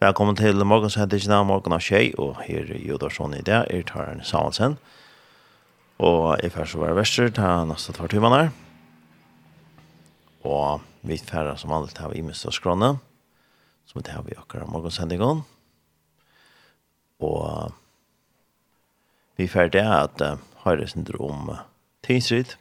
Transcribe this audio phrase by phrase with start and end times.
[0.00, 3.82] Velkommen til morgens morgensendingen av morgen av tjej, og her er Jodarsson i det, er
[3.84, 4.78] Taren Samansen.
[6.00, 8.48] Og jeg færre så være verster, til neste tvær timer her.
[10.40, 12.96] Og vi færre som alle tar vi mest av skrånene,
[13.92, 15.44] som det har vi akkurat morgens morgensendingen.
[17.20, 17.76] Og
[19.36, 21.60] vi færre det at uh, høyre syndrom uh,
[22.08, 22.56] tidsrid,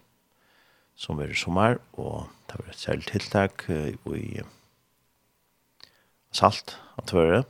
[1.00, 4.54] som er sommer, og det er et særlig tiltak uh, i uh,
[6.36, 7.44] salt, att tvøre.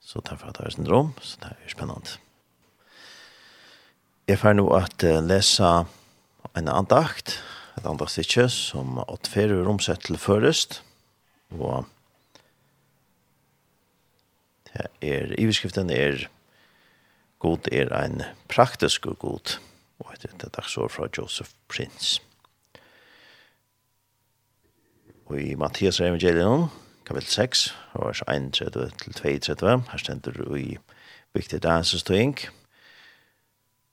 [0.00, 2.10] Så därför att det är syndrom, så det är spännande.
[4.26, 5.86] Jag får nu att läsa
[6.52, 7.42] en andakt,
[7.76, 10.82] ett andaktsitje som at färre romsett til förrest.
[11.48, 11.84] Och
[14.72, 16.28] det är, iverskriften är
[17.38, 19.58] God er en praktisk og god,
[19.98, 22.22] og det er dagsår fra Joseph Prince.
[25.26, 26.68] Og i Mattias evangelium,
[27.06, 30.78] kapitel 6, vers 31 til 32, her stender i
[31.34, 32.38] viktig dansestøying.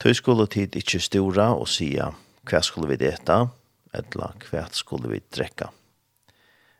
[0.01, 2.09] Tøy skulle tid ikkje stora og sia
[2.49, 3.45] hva skulle vi deta,
[3.93, 5.69] eller hva skulle vi drekka,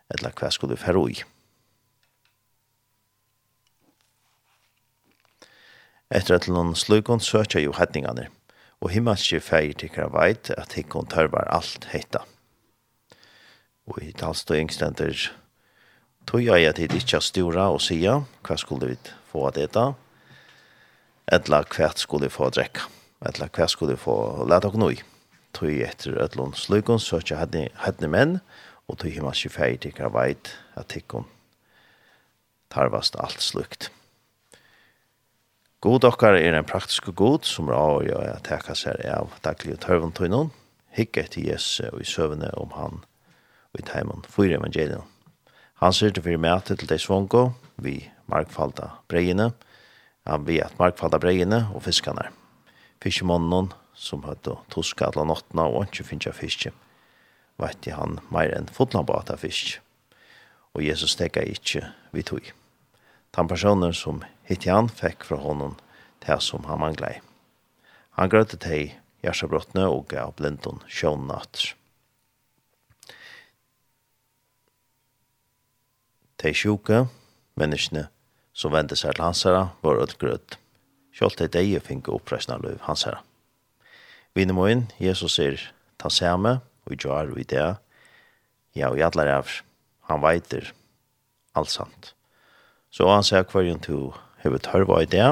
[0.10, 1.22] eller hva skulle vi ferroi.
[6.10, 8.26] Etter at noen slukon søkja jo hetningane,
[8.82, 12.26] og himmelske feir tikkara veit at hikkon tørvar alt heita.
[13.86, 15.30] Og i talstøying stender
[16.30, 18.98] tog jeg at det ikke er styrre og sige hva skulle vi
[19.32, 19.86] få av dette,
[21.32, 22.88] eller hva skulle vi få å drekke,
[23.28, 25.00] eller hva skulle vi få å lete oss noe.
[25.54, 28.40] Tog jeg etter et lønn sløkken, så ikke hadde menn,
[28.90, 31.30] og tog jeg masse feir til hva veit at tikkun
[32.74, 33.92] tarvast alt slukt.
[35.84, 39.82] God okkar er en praktisk god som er av å teka seg av daglig og
[39.84, 40.54] tørventøynon,
[40.96, 43.02] hikk etter Jesus og i søvne om han
[43.74, 45.13] og i teimen for evangeliet.
[45.84, 47.98] Han sier til fyrir mæte til dei svongo, vi
[48.32, 49.50] markfalda breiene,
[50.24, 52.30] han vi at markfalda breiene og fiskane.
[53.04, 56.72] Fiskemannen, som høyde toska alla nottena og ikke finja fiske,
[57.60, 59.82] vet han meir enn fotlandbata fisk.
[60.72, 61.84] Og Jesus stekka ikkje
[62.16, 62.48] vi tog.
[63.36, 65.76] Den personen som hitt han fekk fra honom
[66.24, 67.18] det som han manglei.
[68.16, 71.74] Han grøtte teg, hjertabrottene og gav blindon sjånatter.
[76.44, 77.06] De sjuke,
[77.56, 78.10] menneskene
[78.54, 80.58] som vendte seg til hans herre, var ødel grød.
[81.16, 83.22] Kjolt de deie finke oppreisende løv hans herre.
[84.36, 85.62] Vinne må inn, Jesus sier,
[86.02, 87.70] ta samme, og gjør jar og i det,
[88.76, 89.56] ja, og i alle av,
[90.10, 90.74] han veiter,
[91.56, 92.12] alt sant.
[92.92, 94.12] Så han sier hver hverjen to
[94.44, 95.30] hever tørva i det,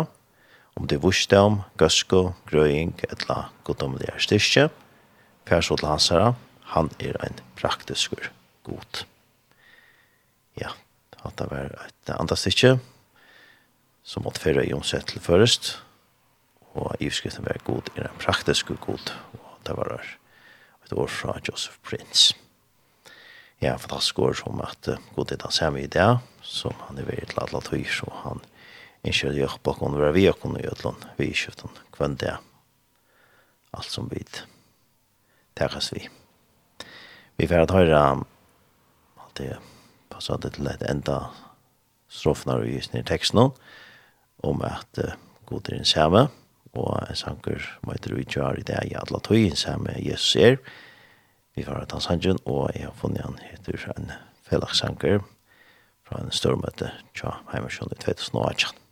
[0.79, 4.69] om det vurste om, gøsko, grøying, etla er styrke,
[5.45, 6.35] færså til hans herre,
[6.71, 8.15] han er en praktisk
[8.63, 9.10] god
[11.27, 12.75] at det var et andre stikje
[14.03, 15.75] som måtte føre i omsett til først.
[16.73, 19.11] Og i skriften var god i den praktiske god.
[19.37, 22.35] Og det var et år fra Joseph Prince.
[23.61, 26.07] Ja, fantastisk år som at god er den samme idé
[26.41, 28.41] som han er veldig til alle tøy så han
[29.05, 32.33] ikke gjør på å være vi og kunne gjøre til vi i kjøften kvendt det
[33.71, 34.23] alt som vi
[35.57, 36.07] tekkes vi.
[37.37, 39.70] Vi får høre at det er
[40.21, 41.17] så det til et enda
[42.11, 43.49] strofnar i sin tekst nå,
[44.43, 45.15] om at uh,
[45.49, 46.27] god er en samme
[46.71, 50.57] og en sanker møter vi kjør i det i alle tog en samme Jesus er.
[51.55, 54.13] Vi får at han sangen og jeg har funnet han heter en
[54.47, 55.19] fellag sanker
[56.07, 58.90] fra en stormøte tja heimersjon i 2018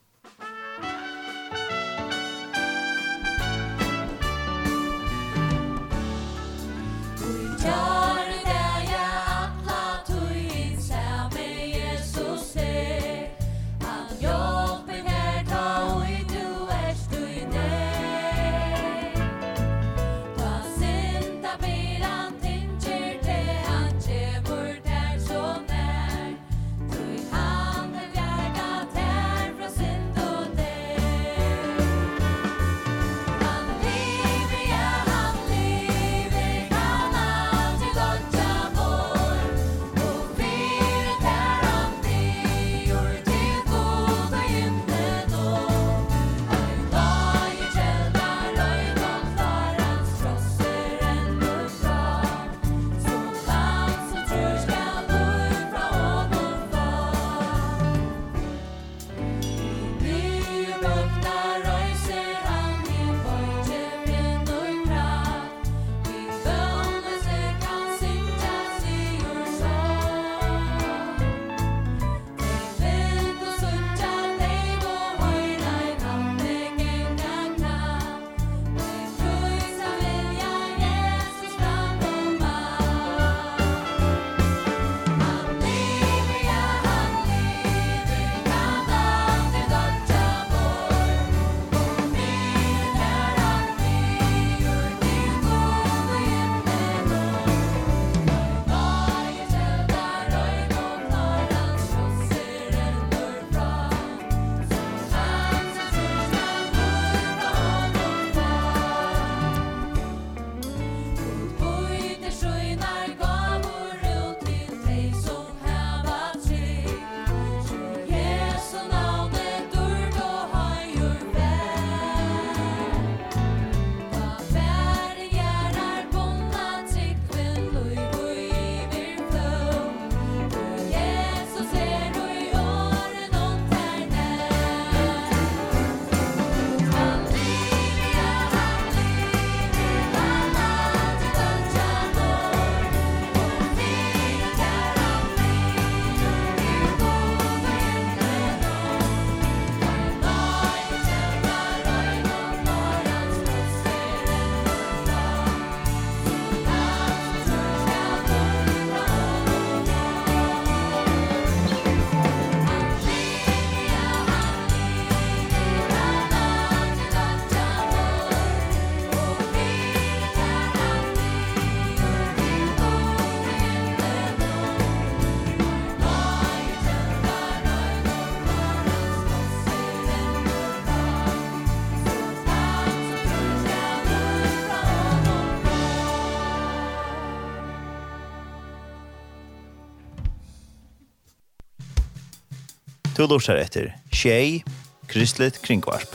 [193.20, 194.64] Du lursar etter Tjei,
[195.12, 196.14] Kristligt Kringvarp.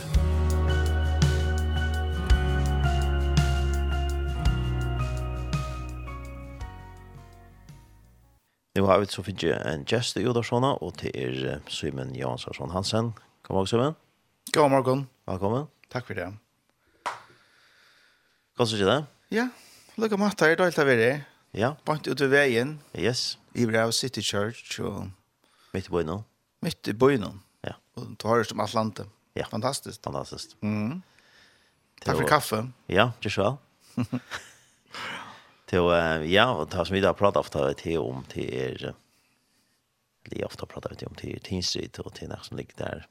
[8.73, 13.13] Nu har vi så finnes en gest i Jodarssona, og til er Simon Jansson Hansen.
[13.43, 13.95] God morgen, Simon.
[14.51, 15.07] God morgen.
[15.29, 15.69] Velkommen.
[15.93, 16.33] Takk for det.
[18.57, 19.01] Kan du det?
[19.29, 19.51] Ja,
[19.95, 21.21] lukka matta er dalt av det.
[21.53, 21.75] Ja.
[21.85, 22.79] Bant ut ved veien.
[22.97, 23.37] Yes.
[23.53, 25.11] I brev City Church og...
[25.73, 26.23] Mitt i bøyne
[26.65, 27.41] mitt i bøynen.
[27.65, 27.75] Ja.
[27.95, 29.07] Og du har det som Atlante.
[29.37, 29.45] Ja.
[29.51, 30.03] Fantastisk.
[30.03, 30.57] Fantastisk.
[30.63, 31.01] Mm.
[32.01, 32.67] Tack för kaffe.
[32.85, 33.57] Ja, det så.
[35.65, 35.79] Till
[36.31, 38.93] ja, og och som vi da prater ofte til om til er
[40.29, 41.63] li ofta prata vi om til Teen
[41.99, 43.07] og til till som ligger der,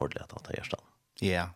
[0.00, 0.80] ordentlig at han tar gärstan.
[1.20, 1.48] Ja.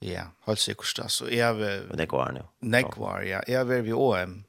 [0.00, 2.42] Ja, helt da, så jeg är Men Det går nu.
[2.60, 3.40] Det går ja.
[3.46, 4.44] Jeg Är vi vi OM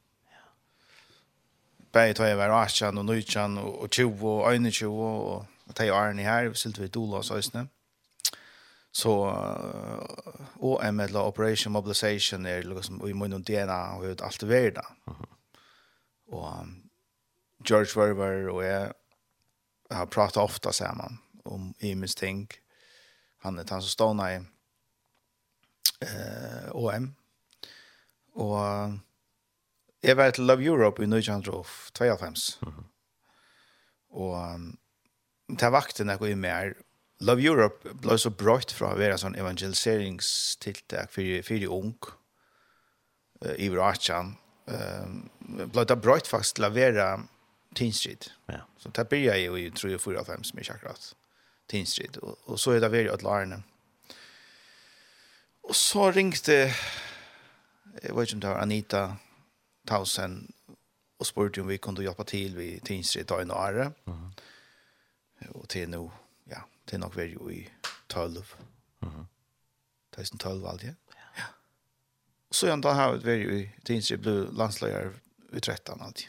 [1.93, 6.53] tar jeg var 18 og 19 og 20 og 21 og at jeg er her,
[6.53, 7.67] silt vi dola og øsne.
[8.91, 9.11] Så
[10.59, 14.85] OM eller Operation Mobilization er liksom, og i munnen DNA og ut alt det verda.
[16.27, 16.67] Og
[17.67, 18.91] George Werber og jeg
[19.91, 22.47] har pratat ofta sammen om Imens ting.
[23.43, 24.39] Han er han som stående i
[26.01, 27.15] eh, OM.
[28.35, 28.97] Og
[30.03, 32.59] jeg var til Love Europe i 1992.
[32.61, 32.83] Mm -hmm.
[34.09, 34.59] Og
[35.53, 36.73] ta vakten jeg går i mer.
[37.25, 41.93] Love Europe ble så brått fra å være sånn evangeliseringstiltak for, for ung
[43.45, 44.33] uh, i Vrachan.
[44.65, 45.21] Um,
[45.71, 47.07] ble det brått faktisk til å være
[47.75, 48.29] Street.
[48.47, 48.61] Ja.
[48.79, 51.09] Så det blir jeg jo i 3-4-5 som er akkurat
[51.67, 53.57] Street Og, og så er det vært at lærerne.
[55.65, 56.69] Og så ringte,
[57.99, 59.01] jeg vet ikke om det var Anita
[59.87, 60.37] Tausen,
[61.19, 63.91] og spurte om vi kunne hjelpe til ved Tinstrid da i Norge.
[64.07, 64.31] Mm
[65.53, 66.01] Og til nå,
[66.51, 67.67] ja, til nok var jo i
[68.09, 68.43] 12.
[69.01, 69.25] Mm -hmm.
[70.15, 70.93] 2012 alt, ja.
[71.37, 71.45] ja.
[72.49, 75.11] Og så igjen da har vi vært i tidens jeg ble landslager
[75.53, 76.27] i 13 alltid.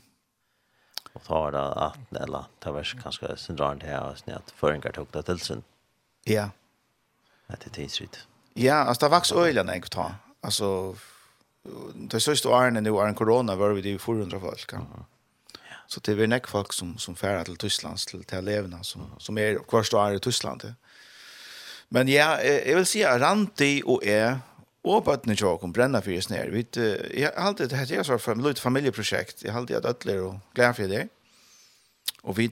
[1.15, 4.93] Og da var det at, eller det var kanskje sentralen til her, sånn at føringer
[4.93, 5.65] tok det til sin.
[6.27, 6.51] Ja.
[7.49, 8.27] Etter tidens rydt.
[8.57, 10.15] Ja, altså det vaks øyene jeg ta.
[10.43, 10.97] Altså,
[12.11, 14.73] det sørste årene nå er en korona var vi det 400 folk.
[14.73, 14.79] Ja.
[14.79, 15.15] Mm -hmm
[15.87, 19.38] Så det är näck folk som som färra till Tyskland till till eleverna som som
[19.38, 20.75] är kvarst är i Tyskland.
[21.88, 24.38] Men ja, jag vill säga Ranti och är
[24.83, 26.49] och på att ni jag kom bränna för just ner.
[26.49, 26.76] Vet
[27.16, 29.43] jag alltid det här är så för ett litet familjeprojekt.
[29.43, 31.09] Jag alltid att ödler och glad för det.
[32.23, 32.50] Och vi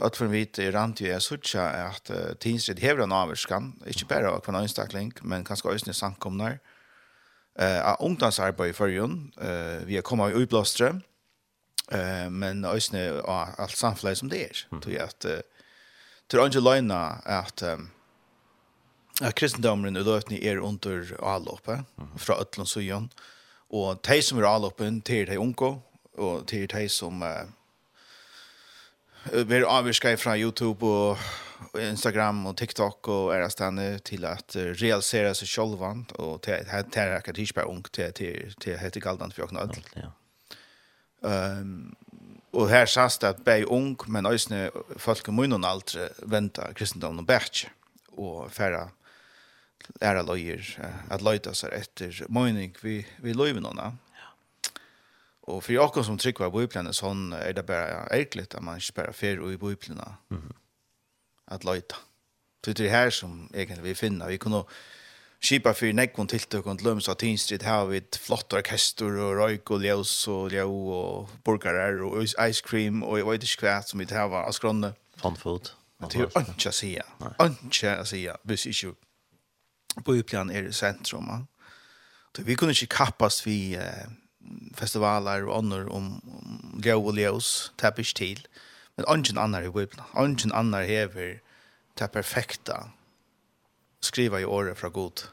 [0.00, 4.40] att för vi i Ranti är så att Tinsred hever en avskan, inte bara av
[4.40, 6.58] kvannstakling, men kanskje ösnen sankomnar.
[7.58, 11.00] Eh av ungdomsarbeid i førjen, Eh uh, vi har kommet i utblåstre.
[11.92, 14.66] Eh men ösne alt samfunnet som det er.
[14.72, 14.80] är.
[14.80, 15.26] Tror jag att
[16.28, 17.90] tror inte at um,
[19.20, 21.84] Ja, kristendomen i løtene er under avloppet
[22.16, 23.10] fra Øtlund Sujan,
[23.70, 25.82] og de som er avloppet til de unge,
[26.14, 27.48] og til de som uh,
[29.32, 31.18] vi avvirker fra YouTube og
[31.58, 36.92] og Instagram og TikTok og er stedene til at realisere seg selv og til at
[36.94, 39.80] det er ikke bare ung til at det heter Galdan for åkne alt.
[39.96, 40.12] Ja.
[41.22, 41.96] Um,
[42.52, 47.68] og her sast at bei ung, men òsne folk i munnen aldri venta kristendommen bætje,
[48.16, 48.88] og færa
[50.00, 50.64] læra løyer,
[51.10, 53.92] at løyta seg etter møyning vi, vi løyvenåna.
[55.48, 58.98] Og for jokken som trykker av bøyplene, sånn er det bare erkelig at man ikke
[59.00, 60.56] bare fer i bøyplene mm -hmm.
[61.46, 61.96] at løyta.
[62.64, 64.28] Så det er her som egentlig vi finner.
[64.28, 64.64] Vi kunne
[65.40, 69.70] skipa för nekon tiltøk og löms av Teen Street vi et flott orkester og røyk
[69.70, 74.00] og ljøs og ljø og burgerer og ice cream og jeg vet ikke hva som
[74.00, 74.94] vi här var askrande.
[75.16, 75.70] Fun food.
[76.00, 77.04] Det är ju inte att säga.
[77.40, 78.36] Inte att säga.
[78.44, 78.94] Hvis ikke
[80.04, 81.26] på er i sentrum.
[81.28, 81.38] Ja.
[82.36, 84.08] Så Vi kunde inte kappas eh,
[84.74, 88.46] festivaler og ånder om om ljau och ljus, tappish til.
[88.96, 90.06] Men ingen annar i upplan.
[90.16, 91.40] Ingen annar hever
[91.98, 92.90] det perfekta
[94.00, 95.28] skriva i året fra god.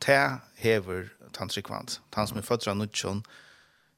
[0.00, 0.18] Te
[0.56, 2.00] hever tantrikvant.
[2.14, 3.24] Han som er født fra Nutsjon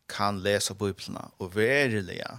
[0.08, 2.38] kan lesa bibelna og verilega,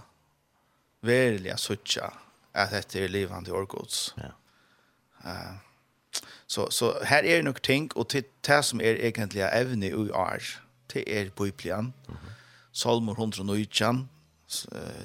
[1.02, 2.10] verilega suttja
[2.54, 4.14] at dette er livande årgods.
[4.18, 4.30] Ja.
[5.24, 5.56] Uh,
[6.46, 10.42] så, så her er nok ting, og til det som er egentlig evne i år,
[10.92, 11.94] det er bibelen.
[12.08, 12.30] Mm -hmm.
[12.72, 14.10] Salmer 119,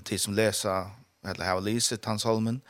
[0.06, 2.62] til som leser, eller har lyset han salmen,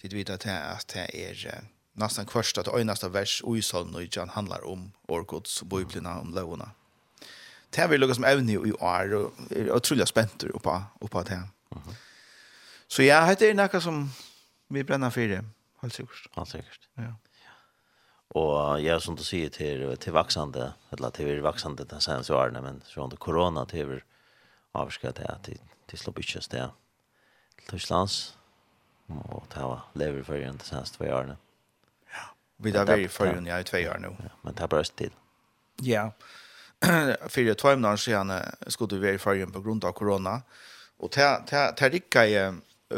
[0.00, 0.44] til du vet at
[0.92, 1.60] det er
[1.94, 5.66] nästan första till öjnaste vers och i sån och i jan handlar om årgods och
[5.66, 6.70] biblerna om lovna.
[7.70, 11.30] Det här vill lukka som evne i år och är otroligt spänt uppa, uppa det
[11.30, 11.48] här.
[11.70, 11.94] Mm -hmm.
[12.88, 14.10] Så ja, det er något som
[14.68, 15.44] vi bränner för det.
[15.80, 16.28] Helt sikkert.
[16.36, 16.88] Helt sikkert.
[16.94, 17.14] Ja.
[18.28, 22.82] Och jag som du säger till till vaksande, eller till vaksande den senaste åren men
[22.84, 24.00] så under corona till vi
[24.72, 25.48] avskat det att
[25.86, 26.70] till slå bitches där.
[27.56, 28.36] Till Tysklands.
[29.06, 31.36] Och ta lever för den senaste två åren.
[32.64, 34.14] Vi har vært i en ja, i tve år nå.
[34.42, 35.12] Men det er bare stil.
[35.84, 36.08] Ja.
[36.84, 38.32] For jeg tog når siden
[38.68, 40.40] skulle vi være i en på grunn av korona.
[40.98, 42.54] Og det rikket jeg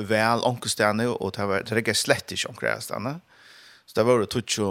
[0.09, 3.19] vel ångestene, og det rikket slett ikke ångestene.
[3.87, 4.71] Så det var det tog jo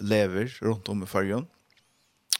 [0.00, 1.46] lever rundt om i fargen.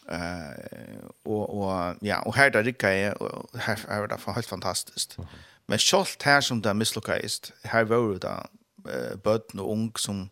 [0.09, 3.17] Eh och och ja och här där rycka är
[3.57, 5.17] här är det helt fantastiskt.
[5.65, 8.47] Men skolt här som där misslyckades här var det
[8.91, 10.29] eh böt och ung som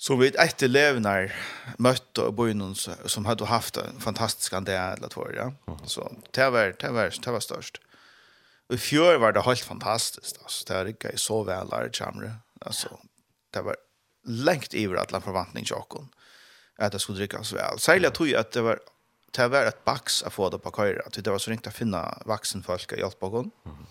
[0.00, 1.34] Så vi ett levnar
[1.78, 2.74] mötte och bojnon
[3.06, 5.52] som hade haft en fantastisk andel eller två ja.
[5.84, 7.80] Så det var det var det var störst.
[8.68, 10.74] Och i fjör var det helt fantastiskt alltså.
[10.74, 12.34] Det gick ju så väl där chamre.
[12.60, 12.98] Alltså
[13.50, 13.76] det var
[14.26, 16.08] längt över alla förväntningar jag
[16.78, 17.78] Att det skulle drickas väl.
[17.78, 18.78] Särskilt tror jag att det var
[19.30, 21.02] det var ett bax att få det på köra.
[21.22, 23.50] Det var så ringt att finna vuxen folk att hjälpa honom.
[23.66, 23.86] Mm.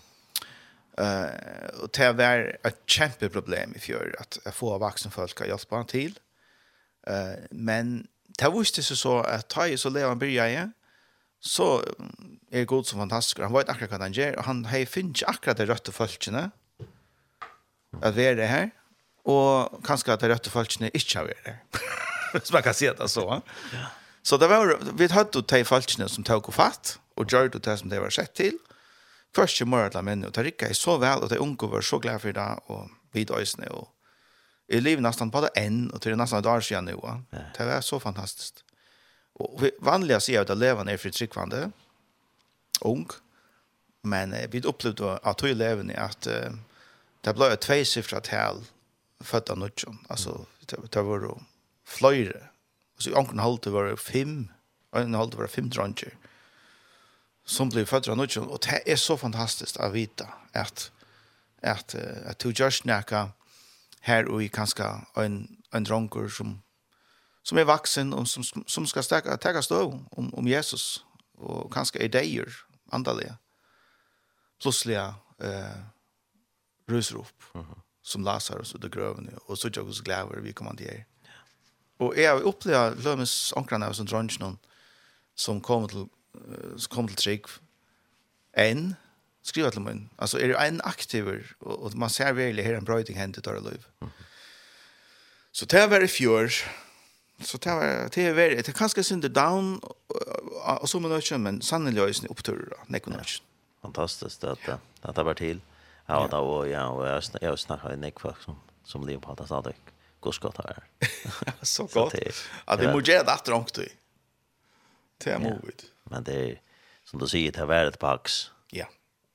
[0.98, 6.18] Uh, och det var ett kämpeproblem i fjör att få vuxna folk att hjälpa till.
[7.10, 8.06] Uh, men
[8.38, 10.72] det visste sig så att ta i så levan börja igen
[11.40, 11.82] så
[12.50, 13.40] er god som fantastisk.
[13.42, 16.50] Han vet akkurat hva han gjør, og han har finnet akkurat de røtte folkene.
[18.02, 18.68] at vi er det her,
[19.24, 21.56] og kanskje at de røtte følgene ikke har vært her.
[22.32, 23.40] Hvis man kan si det så.
[23.72, 23.86] Ja.
[24.22, 27.88] Så det var, vi hadde de folkene som tok og fatt, og gjør det som
[27.88, 28.58] det var sett til,
[29.36, 31.84] Først i morgen til menn, og det rikket jeg så vel, og det unge var
[31.84, 33.88] så glad for det, og vidt øyne, og
[34.68, 37.12] jeg lever nesten på det enn, og det er nesten et år siden nå.
[37.56, 38.64] Det var så fantastisk.
[39.40, 41.68] Og vanligere sier jeg lever ned for tryggvande,
[42.84, 43.06] ung,
[44.02, 46.54] men eh, vi opplevde at tog levende at uh,
[47.24, 48.62] det ble et tveisiffra tal
[49.24, 51.38] født av nødjon, Altså, det, det var jo
[51.86, 52.48] fløyre.
[52.98, 54.48] Altså, i anken halvt var det fem,
[54.92, 56.14] og i anken halvt var det fem dronjer
[57.48, 60.92] som blir födda nu och det är så fantastiskt att veta att
[61.62, 61.94] att
[62.26, 63.30] att du just näka
[64.00, 64.84] här och i kanskje
[65.16, 66.62] en en dronker som
[67.42, 71.04] som är vaksen och som som ska stärka ta stå om om Jesus
[71.38, 72.48] och kanske idéer
[72.90, 73.38] andliga
[74.62, 75.76] plötsliga eh
[77.16, 77.80] opp mm -hmm.
[78.02, 81.04] som Lazarus ut de grøvene och så jag oss glede vi kommer till er.
[81.98, 84.58] Och jag lømmes Lömes av som drönsen
[85.34, 86.08] som kom till
[86.76, 87.48] som kom til trygg,
[88.58, 88.96] en
[89.42, 90.08] skriva til min.
[90.18, 93.46] Altså er det en aktiver og, og man ser virkelig her en brøyting hendt ut
[93.46, 93.84] av liv.
[94.00, 94.08] Mm.
[94.08, 94.24] -hmm.
[95.52, 96.48] Så det var i fjør.
[97.40, 99.80] Så det var det var det kanskje synd down
[100.82, 102.76] og så mye men sannelig også det opptur da.
[102.88, 103.22] Nekon ja.
[103.82, 105.60] Fantastisk det at at det vært til.
[106.08, 106.40] Ja, ja.
[106.40, 109.46] og ja, og jeg snak, jeg snakker med Nick som som lever på at det
[109.46, 109.74] stadig.
[110.20, 110.82] Godt godt her.
[111.62, 112.14] så godt.
[112.66, 113.84] At det må gjøre det etter du.
[115.24, 115.84] Det er modigt.
[116.10, 116.60] Men det är,
[117.04, 118.50] som du säger, det har varit ett pax.
[118.70, 118.86] Ja.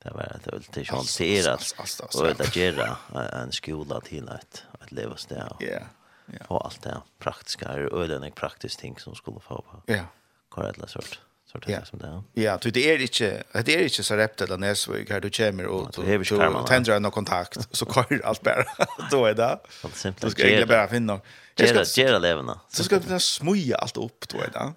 [0.02, 1.74] Det var det ett till chanserat
[2.14, 2.96] och att göra
[3.42, 5.38] en skola till ett, ett levasteg.
[5.58, 5.80] Ja.
[6.26, 6.46] Ja.
[6.48, 9.82] Och allt det praktiska, ölen är praktiskt ting som skulle få på.
[9.92, 10.04] Ja.
[10.48, 11.20] Korrekt sort
[11.54, 11.84] sort yeah.
[11.84, 12.42] som det.
[12.42, 15.66] Ja, du det är inte det är inte så rätt eller näsvig här du kommer
[15.66, 18.64] och du tänder någon kontakt så kör allt bara.
[19.10, 19.58] Då är det.
[19.92, 20.22] Simpelt.
[20.22, 21.20] Du ska egentligen bara finna.
[21.56, 22.60] Gera gera levna.
[22.68, 24.72] Så ska du smuja allt upp då är det.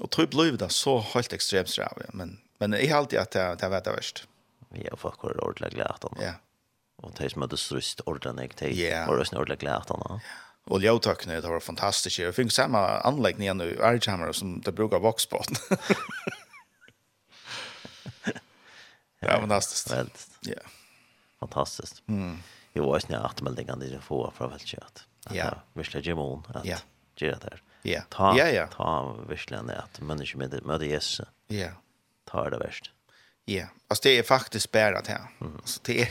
[0.00, 3.30] Och tror blev det så helt extremt så ja, men men jag har alltid att
[3.30, 4.28] det det vet det värst.
[4.68, 6.16] Vi har fått kvar ordla glatt då.
[6.20, 6.32] Ja.
[6.96, 9.04] Och det som hade strust ordla nek te.
[9.04, 10.20] Och det ordla glatt då.
[10.64, 12.18] Och jag tackar det var fantastiskt.
[12.18, 15.42] Jag fick samma anläggning nu nu Archammer som det brukar box på.
[19.20, 19.94] Ja, fantastiskt.
[20.40, 20.54] Ja.
[21.40, 22.02] Fantastiskt.
[22.06, 22.38] Mm.
[22.72, 25.04] Jag var snart att meldingen det får från väldigt kött.
[25.30, 25.62] Ja.
[25.72, 26.66] Vi ska ge mån att
[27.16, 27.62] ge det där.
[27.86, 28.02] Ja.
[28.08, 28.66] Ta, ja, ja.
[28.66, 31.26] Ta verkligen att människor med med Jesus.
[31.46, 31.68] Ja.
[32.24, 32.90] Ta det verst.
[33.44, 33.66] Ja.
[33.88, 35.22] Alltså det är faktiskt spärrat här.
[35.40, 35.56] Mm.
[35.56, 36.08] Alltså det är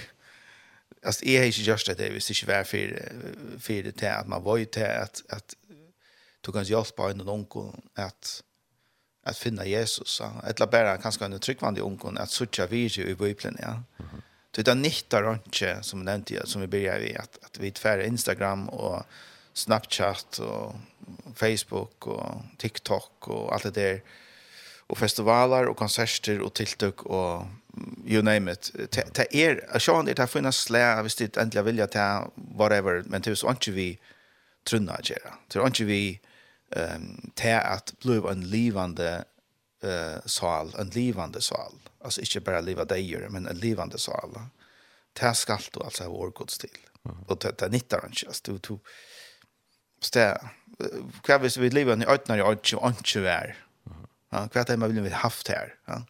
[1.05, 3.11] alltså är inte just det visst inte var för
[3.59, 5.55] för det här att man var ju till att att
[6.41, 8.43] du kan hjälpa en onkel att
[9.23, 10.21] att finna Jesus.
[10.43, 13.83] Eller bara kanske en tryggvande onkel att söka vidare i Bibeln, ja.
[13.99, 14.21] Mm.
[14.55, 17.71] Så det är nyttar inte som nämnde jag som vi börjar vi att att vi
[17.71, 19.03] tvärar Instagram och
[19.53, 20.75] Snapchat och
[21.35, 24.01] Facebook och TikTok och allt det där
[24.87, 27.45] och festivaler och konserter och tilltök och
[28.05, 28.71] you name it.
[29.13, 33.21] Ta er, jag tror det här finns slä, visst det ändliga vilja ta whatever, men
[33.21, 33.99] det är så inte vi
[34.63, 35.19] trunna gera.
[35.19, 35.37] göra.
[35.47, 36.19] Det är inte vi
[36.71, 39.23] ehm ta att bli en livande
[39.83, 41.73] uh, sal, en livande sal.
[42.01, 44.39] Alltså inte bara leva där men en livande sal.
[45.13, 46.77] Det skall du alltså vår gods till.
[47.05, 47.17] Mm.
[47.27, 48.79] Och det, det nittar han just du, du,
[50.01, 53.55] stä, hva hvis vi lever i øytene i øytene og øytene vær.
[54.33, 55.75] Ja, hva er det man vil ha haft her?
[55.87, 56.01] Ja.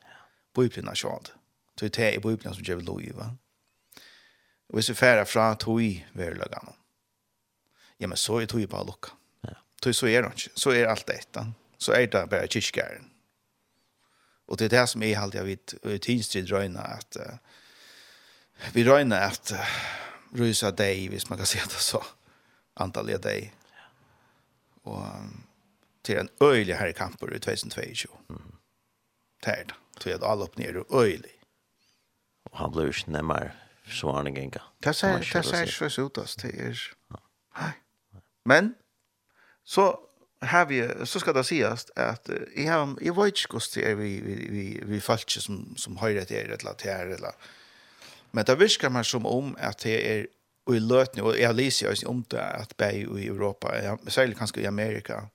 [0.55, 1.29] Bøyblina sjånd.
[1.77, 3.29] Så det i bøyblina som gjør lov i, va?
[4.69, 5.81] Og hvis vi færer fra tog
[6.13, 6.73] verlagene,
[7.99, 9.11] ja, men så er tog bare lukka.
[9.45, 9.59] Ja.
[9.81, 10.55] Så er det ikke.
[10.55, 11.45] Så er alt dette.
[11.77, 13.11] Så er det bare kyrkjæren.
[14.47, 17.17] Og det er det som jeg alltid har vidt, og i att røyna at
[18.73, 19.53] vi røyna at
[20.39, 22.01] rysa deg, hvis man kan se det så,
[22.77, 23.51] antallet deg,
[24.85, 25.29] og
[26.05, 28.11] til en øylig her i kampen i 2022.
[28.29, 28.55] Mm.
[29.45, 29.75] Det er det.
[29.99, 31.35] Så jeg alle opp nere øylig.
[32.51, 33.51] Og han blir ikke nemmere
[33.87, 34.59] svarende genga.
[34.83, 36.81] Det ser ikke så ut, det er...
[37.59, 37.71] Nei.
[38.45, 38.75] Men,
[39.63, 39.95] så
[40.41, 43.95] har vi, så skal det sies at jeg, har, jeg vet ikke hvordan det er
[43.95, 47.31] vi, vi, vi, vi falt ikke som, som høyre til er, eller til er, eller...
[48.31, 50.25] Men det virker meg som om at det er
[50.73, 53.69] i løtene, og jeg lyser jo om det at bei i Europa,
[54.07, 55.27] særlig kanskje i Amerika,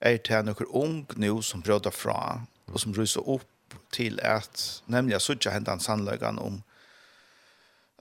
[0.00, 5.16] er det noen ung nå som brøder fra, og som ryser opp til at, nemlig
[5.16, 6.62] at Sudja hentet en sannløgene om,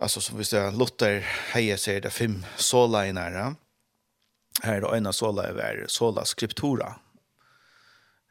[0.01, 1.21] altså som hvis det er Luther
[1.53, 3.51] heier seg det fem såla i nære,
[4.63, 6.95] her er det øyne såla i hver såla skriptura,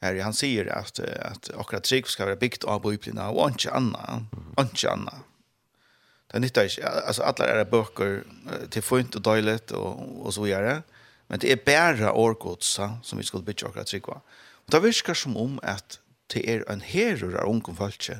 [0.00, 4.22] Her han sier at, at akkurat trygg skal være bygd av Bibelen, og ikke anna,
[4.56, 5.26] ikke annet
[6.32, 6.88] det nyttar inte.
[6.88, 8.24] Alltså alla era böcker
[8.70, 10.82] till fint och dåligt och, och så vidare.
[11.26, 14.08] Men det är bara årgods som vi skulle bytja akkurat trygg.
[14.08, 14.22] Och
[14.66, 18.10] det viskar som om att det är en heror av unga folk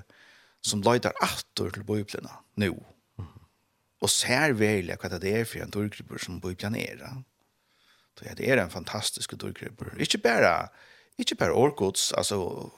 [0.60, 2.74] som leder attor till biblerna nu.
[4.00, 7.22] Och ser väl vad det är för en dörrgripper som biblerna är.
[8.18, 10.00] Så det är en fantastisk dörrgripper.
[10.00, 10.68] Inte bara,
[11.16, 12.70] inte bara årgods, alltså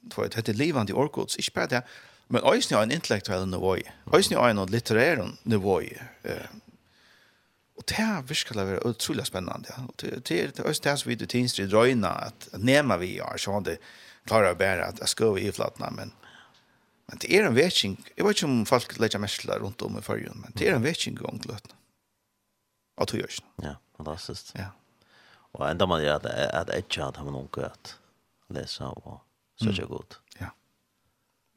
[0.00, 1.82] det är ett livande årgods, inte bara det
[2.30, 3.76] Men øysni har en intellektuell nivå.
[4.14, 5.80] Øysni har en litterær nivå.
[5.80, 6.46] Eh,
[7.80, 9.74] og det er virkelig være utrolig spennende.
[9.88, 13.66] Og det er det eisen som vi til tinstri drøyna at nema vi er sånn
[13.66, 13.80] det
[14.28, 16.14] klarer å bære at jeg skal i flatna, men
[17.10, 17.96] men det er en vetsing.
[18.14, 20.84] Jeg vet ikke om folk legger mestler rundt om i fargen, men det er en
[20.84, 21.74] vetsing gong løtna.
[23.02, 23.40] Og to gjørs.
[23.64, 24.52] Ja, fantastisk.
[24.54, 24.68] Ja.
[25.58, 27.96] Og enda man gjør at det er ikke at har noen gøy at
[28.54, 29.24] lese og
[29.58, 30.20] søkje godt.
[30.38, 30.52] Ja.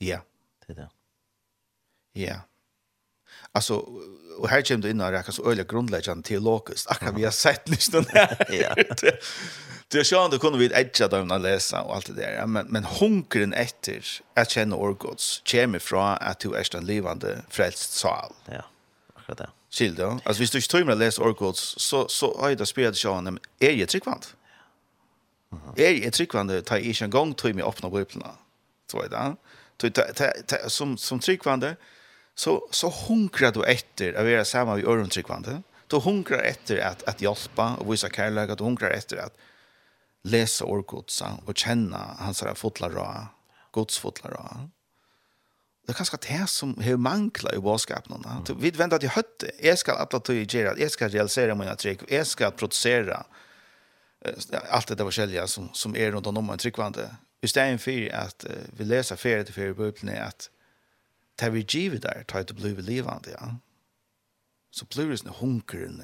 [0.01, 0.07] Ja.
[0.07, 0.33] Yeah.
[0.67, 0.89] Det det.
[2.13, 2.36] Ja.
[3.52, 3.76] Alltså
[4.38, 6.91] och här kommer du in och räknas öliga grundläggande teologiskt.
[6.91, 8.47] Akka vi har sett listan här.
[8.49, 8.76] ja.
[9.88, 12.45] Det är sjön då kunde vi edge dem att läsa och allt det där.
[12.45, 17.93] Men men hunkern efter att känna orgods kommer från att du är en levande frälst
[17.93, 18.34] sal.
[18.45, 18.65] Ja.
[19.13, 19.49] Akkurat det.
[19.69, 20.19] Skild då.
[20.23, 23.39] Alltså visst du inte tror mig läsa orgods så så har jag det spelat sjön
[23.60, 24.36] är ju tryckvant.
[25.49, 25.73] Mhm.
[25.76, 28.23] Är ju tryckvant att ta ju en gång tror mig öppna bibeln.
[28.91, 29.36] Så är det
[30.67, 31.75] som, som tryckvande
[32.36, 37.03] så, så hunkrar du efter av era samma vi öron tryckvande då hunkrar efter att,
[37.03, 38.49] att hjälpa och visa kärlek.
[38.49, 39.38] att hunkrar efter att
[40.23, 43.27] läsa orkodsa och känna hans här fotlarra,
[43.71, 44.69] godsfotlarra.
[45.86, 48.23] Det är ganska det som hur mankla i bådskapen.
[48.25, 48.62] Mm.
[48.62, 49.51] Vi väntar till hötte.
[49.62, 53.25] Jag ska alla tog att jag ska realisera mina trick, jag ska producera
[54.69, 55.12] allt det där var
[55.47, 59.43] som, som är runt om en tryggvande i stedet for at uh, vi leser ferie
[59.43, 60.49] til ferie i Bibelen er at
[61.41, 63.56] det vi giver der, tar det bli livende, ja.
[64.73, 66.03] Så blir det sånn hunkeren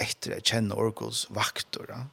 [0.00, 2.04] etter å kjenne orkos vakter, ja.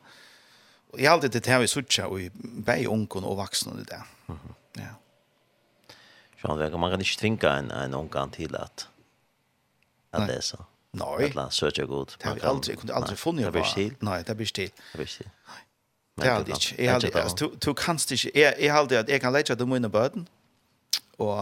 [0.89, 2.29] Og jeg har alltid det her vi sørger, og vi
[2.65, 4.01] beg unken og vaksne i det.
[4.79, 4.95] Ja.
[6.41, 8.87] Man kan ikke tvinge en, en unken til at,
[10.15, 10.57] at lese.
[10.57, 10.69] Nei.
[10.99, 11.29] Nei.
[11.29, 12.15] Eller søke god.
[12.17, 13.45] Det har vi aldri, jeg kunne aldri funnet.
[13.45, 13.91] Det blir stil.
[14.01, 14.71] Nei, det blir stil.
[14.73, 15.29] Det blir stil.
[15.51, 15.61] Nei.
[16.21, 16.75] Det er aldri ikke.
[16.77, 17.39] Jeg har det.
[17.39, 18.31] Du, du kan ikke.
[18.35, 20.27] Jeg, jeg aldri at jeg kan lege det mine bøten,
[21.19, 21.39] og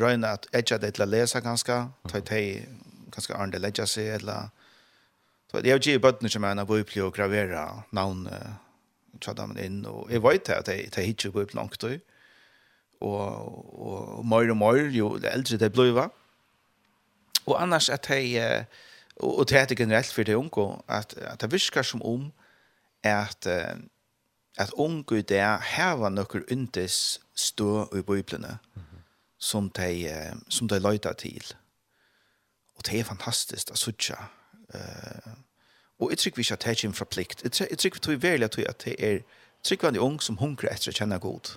[0.00, 1.76] røyne at jeg ikke det til å lese ganske,
[2.08, 2.66] ta i teg
[3.14, 4.50] ganske andre lege seg, eller
[5.52, 7.64] jeg har ikke bøtene som er når vi blir å gravere
[7.96, 8.28] navn
[9.20, 12.06] tja dem inn, og jeg vet at jeg, jeg ikke blir langt ut,
[13.00, 13.20] og,
[13.80, 16.10] og mer og mer, jo eldre det blir, va?
[17.46, 18.66] Og annars at jeg,
[19.16, 22.28] og, og det er generelt for det unge, at, at det virker som om,
[23.02, 23.46] at
[24.60, 28.98] at unge i det heva nokkur undis stå i biblene mm -hmm.
[29.38, 31.54] som de, som de løyta til.
[32.74, 34.16] Og det er fantastisk å sutja.
[34.74, 35.32] Uh,
[35.98, 37.42] og jeg tror vi ikke at det er en forplikt.
[37.42, 39.18] Jeg tror vi tror veldig at det er
[39.62, 41.56] tryggvandig ung som hunger etter å kjenne god.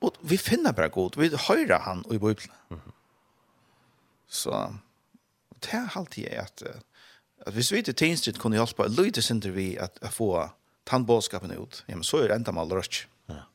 [0.00, 1.16] Og vi finner bare god.
[1.16, 2.54] Vi høyrer han i biblene.
[2.70, 2.92] Mm -hmm.
[4.28, 4.74] Så
[5.62, 6.80] det er alltid at uh,
[7.46, 10.48] at hvis vi til Teen kunne hjelpe et lite synder vi at, at få
[10.86, 13.06] tannbåskapen ut, ja, men så er det enda mal rødt.
[13.28, 13.46] Ja.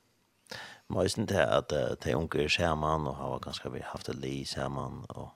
[0.88, 4.16] Men jeg synes at uh, de unge er sammen, og har ganske vi haft et
[4.16, 5.30] li sammen, og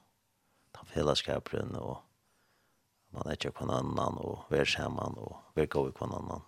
[0.76, 1.98] ta fellesskapen, og
[3.12, 6.42] man er ikke hverandre, og være sammen, og være gode hverandre,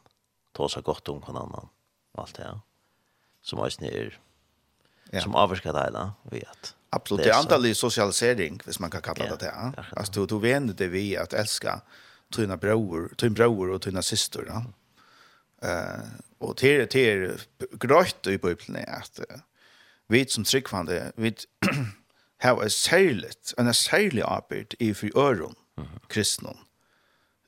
[0.55, 1.67] ta seg godt om hverandre,
[2.13, 2.55] og alt det, ja.
[3.41, 4.17] Som jeg synes er
[5.11, 5.21] ja.
[5.21, 9.25] som avskar det hela vi att Absolut, det är antalig socialisering, hvis man kan kalla
[9.25, 9.53] det det.
[9.55, 9.85] Ja.
[9.95, 11.81] Alltså, du, du vänder det vi att älska
[12.33, 14.43] tunna bror, tunna bror och tunna syster.
[14.47, 14.63] Ja.
[15.69, 15.99] Eh,
[16.37, 17.39] och det är
[17.71, 19.19] gröjt i Bibeln att
[20.07, 21.35] vi som tryggvande, vi
[22.41, 25.55] har en särligt, en särlig arbete i för öron,
[26.07, 26.53] kristna.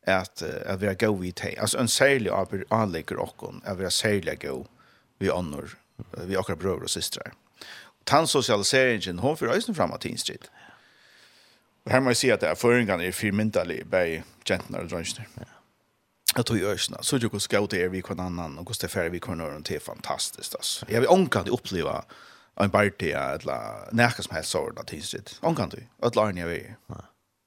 [0.05, 1.57] Att, att vi har gå vid det.
[1.57, 4.67] Alltså en särlig arbete anlägger och att vi har särliga gå
[5.19, 5.77] vid annor,
[6.11, 7.25] vi akra bror och systrar.
[7.25, 7.48] Mm
[8.03, 10.47] tan socialiseringen hon för ösen fram att instrid.
[11.83, 15.27] Och här man ser att det är föringarna är fyrmyndali bei gentnar och drönster.
[15.35, 15.43] Ja.
[16.35, 16.97] Jag tog ösna.
[17.01, 19.79] Så jag kunde skauta er vi kon annan och kosta färre vi kon öron det
[19.79, 20.85] fantastiskt alltså.
[20.89, 22.05] Jag vill onkan att uppleva
[22.55, 25.39] en party eller näka som helst sådana tidsrit.
[25.41, 25.83] Onkan du.
[26.01, 26.75] Att lära ni vi.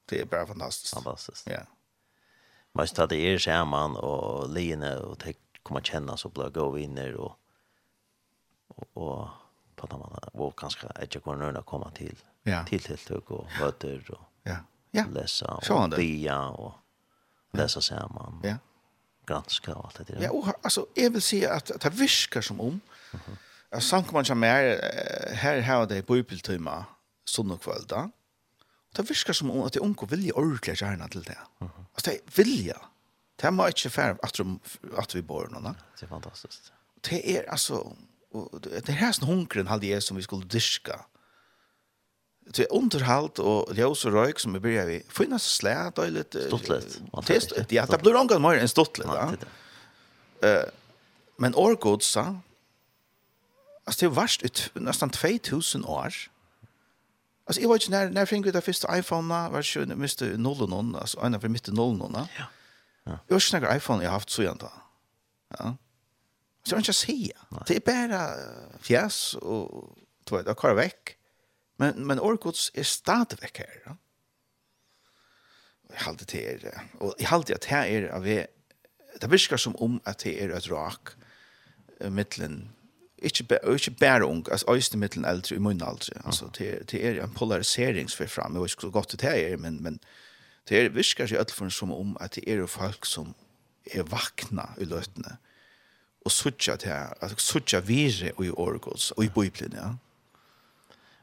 [0.08, 0.94] Det är bara fantastiskt.
[0.94, 1.46] Fantastiskt.
[1.50, 1.60] Ja.
[2.74, 5.22] Man ska ta er samman och Lina och
[5.62, 7.38] kommer känna så blir gå vinner och
[8.94, 9.28] och
[9.82, 12.64] pratar man och kanske att jag kommer att komma till ja.
[12.64, 14.56] till helt hög och möter och ja.
[14.90, 15.04] Ja.
[15.12, 16.72] läsa och bia och
[17.52, 18.40] läsa samman.
[18.42, 18.56] Ja.
[19.26, 20.22] Granska och allt det där.
[20.22, 22.80] Ja, och alltså jag vill säga att det viskar som om mm
[23.12, 23.36] -hmm.
[23.70, 24.80] Alltså sank man som mer
[25.34, 26.84] här har det bibeltimmar
[27.24, 28.10] sånn og kvöld da.
[28.90, 31.38] Og det virker som om at de unge vilja ordentlig gjerne til det.
[31.60, 31.84] Mm -hmm.
[31.94, 32.76] Altså det er vilja.
[33.42, 34.40] Det må ikke fære at,
[34.98, 35.60] at vi bor nå.
[35.60, 36.72] Det er fantastisk.
[37.04, 37.96] Det er altså,
[38.34, 41.04] og det är här hunkeren hade jeg som vi skulle diska.
[42.54, 45.02] Det är underhalt och ljøs og røyk som vi börjar vi.
[45.08, 46.46] Finnas slät och lite...
[46.46, 47.00] Stottlet.
[47.24, 49.06] Test, ja, det blir ångan mer enn stuttlet.
[50.42, 50.64] Ja.
[51.38, 52.40] Men årgodsa,
[53.84, 56.14] alltså det är värst ut nästan 2000 år.
[57.44, 60.24] Alltså jag vet inte när, när fikk vi det första iPhone, var det ju miste
[60.24, 62.10] noll och någon, alltså ena för mitt noll och.
[62.14, 62.46] Ja.
[63.28, 64.72] Jeg vet ikke när iPhone jag haft så igjen da.
[65.58, 65.76] Ja.
[66.62, 67.36] Så jag inte säga.
[67.66, 68.30] Det är bara
[68.80, 71.16] fjäs och tror jag, det kvar väck.
[71.76, 73.82] Men, men Orkots är stadigväck här.
[73.84, 73.96] Ja?
[75.92, 78.46] Jag halte till är, och jag halte att här är av det,
[79.20, 81.08] det som om att det är ett rak
[82.10, 82.68] mittlen,
[83.16, 86.22] inte, inte bara ung, as öjste mittlen äldre i munnen äldre.
[86.24, 88.54] Alltså det, det är en polarisering som fram.
[88.54, 89.98] Jag vet så gott det är, men, men
[90.64, 93.34] det viskar virkar sig öllförn som om att det är folk som
[93.84, 95.28] är vakna i lötene.
[95.28, 95.51] Mm
[96.24, 99.94] och söka till altså suttja vire och i orgos og i bibeln ja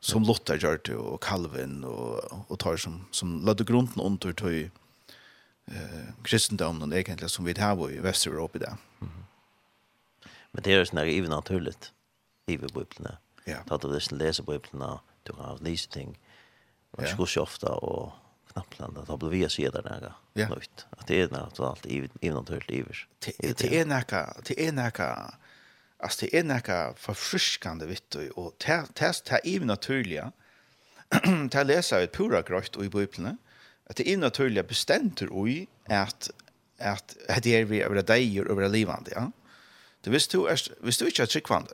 [0.02, 4.72] som Luther gör det och Calvin og, og tar som som lødde grunden under til
[5.68, 8.78] eh kristendommen egentlig som vi har i Västeuropa där.
[9.02, 9.24] Mm.
[10.52, 11.92] Men det är sånn snarare även naturligt
[12.48, 13.08] i bibeln.
[13.46, 13.64] Ja.
[13.68, 16.18] Da du läser bibeln, du kan ha läst ting.
[16.92, 17.16] og ja.
[17.18, 18.12] Och så ofta og
[18.54, 20.14] Knappland att blir vi se där några.
[20.34, 20.50] Ja.
[20.50, 20.86] Nytt.
[20.90, 23.08] Att det är något allt i i naturligt ivers.
[23.20, 25.34] Det är näka, det är näka.
[25.98, 28.54] Alltså det är näka förfriskande vitt och
[28.94, 30.32] test här i naturliga.
[31.52, 33.38] Ta läsa ut pura gröt och i bibeln.
[33.86, 36.32] Att det är naturliga bestämter och i att
[36.80, 39.32] att det är vi över dig och över livande, ja.
[40.02, 41.74] Det visst du är visst du inte är tryggvande.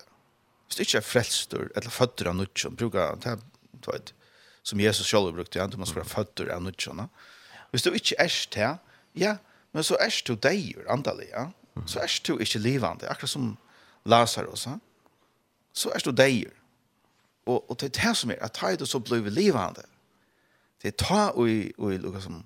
[0.67, 3.37] Visst du inte frälstor eller fötter av nutchen brukar ta
[3.81, 4.13] ta ett
[4.65, 7.09] som Jesus själv brukte, ja, du ska vara føtter av nudjarna.
[7.71, 8.77] Hvis du ikke er det,
[9.13, 9.37] ja,
[9.73, 11.51] men så erst du deg, andalig, ja.
[11.85, 13.57] Så erst du ikke livande, akkurat som
[14.05, 14.79] Lazarus, ja.
[15.73, 16.47] Så erst du deg.
[17.45, 19.85] Og, og det er det som er, at ta du så blir livande.
[20.81, 22.45] Det er ta og i, og i lukka som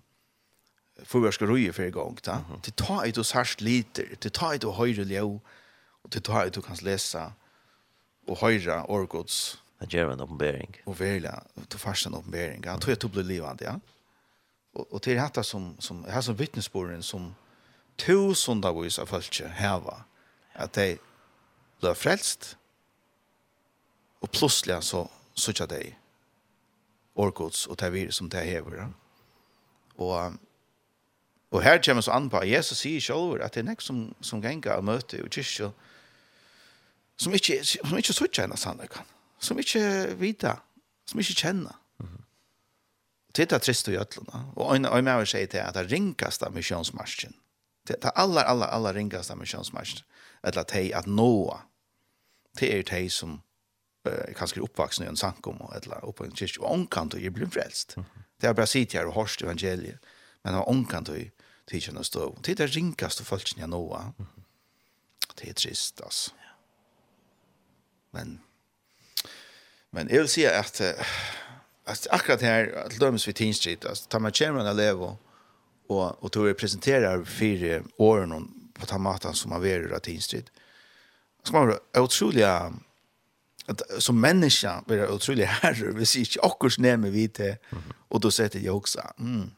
[1.03, 2.43] forvärska röjer för gang, da.
[2.65, 5.39] Det ta i du særst liter, det ta i du høyre ljø,
[6.03, 7.31] og det ta i du kan läsa
[8.27, 10.75] og høyre orgods Det gjør en oppenbering.
[10.85, 11.31] Og virkelig,
[11.71, 12.67] du først en oppenbering.
[12.67, 13.75] Han tror jeg du blir livet, ja.
[14.73, 17.31] Og, og til dette som, som, her som vittnesbordet som
[17.97, 20.03] tusen dagvis av folk heva,
[20.55, 20.97] at de
[21.79, 22.55] ble frelst,
[24.21, 25.81] og plutselig så sørger de
[27.15, 28.89] orkots og det virus som det hever.
[29.97, 30.33] Og,
[31.51, 34.41] og her kommer så an på, Jesus sier selv at det er nek som, som
[34.41, 35.71] ganger og møter og kyrkje,
[37.19, 40.55] som ikke, som ikke sørger henne sannheten som ikke vita,
[41.07, 41.75] som ikke kjenner.
[41.99, 42.23] Mm -hmm.
[43.35, 44.45] Det er trist i ødlene.
[44.55, 47.35] Og en av meg sier til at det ringkaste misjonsmarsjen,
[47.87, 50.03] det er aller, aller, aller ringkaste misjonsmarsjen,
[50.43, 51.57] eller til at noe,
[52.59, 53.41] det er de som
[54.07, 57.49] uh, kanskje oppvaksne i en sankum, eller oppe i en kyrkje, og omkant og blir
[57.49, 57.95] frelst.
[58.41, 59.97] Det er bare sitt her og hørst evangeliet,
[60.43, 61.17] men har omkant og
[61.69, 62.37] tidkjenne stå.
[62.45, 64.13] Det er ringkaste folkene jeg noe.
[65.37, 66.31] Det er trist, altså.
[68.11, 68.39] Men
[69.91, 70.81] Men jeg vil si at,
[71.87, 75.15] at akkurat her, at dømes vi Teen Street, at tar man kjermen av elev og,
[75.89, 78.43] og, tror jeg presenterer fire årene
[78.77, 82.45] på den maten som man verer av Teen Så man er utrolig
[83.69, 87.57] at som menneske, blir det utrolig herre, hvis ikke akkurat nemme vi til,
[88.09, 89.51] og då sier jeg til jeg også, mm,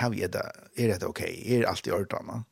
[0.00, 0.42] jeg, er det,
[0.76, 2.32] er det ok, er alt i ordene?
[2.32, 2.44] Mm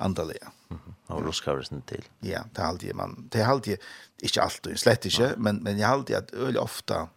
[0.00, 0.52] andaliga.
[0.70, 1.14] Mm -hmm.
[1.14, 2.04] Och ruskavrisen till.
[2.20, 3.78] Ja, det är alltid man, det är alltid,
[4.18, 5.30] inte alltid, slett inte, ja.
[5.36, 7.08] men, men jag har alltid att öl ofta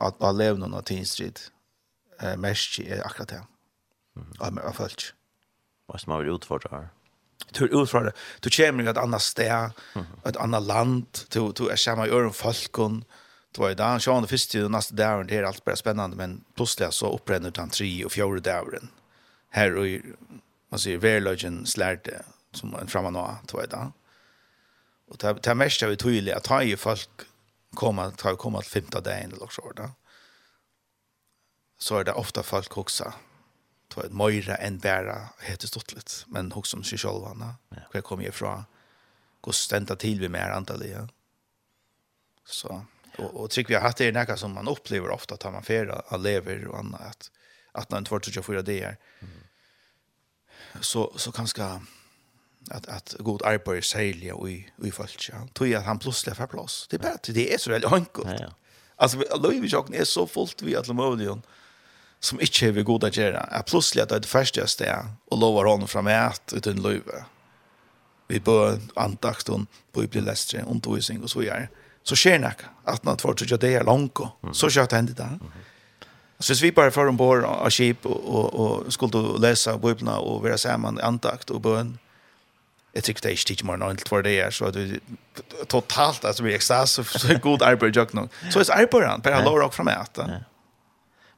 [0.00, 1.40] att jag lever någon av tidstrid
[2.20, 3.34] eh, mest i akkurat det.
[4.16, 4.56] Mm -hmm.
[4.56, 5.14] Jag har följt.
[5.86, 6.88] Vad som har varit utfört här?
[7.52, 8.14] Du är utfört.
[8.40, 10.28] Du kommer till ett annat sted, mm -hmm.
[10.28, 13.04] ett annat land, du, du är samma i öron folkon,
[13.52, 16.16] Du var ju där, så det först och nästa dagen, det är allt bara spännande,
[16.16, 18.88] men plötsligt så upprenner du den tre och fjärde dagen.
[19.50, 19.86] Här och
[20.70, 22.24] man sier verløgjen slærte
[22.56, 23.66] som en framme nå, tror där.
[23.66, 23.92] da.
[25.06, 27.26] Og det, er mest av tydelig at ta i folk
[27.76, 29.90] kommer, ta i kommer til femte dagen eller så, da.
[31.78, 33.12] så er det ofta folk hoksa
[33.92, 37.84] tror jeg, møyre enn bæra heter stått litt, men hos som seg selv henne, ja.
[37.86, 38.56] hvor jeg kom ifra,
[39.44, 41.04] hvor stendte til vi mer antallet, ja.
[42.46, 42.80] Så,
[43.18, 45.66] og, og tycker vi har hatt det er noe som man opplever ofta at man
[45.66, 47.30] ferie av lever og annet, at,
[47.78, 49.45] at når en tvart og kjører det er, mm
[50.80, 51.62] så så kanske
[52.70, 55.48] att att god arbetar sälja och i i fallet ja.
[55.52, 56.86] Tror jag han plötsligt får plats.
[56.90, 58.28] Det är bara det är så väldigt enkelt.
[58.28, 58.52] Ja ja.
[58.96, 61.42] Alltså Louis Jocken är så fullt vi alla möjligen
[62.20, 63.40] som inte är goda att göra.
[63.40, 67.24] Är plötsligt att det är det första stället och lovar honom framåt utan löve.
[68.28, 70.90] Vi bör antakt hon på i lästre och då
[71.22, 71.68] och så gör.
[72.02, 74.18] Så sker det att något vart så det är långt.
[74.52, 75.24] Så kör det inte där.
[75.24, 75.65] Mm -hmm.
[76.38, 80.58] Så vi bara för bor av skip och, og, och skulle läsa Bibeln och vara
[80.58, 81.98] samman antakt och bøn,
[82.96, 85.00] jeg tykker det är inte mer for det dagar så det
[85.68, 88.28] totalt alltså vi extas så god arbeid jag nog.
[88.50, 90.18] Så är bare per alla rock från att.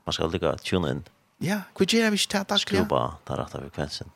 [0.04, 1.04] Man ska gå tune in.
[1.40, 4.10] Ja, hva gjør vi ikke til at Bara ta rätt av frekvensen.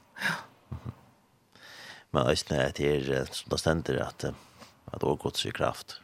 [2.11, 4.35] Men ösnen är det som det stender at det
[5.03, 6.01] har gått sig kraft.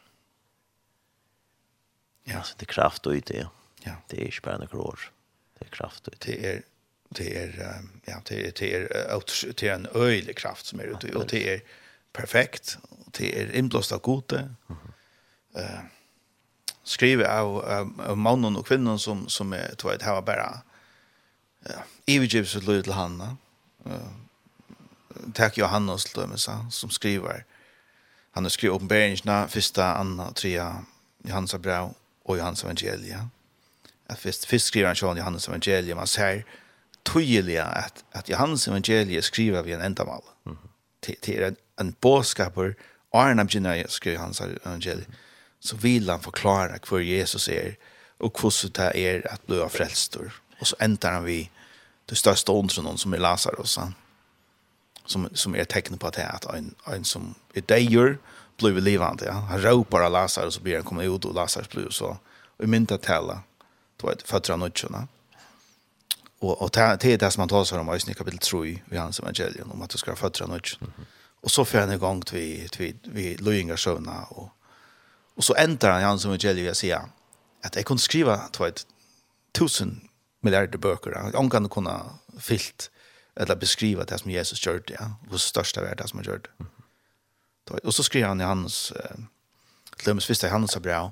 [2.24, 3.36] Ja, så det kraft och ute.
[3.36, 3.57] Ja.
[3.86, 3.94] Ja.
[4.10, 5.10] Det er ikke bare noen år.
[5.58, 6.08] Det er kraft.
[6.24, 6.62] Det er,
[7.16, 7.52] det er,
[8.08, 8.88] ja, det er, det er,
[9.52, 11.60] det er en øyelig kraft som er ute, og det er
[12.12, 12.78] perfekt,
[13.18, 14.42] det er innblåst av gode.
[15.56, 15.82] Uh,
[16.84, 20.48] skriver av, av, av mannen og kvinnen som, som er, tror jeg, det var bare
[21.68, 23.30] uh, ivergivet ut løy til henne.
[23.86, 24.12] Uh,
[25.34, 27.44] takk Johannes til dem, som skriver,
[28.36, 30.68] han har skrivet åpenberingsene, første, andre, tredje,
[31.28, 33.24] Johannes brev og Johannes evangelia
[34.08, 36.40] at først, først skriver han John Johannes evangeliet, man ser
[37.04, 40.20] tydelig at, at Johannes evangeliet skriver vi en endamal.
[40.44, 40.68] Mm -hmm.
[41.02, 42.72] til, til en, en bådskaper,
[43.12, 45.08] og en av Johannes skriver hans evangeliet,
[45.60, 47.72] så vil han forklare hva Jesus er,
[48.20, 50.32] og hvordan det er at bli av frelstor.
[50.60, 51.50] Og så endar han vi
[52.08, 53.78] det største åndren som er Lazarus,
[55.06, 58.16] som, som er tegnet på at det er at en, en som er deier,
[58.58, 59.24] blir livande.
[59.24, 59.32] Ja.
[59.32, 62.16] Han råper av Lazarus och blir han kommet ut og Lazarus blir så.
[62.58, 63.42] og i mynda tala
[64.00, 65.08] du vet, fötter av nötterna.
[66.38, 69.20] Och, och det är det som han tar seg om i kapitel 3 i hans
[69.20, 70.86] evangelium, om att du ska fötter av nötterna.
[70.86, 71.04] Mm -hmm.
[71.40, 74.50] Och så får han igång till, vi, vi Lujingar søvna, Och,
[75.34, 77.02] och så ender han i hans evangelium och säger
[77.62, 78.86] att jag kunde skriva du vet,
[79.52, 80.08] tusen
[80.40, 82.00] miljarder bøker, Jag kan kunne
[82.38, 82.90] fyllt
[83.36, 85.10] eller beskriva det som Jesus gjorde, ja.
[85.30, 86.48] Vår största värld det som han gjorde.
[86.58, 86.70] Mm.
[87.84, 89.16] Och så skriver han i hans, eh,
[89.96, 91.10] till och i hans brev,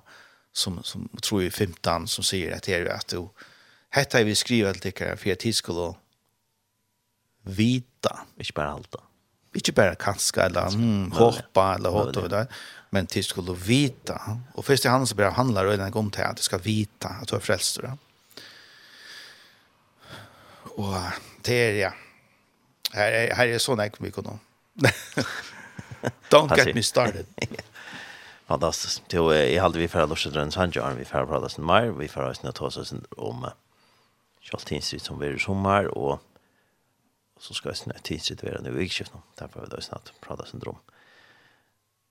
[0.57, 3.29] som, som tror i 15 som säger att det är att du
[3.91, 5.95] Hetta vi skriva til dere for at tid skulle
[7.57, 8.27] vita.
[8.41, 9.03] Ikke bare halta.
[9.57, 12.47] Ikke bare kanska eller mm, hoppa eller hot og det
[12.91, 14.19] Men tid skulle vita.
[14.55, 17.37] Og først i hans brev handlar det om til at du skal vita at du
[17.37, 17.81] er frelst.
[17.83, 17.95] Da.
[20.77, 21.01] Og
[21.47, 21.91] det er ja.
[22.93, 24.39] Her er, her er sånn jeg kommer.
[26.31, 27.27] Don't get me started.
[28.47, 29.09] Fantastiskt.
[29.09, 31.91] Till jeg hade vi for å runt drønne och vi for å prate sin mer.
[31.91, 33.47] Vi förra oss ta oss om
[34.41, 36.21] Charlestinstrid som vi er i sommer, og
[37.41, 39.21] så ska vi snart tidsrätt vara nu i skiftet.
[39.39, 40.79] Därför vi då snakke prate sin drøm.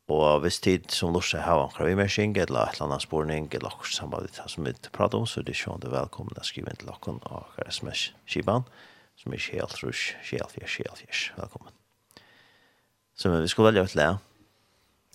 [0.08, 3.88] Og hvis tid som lustet har en kravimersing, eller et eller annet spørning, eller noe
[3.90, 6.70] sammen med det som vi prater om, så er det sånn det velkomne å skrive
[6.70, 8.68] inn til dere og sms-kiban,
[9.18, 11.24] som er helt rusk, helt fjers, helt fjers.
[11.40, 11.74] Velkommen.
[13.16, 14.12] Så vi skal velge ut le.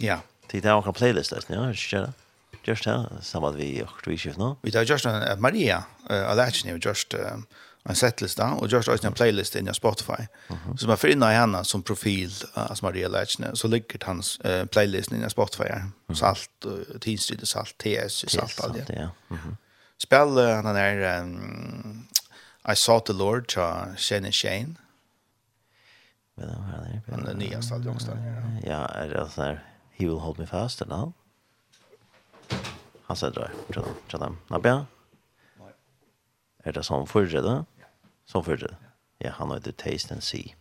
[0.01, 0.23] Ja.
[0.51, 1.93] Tid har också playlist där, ja, just
[2.65, 4.55] Just här, samma vi och vi skift nu.
[4.63, 7.15] Vi tar just en Maria, a Alachni nu just
[7.85, 10.27] en setlista och just en playlist i Spotify.
[10.79, 15.31] Så man får in henne som profil as Maria Latchne så ligger hans playlist i
[15.31, 15.65] Spotify.
[16.15, 16.67] Salt,
[17.01, 19.11] tidstid, salt, TS, salt allt det.
[19.99, 21.25] Spel han där
[22.73, 24.75] I saw the Lord cha Shane Shane.
[26.35, 27.87] Men den här är den nyaste allt
[28.65, 29.65] Ja, är det så här
[30.01, 31.13] He will hold me fast and all.
[33.07, 33.97] Han sier det, tror jeg.
[34.09, 34.87] Tror Nabia?
[35.61, 35.73] Nei.
[36.65, 37.57] Er det sånn forrige da?
[37.77, 37.91] Ja.
[38.25, 38.71] Sånn forrige?
[39.21, 40.55] Ja, han har det taste and see.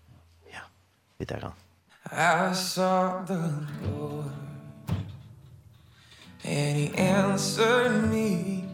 [0.51, 0.65] Ja,
[1.21, 1.55] vi tar han.
[2.11, 3.39] I saw the
[3.87, 4.33] Lord
[6.43, 8.65] And he answered me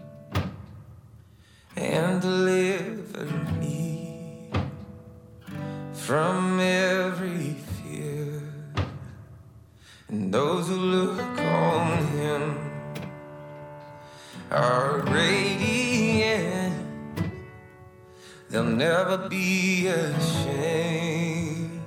[1.75, 4.49] And delivered me
[5.93, 7.64] From every
[10.07, 12.57] And those who look on him
[14.51, 16.75] are radiant.
[18.49, 21.81] They'll never be ashamed.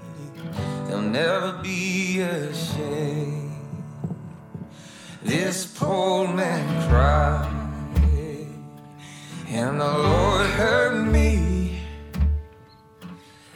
[0.87, 3.48] They'll never be ashamed.
[5.22, 7.59] This poor man cried
[9.50, 11.81] And the Lord heard me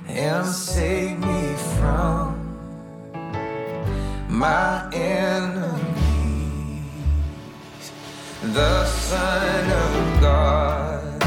[0.08, 2.31] And saved me from
[4.32, 5.82] my enemies.
[8.42, 11.22] The son of god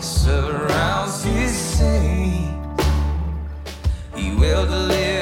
[0.00, 2.84] surrounds his saints.
[4.16, 5.19] He will deliver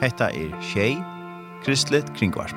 [0.00, 0.94] Hetta er Shay
[1.64, 2.54] Kristlet Kringvarp.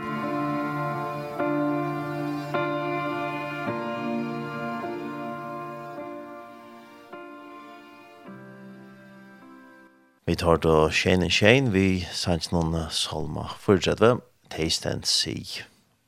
[10.26, 15.66] Vi tar då Shane and Shane, vi sanns noen salma fortsetter, Taste and See.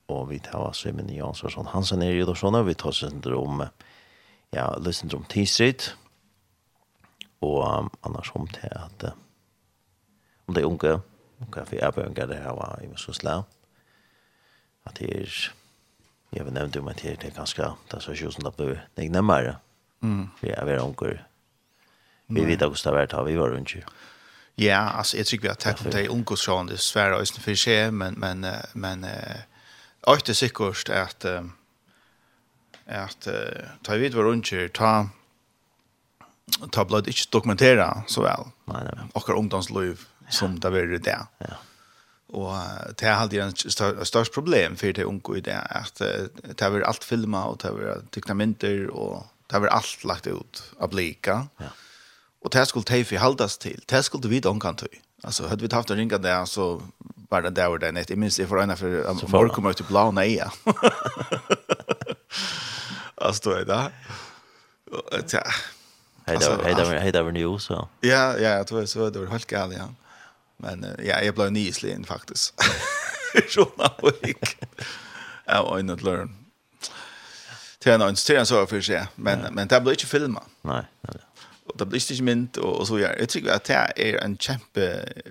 [0.07, 3.65] Og vi tar Simon Jansson Hansen er i Dorsona, vi tar sønder om,
[4.53, 5.97] ja, løsner om T-Street,
[7.41, 9.13] og um, annars om til at, om
[10.47, 11.01] um, det unge,
[11.41, 13.41] og hva for erbønger det her var i Muskosla.
[14.85, 15.37] At det er,
[16.33, 18.81] jeg vil nevne om at det er ganske, det er så ikke som det blir
[18.97, 19.57] nek nemmere.
[20.01, 20.27] Mm.
[20.39, 21.17] For jeg vil omgår.
[22.27, 23.75] Vi vet hvordan det har vært, vi var rundt.
[24.57, 27.41] Ja, altså, jeg tror vi har tatt om det i ungdomsjån, det er svære øyne
[27.43, 29.05] for seg, men, men, men,
[30.03, 31.25] og det er sikkert at,
[32.85, 33.27] at,
[33.83, 34.91] ta vidt var rundt ta,
[36.71, 38.47] ta blod ikke dokumentera så vel.
[38.71, 38.95] Nei, nei.
[38.95, 39.07] nei.
[39.13, 41.19] Okkar ungdomsliv, som det var det.
[41.39, 41.55] Ja.
[42.35, 42.57] Og
[42.99, 46.01] det er alltid en størst problem for det unge i det, at
[46.59, 50.63] det var alt filma, og det var tykna mynter, og det var alt lagt ut
[50.79, 51.45] av blika.
[51.61, 51.69] Ja.
[52.45, 54.99] Og det skulle det forholdes til, det skulle vi omkant till.
[55.25, 56.81] Alltså hade vi haft en ringa där så
[57.29, 58.09] var det där och det net.
[58.09, 60.43] Jag minns det för ena för morgon kommer ut i blå nej.
[63.15, 63.91] Alltså då är det.
[65.31, 65.43] Ja.
[66.25, 67.89] Hej då, hej då, hej då nu så.
[68.01, 69.89] Ja, ja, jag tror så det var helt galet ja.
[70.63, 72.65] Men ja, jeg ble nyslig faktisk.
[73.55, 74.69] Sånn av ikke.
[75.45, 76.35] Jeg var inne til løren.
[77.83, 79.51] Til en annen så for seg, men, ja.
[79.53, 80.53] men det ble ikke filmet.
[80.65, 81.19] Nei, nei.
[81.65, 83.13] Og det ble ikke mynt, og, og så gjør.
[83.19, 83.77] Jeg tror at det
[84.07, 84.87] er en kjempe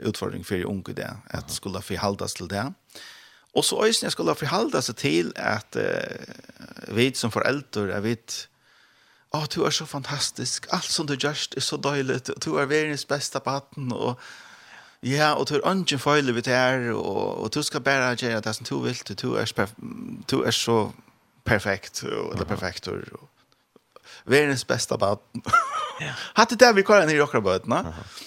[0.06, 2.64] utfordring for unge det, at det skulle forholdes til det.
[3.54, 8.38] Og så øyne jeg skulle forholde seg til at uh, vi som foreldre, jeg vet,
[9.30, 12.70] å, oh, du er så fantastisk, alt som du gjørst er så døylig, du er
[12.70, 14.18] verdens beste på hatten, og
[15.05, 18.40] Ja, og du er ønsken feil ved det her, og, og du skal bare gjøre
[18.40, 19.74] det som du vil, du er, perf
[20.30, 20.92] du er så
[21.44, 23.28] perfekt, og, eller perfekt, og, og
[24.24, 25.44] verdens beste baden.
[26.00, 26.14] ja.
[26.36, 28.22] Hatt det vi kallar nere i okra bøtene, uh -huh.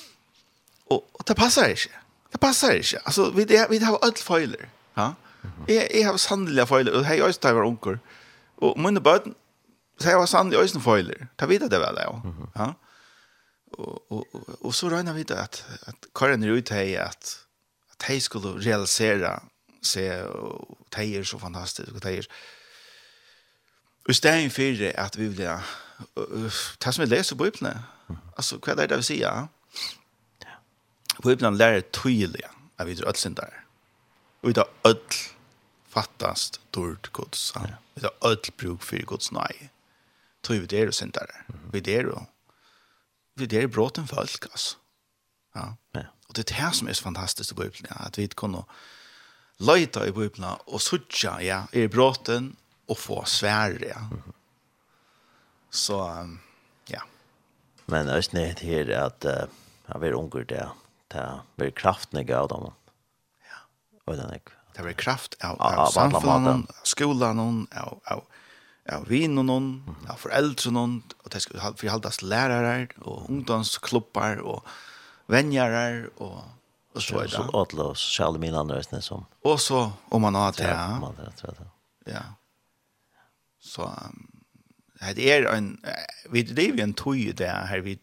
[0.90, 1.90] og, og det passer ikke.
[2.32, 3.00] Det passer ikke.
[3.06, 4.70] Altså, vi, det, vi har alt feiler.
[4.98, 5.12] Ja?
[5.68, 7.98] Jeg, jeg har sannelig feiler, og hei, også da jeg var unger.
[8.58, 9.36] Og mine bøten,
[10.00, 11.26] så jeg har sannelig øyne feiler.
[11.40, 12.12] Ta videre det vel, ja.
[12.66, 12.72] Ja?
[13.72, 14.28] og, og,
[14.66, 17.38] og så regner vi det at, at Karin er ute i at
[17.92, 19.40] at de skulle realisera
[19.82, 20.02] se
[20.96, 22.28] de er så fantastiskt och tejer.
[24.08, 25.62] Och stäng för det at vi vill ja.
[26.98, 27.78] vi leser på Bibelen
[28.38, 29.28] altså hva er det vi säger?
[29.28, 29.48] Ja.
[31.24, 32.44] Bibelen lærer tydelig
[32.78, 33.54] at vi er drar sin der
[34.42, 35.34] og vi er öll
[35.88, 37.76] fattast dårlig gods Ja.
[37.96, 39.70] vi er öll bruk for gods nei
[40.44, 42.28] Tror vi det är sin der Vi det är
[43.46, 44.78] det är bråten folk alltså.
[45.54, 45.76] Ja.
[45.92, 46.02] ja.
[46.28, 48.64] Och det här som är så fantastiskt i Bibelen, ja, at vi kan
[49.58, 54.00] løyta i Bibelen och suttja, ja, i bråten och få svære, ja.
[54.00, 54.34] Mm -hmm.
[55.70, 56.28] Så
[56.86, 57.02] ja.
[57.86, 59.32] Men det är inte här att uh,
[59.86, 60.70] jag vill unger det,
[61.08, 62.74] det blir kraften av dem.
[63.44, 63.58] Ja.
[64.06, 64.40] Och den är
[64.78, 68.24] det var kraft av, av, av samfunnet, skolan, av, av
[68.92, 69.58] av vinnene,
[70.08, 70.84] av foreldrene,
[71.24, 74.68] og det skal forholdes lærere, og ungdomsklubbar, og
[75.32, 76.44] venjere, og,
[76.96, 77.40] og så er det.
[77.40, 79.26] Og så åtle oss, kjæle mine andre østene som.
[79.48, 81.00] Og så, om man har det, ja.
[81.02, 81.14] Ja.
[81.20, 81.74] det tror jeg
[82.08, 82.24] Ja.
[83.60, 83.90] Så,
[85.16, 85.74] det er en,
[86.32, 87.98] vi driver en tøy i det her, vi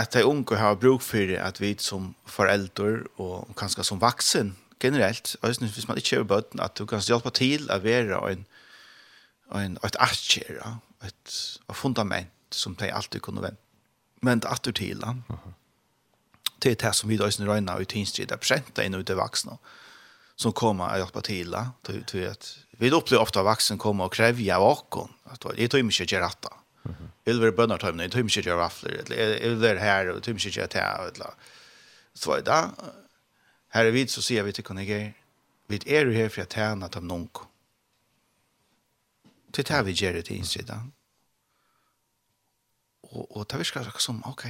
[0.00, 5.36] at de unge har bruk for at vi som foreldre, og kanskje som vaksen, generelt,
[5.42, 8.46] og hvis man ikke er bøten, at du kan hjelpe til å være en,
[9.54, 10.60] en, et asker,
[11.04, 11.36] et,
[11.70, 13.60] et fundament som de alltid kunne vende.
[14.22, 15.22] Men det atter til han.
[16.58, 19.16] Det er det som vi da øyne røyna og i tinstrida presenta inn ut i
[19.16, 19.58] vuxna
[20.38, 21.64] som kommer og hjelper til det.
[22.06, 25.10] Til at vi opplever ofte at vaksen kommer og krever av åkken.
[25.32, 26.54] At jeg tøymer ikke gjør dette.
[27.26, 29.00] Jeg vil være bønnertøymene, jeg tøymer ikke gjør vafler.
[29.10, 30.70] Jeg vil være her, jeg tøymer ikke gjør
[31.18, 31.32] det.
[32.14, 32.92] Så var det.
[33.74, 35.10] Her er vi, så sier vi til kolleger,
[35.68, 37.28] vi er her for å tjene dem noen
[39.52, 40.92] til det vi gjør det til innsiden.
[43.08, 44.44] Og, og det virker som, ok,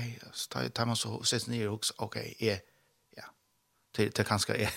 [0.55, 2.61] da tar man så sett ned og også, ok, jeg,
[3.17, 3.29] ja,
[3.97, 4.73] det, det kanskje jeg,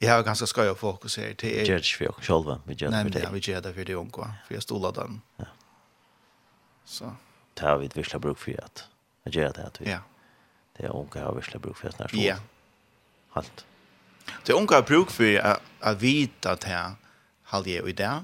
[0.00, 1.56] jeg har ganske skøy å fokusere til.
[1.58, 3.24] Vi gjør det ikke for oss selv, vi gjør det for deg.
[3.24, 5.18] Nei, vi gjør det for de unge, for jeg stoler den.
[5.40, 5.48] Ja.
[6.90, 7.10] Så.
[7.58, 8.86] Det har vi virkelig bruk for at,
[9.24, 9.98] vi gjør det at vi, ja.
[10.78, 12.14] det er unge har virkelig bruk for at snart.
[12.16, 12.38] Ja.
[13.34, 13.66] Halt.
[14.46, 16.94] Det unge har bruk for at, at vite at jeg,
[17.50, 18.16] halde jeg i det,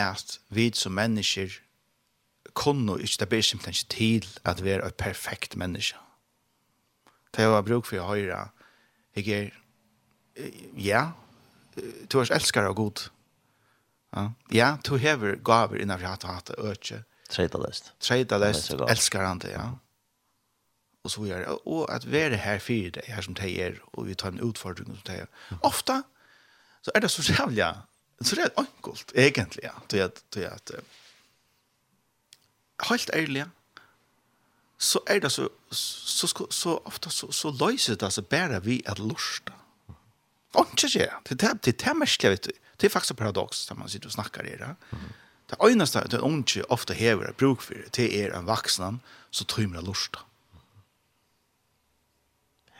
[0.00, 1.58] at vi som mennesker
[2.54, 5.96] kunne ikke, det blir simpelthen ikke til at vi er et perfekt menneske.
[7.36, 8.48] Det var bruk for å høre,
[9.16, 9.50] jeg er,
[10.78, 11.10] ja,
[12.10, 13.08] du er elskar av god.
[14.16, 17.02] Ja, ja du hever gaver innenfor hatt og hatt og øke.
[17.28, 17.92] Treda lest.
[18.00, 19.68] Treida lest, elskar han det, ja.
[21.04, 21.58] Og så gjør det.
[21.66, 24.88] Og at være her for det, her som det er, og vi tar en utfordring
[24.88, 25.28] som det er.
[25.62, 26.02] Ofta,
[26.82, 27.66] så er det så jævlig
[28.20, 29.82] så det är enkelt egentligen ja.
[29.88, 30.70] det det att
[32.88, 33.44] helt ærlig,
[34.78, 38.98] så er det så så så ofta så så løser det seg bara vi att
[38.98, 39.52] lusta.
[40.54, 42.52] Och det det det det är mest vet du.
[42.76, 44.76] Det är faktiskt en paradox där man sitter och snackar i det.
[45.46, 49.00] Det eneste stället det onke ofta häver bruk för det till er en vuxen
[49.30, 50.18] så trymmer lusta.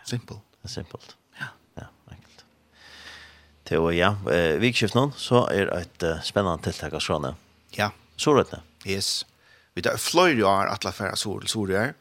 [0.05, 0.41] Simpelt.
[0.65, 1.17] Simpelt
[3.69, 7.35] til var ja, eh, vikskift noen, så er et uh, spennende tiltak av sånne.
[7.77, 7.91] Ja.
[8.19, 8.65] Sorøtene.
[8.89, 9.27] Yes.
[9.77, 11.93] Vi tar fløyre år, atle færre sorøyer.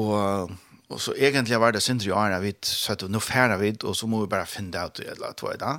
[0.00, 0.54] Og,
[0.90, 4.08] og så egentlig var det sindre år, vi satt og nå færre vi, og så
[4.10, 5.76] må vi bare finne ut det, eller hva er det?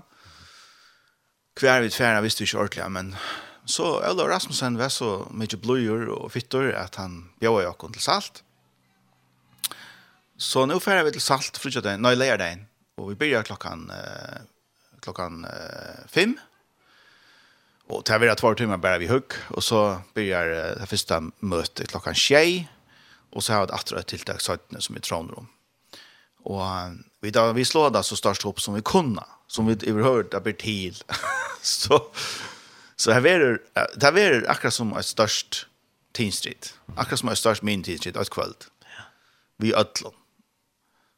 [1.60, 3.12] Hver vidt færre visste vi ikke ordentlig, men
[3.66, 8.06] så Ola Rasmussen var så mye bløyer og fytter at han bjør jo akkurat til
[8.06, 8.42] salt.
[10.38, 12.66] Så nå færre vi til salt, frutja døgn, nå i leir døgn,
[13.00, 14.44] og vi begynner klokkan eh,
[15.06, 16.38] klockan eh, fem.
[17.88, 19.32] Och det här blir två timmar bara vi hugg.
[19.48, 22.72] Och så börjar eh, det första mötet klockan tjej.
[23.30, 25.48] Och så har vi ett ett tilltag sötterna som i trånrum.
[26.44, 26.64] Och
[27.22, 30.42] vi, då, vi slår det så störst hopp som vi kunna Som vi överhört det
[30.42, 31.04] blir till.
[31.62, 32.12] så
[32.96, 33.60] så här är det,
[33.96, 35.68] det här är akkurat som ett störst
[36.12, 36.66] tidstrid.
[36.96, 38.66] Akkurat som ett störst min tidstrid, ett kvöld.
[39.58, 40.14] Vi ödlån.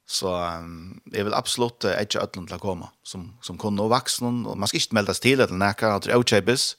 [0.07, 3.91] Så um, jeg vil absolutt uh, ikke ødelen til å komme, som, som kunne og
[3.91, 6.69] vaksen, og man skal ikke meldes til etter nækka, at det er utkjøpes.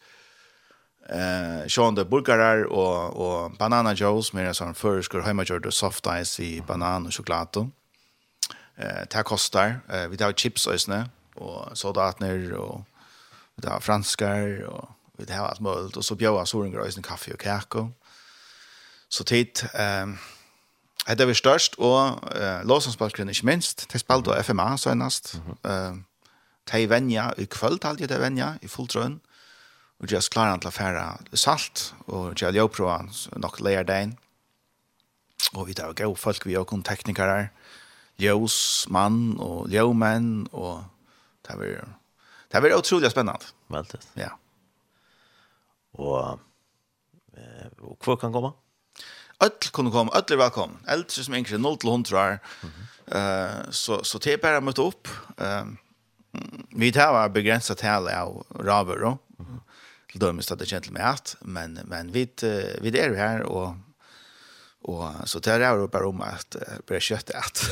[1.08, 6.58] Eh, sjående burgerer og, og banana joes, mer sånn føresker, heimagjørt og soft ice i
[6.60, 7.64] banan og sjokolade.
[8.76, 9.80] Eh, det koster.
[9.88, 11.06] Eh, vi tar chips øsne,
[11.40, 12.84] og soldatner, og
[13.56, 17.32] vi tar franskar, og vi tar alt mulig, og så bjør jeg såringer øsne kaffe
[17.32, 17.88] og kake.
[19.08, 20.18] Så tid, eh, um,
[21.08, 23.86] Det var størst, og uh, låsensbalkgrunnen ikke minst.
[23.92, 25.34] De spalte av FMA senest.
[25.34, 25.92] Mm -hmm.
[25.92, 25.98] uh,
[26.72, 29.20] de venja i kvöld, alt jeg de venja i fulltrøen.
[29.98, 31.04] Og just klarer han til å fære
[31.34, 34.18] salt, og jeg har prøvd nok leir dagen.
[35.54, 37.48] Og vi tar gav folk, vi har kun teknikere,
[38.18, 40.84] ljøsmann og ljømenn, og
[41.46, 41.88] det var,
[42.52, 43.50] det var utrolig spennende.
[43.68, 44.00] Veldig.
[44.16, 44.28] Ja.
[45.92, 46.38] Og,
[47.80, 48.52] og hvor kan komme?
[49.40, 50.78] öll kunne komme, öll er velkommen.
[50.86, 52.38] Eldre som yngre, 0 til 100 år.
[52.62, 52.86] Mm -hmm.
[53.16, 55.08] uh, så, så det er bare å møte opp.
[55.40, 55.66] Uh,
[56.76, 59.60] vi tar begrenset tale av raver, og mm -hmm.
[60.12, 63.76] til dømes at det kjent med at, men, men vi, uh, vi er her, og,
[64.84, 67.70] og så tar jeg opp her om at uh, bare kjøttet at.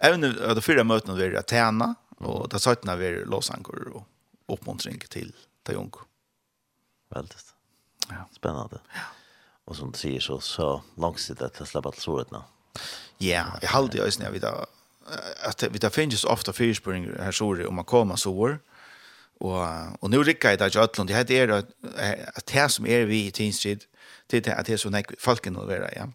[0.00, 4.04] Även av de fyra mötena vi är tjena, och det er vi är Låsankor och
[4.48, 5.32] uppmuntring till
[5.66, 6.04] til unge.
[7.14, 7.57] Veldig.
[8.08, 8.28] Ja.
[8.32, 8.78] Spännande.
[8.94, 9.00] Ja.
[9.68, 12.38] Och som du sier så, så långsiktigt at jeg slipper så rätt nu.
[13.18, 14.64] Ja, jag håller det ösnen vi da,
[15.44, 18.58] at vi da finnes ofta fyrspring her så om man kommer så Og
[19.40, 21.64] og och nu rycker det jag att det är
[22.36, 23.80] at det som er vi i Tinstrid
[24.30, 26.06] det er at det er så när folk involverar ja.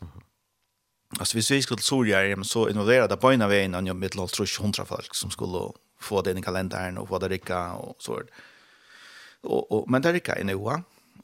[1.19, 4.61] Altså hvis vi skulle så jag så involverade på ena vägen och mitt låt tror
[4.61, 8.21] hundra folk som skulle få det i kalendern och få det rikka og så.
[9.43, 10.69] Og og men det rikka i nu.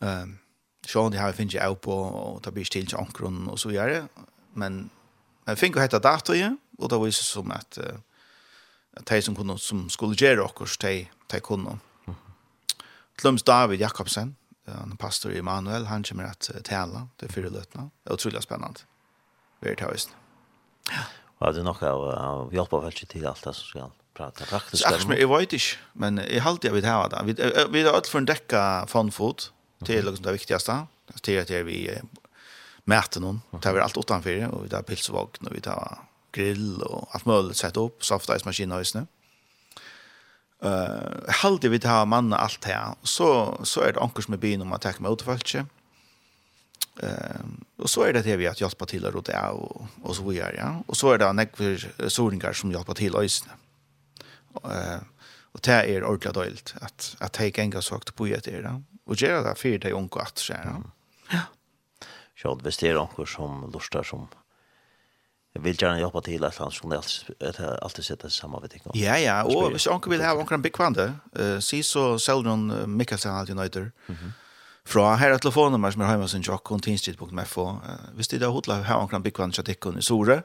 [0.02, 0.40] Ehm
[0.88, 4.08] Sean det har finns ju på och ta bist till till ankron och så vidare.
[4.54, 4.90] Men
[5.46, 7.86] men fick jag heta dator ju och det var ju som att uh,
[8.98, 11.80] att de som kunde som skulle göra och kurs de de kunde.
[13.16, 17.90] Klums David Jakobsen, en pastor i Emanuel, han kommer att tälla det fyra lötna.
[18.04, 18.80] Det är otroligt spännande.
[19.60, 20.10] Väldigt höjst.
[20.90, 20.98] Ja.
[21.38, 24.84] Och det är nog av hjälp av väldigt till allt det som ska prata praktiskt.
[24.84, 27.68] Jag vet inte, men jag har alltid jag vill ha det.
[27.70, 29.54] Vi har alltid för en däcka fanfot.
[29.80, 30.86] Det är liksom det viktigaste.
[31.22, 32.00] Det är att vi
[32.84, 33.42] mäter någon.
[33.52, 35.98] Det är allt utanför och vi tar pilsvagn och vi tar
[36.32, 38.04] grill och allt möjligt sätt upp.
[38.04, 39.08] Softice-maskiner och sådär.
[40.66, 44.62] Uh, halde vi det manna allt här så så är det anker som är byn
[44.62, 45.66] om att ta med utfalltje.
[47.04, 47.10] Uh,
[47.78, 50.24] och så är det det vi att hjälpa till att det av och och så
[50.24, 50.84] vidare ja.
[50.88, 52.10] Och så är det näck för
[52.54, 53.56] som hjälpa till ösnen.
[54.54, 55.02] Eh uh,
[55.54, 58.68] Og det er ordentlig døylt at, at jeg ikke engang sagt på et er.
[59.10, 60.84] Og gjør det for det unge at skjer.
[61.34, 61.48] Ja.
[62.38, 64.28] Så hvis det er noen som lurer som
[65.60, 68.70] vil gjerne hjelpe til et eller annet, så kan det alltid sette seg sammen ved
[68.72, 68.84] ting.
[68.96, 73.56] Ja, ja, og hvis noen vil ha noen bekvande, uh, si så Seldron Mikkelsen alltid
[73.56, 73.92] nøyder.
[74.08, 74.32] mm -hmm.
[74.86, 78.82] fra her er telefonnummer som er hjemme sin tjokk, og Uh, hvis det er hodla
[78.84, 80.44] ha noen bekvande tjattikken i Sore,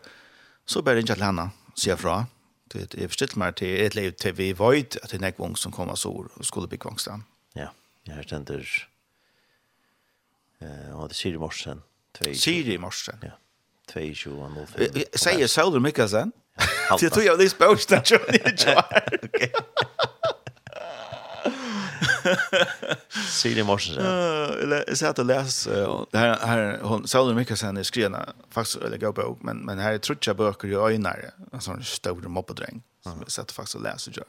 [0.66, 2.20] så bare ikke til henne, sier fra.
[2.20, 5.56] Mm Det är förstått mer till ett liv till vi void att det är en
[5.56, 7.24] som kommer så år och skulle bli kvangstan.
[7.52, 8.88] Ja, jag har ständer
[10.58, 11.82] eh, och det Siri Morsen.
[12.34, 13.18] Siri Morsen?
[13.22, 13.30] Ja,
[13.92, 15.04] 22.05.
[15.16, 16.32] Säger Söder Mikkelsen?
[17.00, 18.38] Det tror jag det är spårstad som ni
[23.30, 24.04] Siri Morsen.
[24.86, 25.70] Jag satt och läste,
[26.10, 29.92] det här, här hon, mycket Mikkelsen är skrivna, faktiskt, eller gå på, men, men här
[29.92, 34.10] är trutcha böcker i öjnare, en sån stor moppedräng, som jag satt faktiskt och läste
[34.10, 34.26] gör.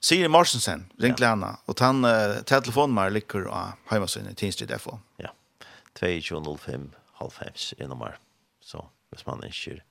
[0.00, 2.06] Siri Morsensen, ring Lena och han,
[2.36, 4.98] till telefonnummer ligger av hemmasyn i Tinstrid FO.
[5.16, 5.34] Ja,
[5.92, 8.18] 2205, halv fems, i nummer.
[8.60, 9.82] Så, hvis man ikke er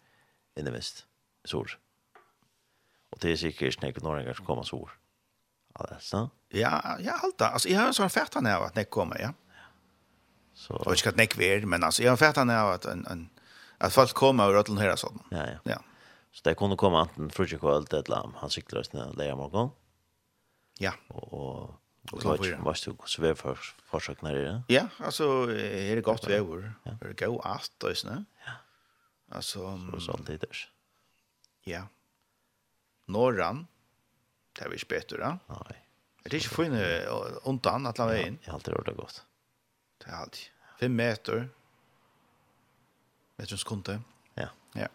[0.59, 1.05] innevist,
[1.45, 1.77] sår.
[3.11, 4.91] Og det er sikkert snakket når en gang kommer sår.
[5.77, 6.33] Ja, det er sant.
[6.51, 7.41] Ja, ja, allt.
[7.41, 9.33] Alltså jag har så färt han av att det kommer, ja.
[10.53, 13.29] Så och jag ska inte kvar, men alltså jag har färt av att en en
[13.77, 15.21] att folk kommer och rullar här sådant.
[15.29, 15.59] Ja, ja.
[15.63, 15.81] Ja.
[16.31, 18.33] Så det kunde komma antingen frukostkvöld eller lam.
[18.37, 19.69] Han cyklar snä där i morgon.
[20.79, 20.93] Ja.
[21.07, 21.81] Och
[22.11, 24.63] och så vart du så väl för försök när det.
[24.67, 26.73] Ja, alltså är det gott väder.
[26.83, 28.25] Det gå att då, snä.
[28.45, 28.51] Ja.
[29.35, 30.69] Alltså så sånt där.
[31.63, 31.87] Ja.
[33.05, 33.67] Norran.
[34.53, 35.39] Det är vi spetura.
[35.47, 35.87] Nej.
[36.23, 36.81] Det er ikke fine
[37.49, 38.39] undan at la meg inn.
[38.43, 39.21] Jeg har alltid gjort det godt.
[40.01, 40.49] Det er alltid.
[40.79, 41.47] Fem meter.
[43.37, 43.95] Meter en skunde.
[44.37, 44.47] Ja.
[44.75, 44.87] Ja.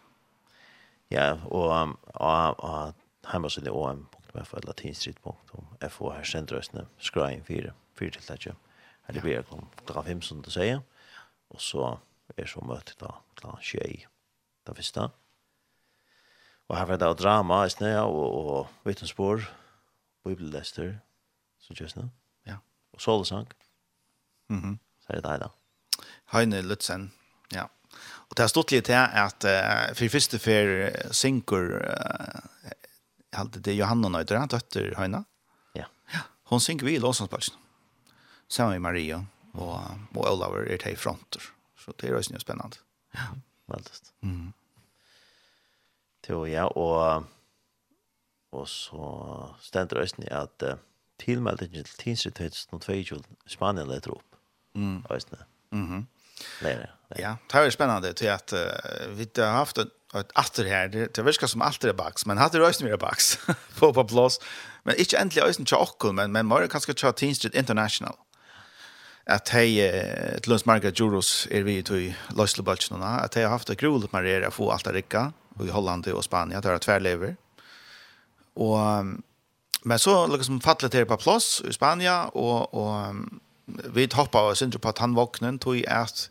[1.11, 5.67] Ja, og, og, og hjemme så det er en punkt med for latinstrid.com.
[5.81, 8.55] Jeg får her sentrøsene, skreien fire, fire til det
[9.07, 10.81] Her det blir kom klokka fem, som du sier.
[11.49, 11.97] Og så
[12.37, 14.05] er så møte da klokka tjei,
[14.67, 15.09] det første.
[16.67, 17.63] Og her var det drama,
[18.03, 19.47] og, og, og vittnesbord,
[20.23, 20.97] bibellester,
[21.67, 22.09] Så just nu.
[22.45, 22.57] Ja.
[22.93, 23.47] Og så sang.
[24.49, 24.63] Mhm.
[24.63, 25.49] Mm så er det där.
[26.25, 27.11] Heine Lutzen.
[27.51, 27.69] Ja.
[28.29, 32.39] Och det har stått litt til att uh, för första för synker uh,
[33.31, 35.23] hade det Johanna Nøyder, han dötter Heina.
[35.73, 35.85] Ja.
[36.13, 36.19] ja.
[36.43, 37.55] Hon synker vi i Låsånsplatsen.
[38.47, 39.81] Sammen med Maria og,
[40.15, 41.41] och Olaver er til fronter.
[41.77, 42.77] Så det är ju spännande.
[43.13, 44.13] Ja, väldigt.
[44.21, 44.53] Mm.
[46.27, 47.23] Jo, ja, och
[48.49, 50.75] och så stender det att uh,
[51.19, 54.39] tilmeldingen til Tinsitet 2022 Spanien leter opp.
[54.75, 55.03] Mm.
[55.11, 55.43] Østene.
[55.71, 56.05] Mm -hmm.
[56.61, 56.89] Det.
[57.19, 61.15] Ja, det er spennende til at uh, vi har haft et, et atter her, det
[61.15, 63.39] det virker som alt er baks, men hatt er øyne vi baks
[63.79, 64.39] på, på plass.
[64.85, 68.15] Men ikke endelig øyne til åkken, men, men må det kanskje til Tinsitet International
[69.27, 73.69] at hei uh, til et Margaret Juros er vi i løslebølsen at hei har haft
[73.69, 75.31] et grolet marere å få alt er rikka
[75.63, 77.35] i Holland og Spania, det er tverlever.
[78.55, 79.23] Og um,
[79.87, 83.39] Men så liksom fattlet det på plass i Spania, og, og um,
[83.95, 86.29] vi hoppar og inte på at han vaknade tog att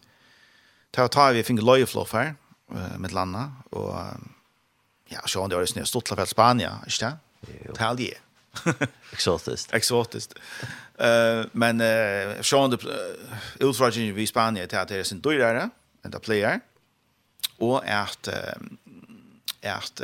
[0.93, 1.61] ta ta vi fick
[2.13, 2.35] her,
[2.73, 3.95] uh, med landa och
[5.09, 7.19] ja så han det är snö stort for Spania, ikke det?
[7.71, 8.15] Italien.
[9.13, 9.75] Exotiskt.
[9.75, 10.35] Exotiskt.
[10.99, 12.79] Eh men eh Sean det
[13.61, 15.71] utfrågning i Spania till att det är sin dyrare
[16.05, 16.61] än det player
[17.59, 18.29] och att
[19.63, 20.01] att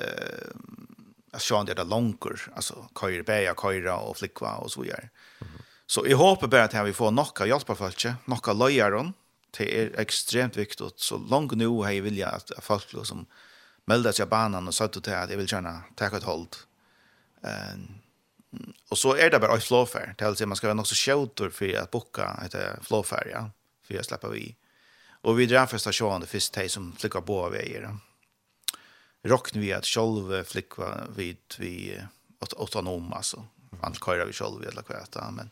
[1.32, 5.08] att sjön det där långkor alltså köra bäja köra och flickva och så vidare.
[5.40, 5.52] Mm.
[5.86, 9.12] Så jag hoppas bara att vi får några hjälpa folk, några lojaron.
[9.58, 13.26] Det är extremt viktigt så långt nu har jag vilja att folk som
[13.84, 16.46] melda sig banan och satt och att jag vill känna ta ett håll.
[17.44, 18.02] Ehm
[18.88, 20.14] och så är det bara ett flowfair.
[20.18, 20.94] Det vill säga man ska vara något så
[21.50, 23.50] för att boka ett flowfair ja
[23.86, 24.56] för jag släppa vi.
[25.22, 25.78] Och vi drar för
[26.20, 28.00] det första tej som flickar på vägen
[29.22, 32.02] rockn vi att själva flickva vid vi
[32.40, 33.46] åt autonom alltså.
[33.80, 35.50] Allt köra vi själva eller kväta men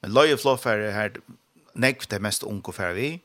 [0.00, 1.20] men loje floffare här
[1.72, 3.20] näkt det mest unko för vi.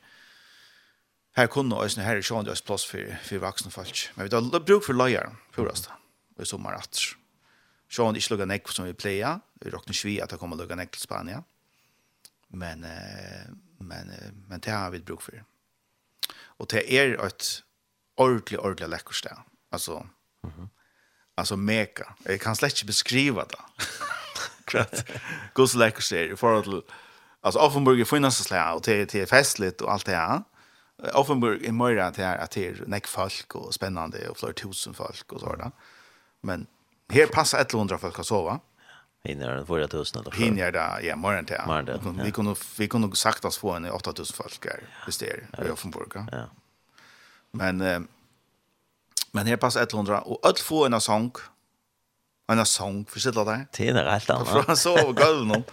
[1.35, 4.09] Här kunde oss när här sjön just plats för för vuxna folk.
[4.15, 5.89] Men vi då bruk för lojer förrest
[6.41, 6.99] i sommar att.
[7.89, 9.39] Sjön i slugga näck som vi pleja.
[9.53, 11.43] Vi rockn svi att komma lugga näck till Spanien.
[12.47, 12.79] Men
[13.77, 14.11] men
[14.47, 15.43] men det har vi bruk för.
[16.35, 17.63] Och det är ett
[18.15, 19.41] ordentligt ordentligt läckert ställe.
[19.73, 20.07] Alltså,
[20.43, 20.69] mm
[21.35, 22.15] alltså mega.
[22.23, 23.57] Jag kan slett inte beskriva det.
[24.65, 25.09] Klart.
[25.69, 26.81] så läcker ser i förhåll till
[27.41, 30.43] Alltså Offenburg är finaste slag och till till festligt och allt det här.
[31.13, 35.31] Offenburg är mera till att det är näck folk och spännande och flera tusen folk
[35.31, 35.71] och så där.
[36.41, 36.67] Men
[37.09, 38.59] här passar 100 folk att sova.
[39.23, 40.31] Hinner den förra tusen eller?
[40.31, 41.57] Hinner det, ja, morgon till.
[41.67, 45.69] Morgon Vi kunde, vi kunde sagt oss få en 8000 folk här, visst det i
[45.69, 46.11] Offenburg.
[46.31, 46.45] Ja.
[47.51, 47.99] Men eh,
[49.33, 51.31] Men her passer 100, og alt få en sång,
[52.51, 53.57] en sång, forstå det?
[53.77, 54.47] Det er helt annet.
[54.47, 55.63] Fra så over gulvet nå.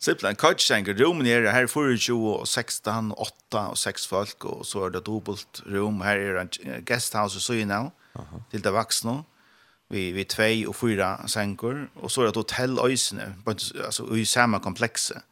[0.00, 4.86] Simpelthen, kajtsenker, rommen her, her er 24 og 16, 8 og 6 folk, og så
[4.86, 6.50] er det dobbelt rom, her er en
[6.84, 7.90] guesthouse og syne, uh
[8.20, 8.42] -huh.
[8.50, 9.22] til det vaksne,
[9.88, 13.34] vi, vi två och fyra sänkor och så är det hotell øysene,
[13.84, 15.22] alltså i samme komplekse.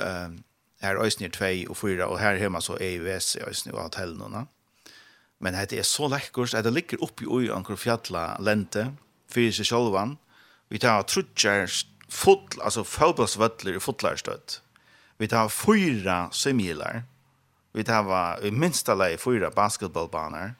[0.00, 0.44] Um,
[0.80, 3.82] her øysene er tvei og fyra, og her hjemme så er i och hotell og
[3.82, 4.46] hotellene,
[5.44, 8.88] Men det er så lekkert at det ligger oppi ui anker fjalla lente,
[9.28, 10.16] fyrir seg sjolvan.
[10.72, 11.68] Vi tar trutjar
[12.08, 14.62] fotl, altså fotballsvøtler i fotlarstøtt.
[15.20, 17.04] Vi tar fyra semilar.
[17.76, 18.08] Vi tar
[18.40, 20.54] i minsta lei fyra basketballbaner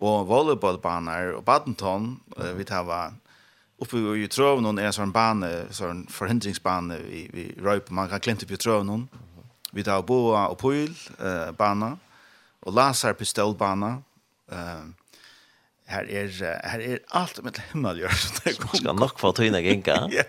[0.00, 2.14] og volleyballbaner og badminton.
[2.58, 2.90] Vi tar
[3.80, 7.92] oppe i trøven og er sånn bane, sånn forhindringsbane vi, i røyp.
[7.94, 9.06] Man kan klinte på i trøven.
[9.70, 12.00] Vi tar boa og pøyl, eh, baner
[12.62, 13.98] og lasar pistolbana.
[14.52, 14.96] Ehm
[15.90, 16.28] her er
[16.70, 18.16] her er alt med himmel gjør.
[18.44, 19.96] Det skal nok få tøyne genka.
[20.18, 20.22] ja.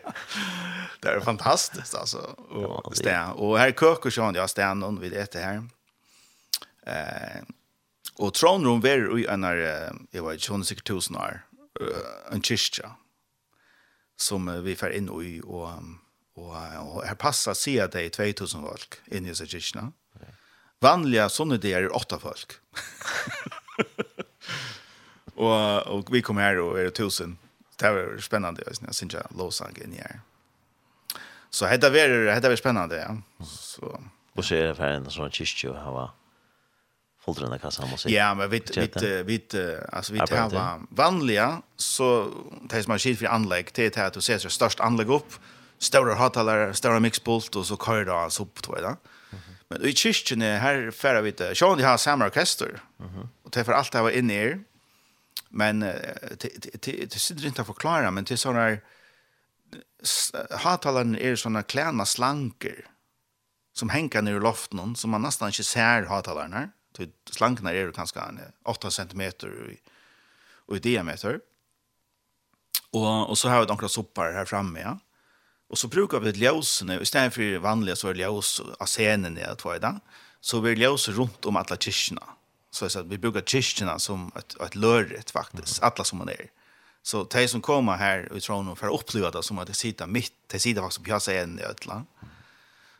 [1.03, 2.23] Det er fantastisk altså.
[2.49, 5.61] Og ja, og her køkker sjón ja stand on við det her.
[6.87, 7.41] Eh
[8.21, 9.57] og tronrum ver i einar
[10.13, 11.39] jeg vet ikke 1000 år
[12.31, 12.91] en kyrkja
[14.19, 15.81] som vi fer inn i og
[16.35, 19.89] og, og her passar sig det i 2000 folk inn i seg kyrkja
[20.81, 22.53] vanliga sånne det är åtta folk.
[25.35, 27.37] och, och vi kom här och är det tusen.
[27.75, 28.63] Det var spännande.
[28.67, 30.19] alltså när inte låsang in här.
[31.49, 32.95] Så det var, det varit spännande.
[32.95, 33.45] Ja.
[33.45, 34.01] Så,
[34.35, 36.11] Och så är det för en sån kyrkjö och ha var
[37.59, 38.27] kassa måste säga.
[38.27, 42.31] Ja, men vi vi vi alltså vi tar vanliga så
[42.69, 45.33] det som man skit för anlägg till är att du ser så störst anlägg upp,
[45.77, 48.97] stora högtalare, stora mixpult och så kör det alltså upp tror jag.
[49.71, 51.53] Men i kyrkene her færa vi det.
[51.57, 52.81] Sjån de har samme orkester.
[52.99, 53.29] Mhm.
[53.43, 54.59] Och Og det er for alt det var inne i.
[55.51, 58.81] Men det sitter ikke å forklare, men det er sånne
[60.63, 62.85] hatalene er sånne klæna slanker
[63.73, 66.71] som henger ned i loften, som man nesten ikke ser hatalene.
[67.31, 68.23] Slankene er jo kanskje
[68.67, 69.21] 8 cm
[69.71, 69.77] i,
[70.75, 71.39] i diameter.
[72.91, 74.97] Og, og så har vi noen sopper her framme, ja.
[75.71, 79.65] Och så brukar vi ljusene, istället för vanliga så är ljus av scenen i att
[79.65, 79.99] vara
[80.41, 82.23] så vi ljus runt om alla kyrkorna.
[82.71, 86.49] Så att vi brukar kyrkorna som ett, ett lörret faktiskt, alla som man är.
[87.03, 90.07] Så de som kommer här i Tronen för att uppleva det som att de sitter
[90.07, 92.05] mitt, de sitter faktiskt på scenen i Ötland.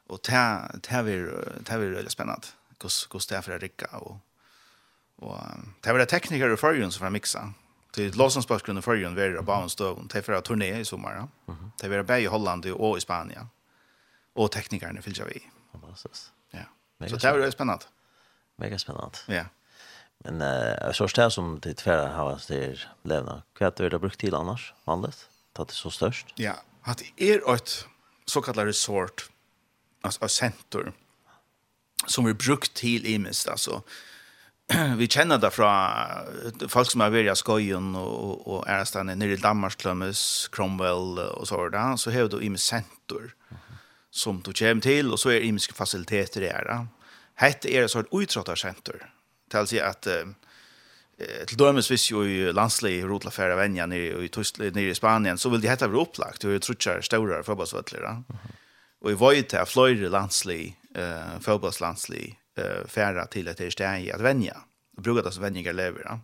[0.08, 3.88] Och det här blir väldigt spännande, hur det är för att rycka.
[3.98, 4.18] Och,
[5.16, 5.38] och
[5.82, 7.54] det här blir tekniker i förrjun som får mixa.
[7.92, 10.08] Til Låsansbaskgrunn og Førjen var det bare en støvn.
[10.08, 11.28] Det var turné i sommer.
[11.82, 13.48] Det var bare i Holland och i Spania.
[14.34, 15.42] och teknikerna fyllte vi.
[15.72, 16.32] Fantastiskt.
[16.52, 17.08] Ja.
[17.08, 17.86] Så det var spännande.
[18.58, 19.18] Mega spännande.
[19.28, 19.46] Ja.
[20.18, 24.20] Men uh, så står som det tvära har vært til Vad Hva er det brukt
[24.20, 25.28] till annars, vanligt?
[25.58, 26.34] Det så störst.
[26.38, 27.86] Ja, Att det ett
[28.26, 29.30] så kallat resort,
[30.02, 30.94] alltså ett center
[32.08, 33.72] som vi brukt till i altså.
[33.72, 33.82] Uh,
[35.02, 35.72] vi kjenner det fra
[36.72, 41.20] folk som har vært i Skøyen og, og, og Ærestene, nere i Danmark, Klømmes, Cromwell
[41.26, 43.32] og så videre, så har du i med senter
[44.12, 46.88] som du kommer til, og så er imiske fasiliteter där
[47.42, 49.00] Hette er et sånt utråttarsenter,
[49.50, 50.28] til å si at eh,
[51.48, 55.50] til dømes hvis jo i landslig rotla venner nere, i, Tyskland, nere i Spanien, så
[55.50, 58.04] vil de hette være opplagt, og jeg tror ikke er større forbundsvøtler.
[58.04, 58.52] Mm.
[59.02, 64.58] Og i Vøyte er fløyre landslig, eh, forbundslandslig eh färra till ett ärstäge att vänja.
[64.98, 66.02] Och brukar det så vänjiga lever.
[66.06, 66.20] Ja.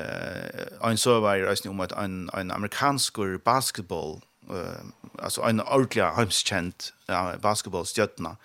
[0.00, 4.20] Eh en så var det om att en en amerikansk basketball
[4.50, 4.84] eh
[5.18, 8.36] alltså en ordentlig hemskänt ja, basketballstjärna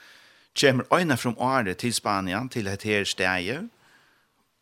[0.59, 3.67] kommer ena från Arde till Spanien till ett ärstäge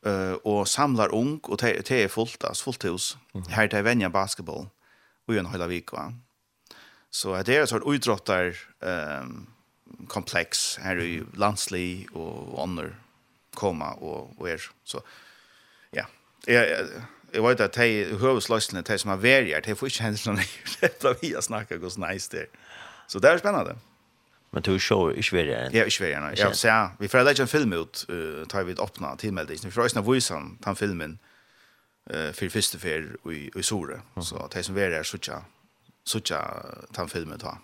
[0.05, 3.17] eh och samlar ung och det är fullt alltså fullt hus.
[3.49, 4.67] Här till vänja basketball
[5.27, 6.13] och en hela vecka.
[7.09, 9.47] Så det är så att idrottar ehm
[10.07, 10.77] komplex.
[10.77, 12.85] Här i Lansley och andra
[13.53, 15.01] komma och och är så
[15.91, 16.05] ja.
[16.45, 16.87] Jag
[17.35, 20.39] jag vet att hej huvudslösningen det som har varit det får inte hända någon
[20.81, 22.47] det vi har snackat goes nice där
[23.07, 23.75] så det är spännande
[24.49, 27.47] men du show i än ja i Sverige ja jag ser vi får lägga en
[27.47, 31.19] film ut uh, tar vi ett öppna tillmelding vi får ju sen den filmen
[32.09, 35.41] eh för första för i i Sore så det som är där så tjå
[36.03, 36.37] så tjå
[36.93, 37.57] ta filmen tar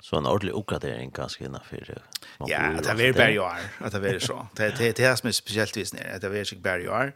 [0.00, 2.02] Så en ordentlig oppgradering kanskje innenfor
[2.48, 4.46] Ja, det är bare jo er, at det er så.
[4.56, 7.12] Det det det som är speciellt vis nere, at det er sig bare ju är.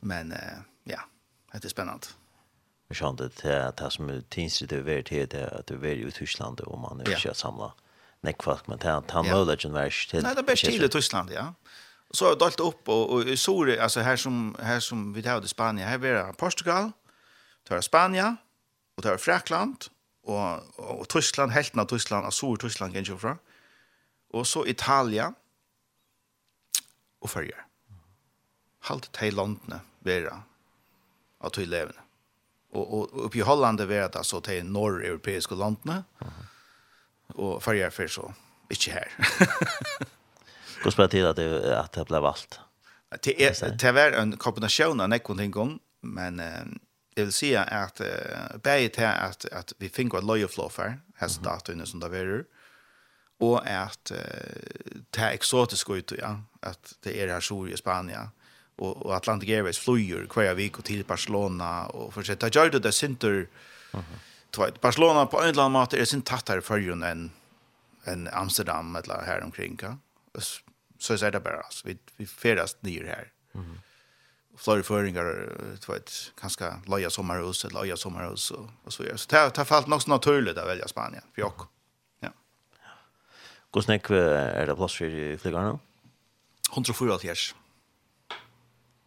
[0.00, 0.34] men
[0.86, 1.00] ja,
[1.52, 2.06] det är spännande.
[2.88, 6.06] Vi skjønner det att det som er tinsig det er til det att du er
[6.06, 7.72] i Tyskland och man er samla samlet
[8.42, 8.68] folk.
[8.68, 10.22] men det er han muligheten var ikke til.
[10.22, 11.52] Det är bäst i Tyskland, ja.
[12.14, 15.44] Så har vi dalt och och i Sore, alltså här som, här som vi tar
[15.44, 16.92] i Spanien, här är Portugal,
[17.68, 18.36] det Spanien
[18.96, 19.20] och og det
[20.26, 23.36] og, og Tyskland, helten av Tyskland, av Sur Tyskland kan jeg fra.
[24.34, 25.30] Og så Italia
[27.20, 27.62] og Følger.
[28.88, 30.40] Halt til landene vera
[31.40, 32.02] av tog levende.
[32.76, 36.02] Og, og oppe i Holland er vera det så til nord-europeiske landene.
[37.36, 38.28] Og Følger for så
[38.70, 39.14] ikke her.
[40.82, 42.60] Hvordan spør til at det, at det ble valgt?
[43.24, 46.40] Det, er, det var en kombinasjon av nekken ting om, men
[47.16, 51.00] det vill säga att uh, bäget här att att vi fick ett lawyer flow för
[51.14, 52.44] här så där som det är
[53.38, 54.18] och att uh,
[55.10, 58.28] det är exotiskt ut ja att det är här så i Spanien
[58.76, 63.48] och, och Atlantic Airways flyger kvar vecka till Barcelona och fortsätta gör det där center
[63.92, 64.04] mm.
[64.80, 67.30] Barcelona på en eller annen måte är sin tattare förrjun än
[68.04, 69.96] än Amsterdam eller her omkring ja?
[70.38, 70.60] så
[70.98, 73.85] så er det bara altså, vi vi färdas ner här mm -hmm
[74.56, 75.30] flere føringer,
[75.80, 79.18] du vet ganska loja sommerhus, eller loja sommerhus, og, og så videre.
[79.18, 81.66] Så det har nok så naturligt å velge Spanien for jag.
[82.24, 82.32] Ja.
[83.74, 85.78] Hur snäck är det plats för flygarna?
[86.72, 87.54] 104 års.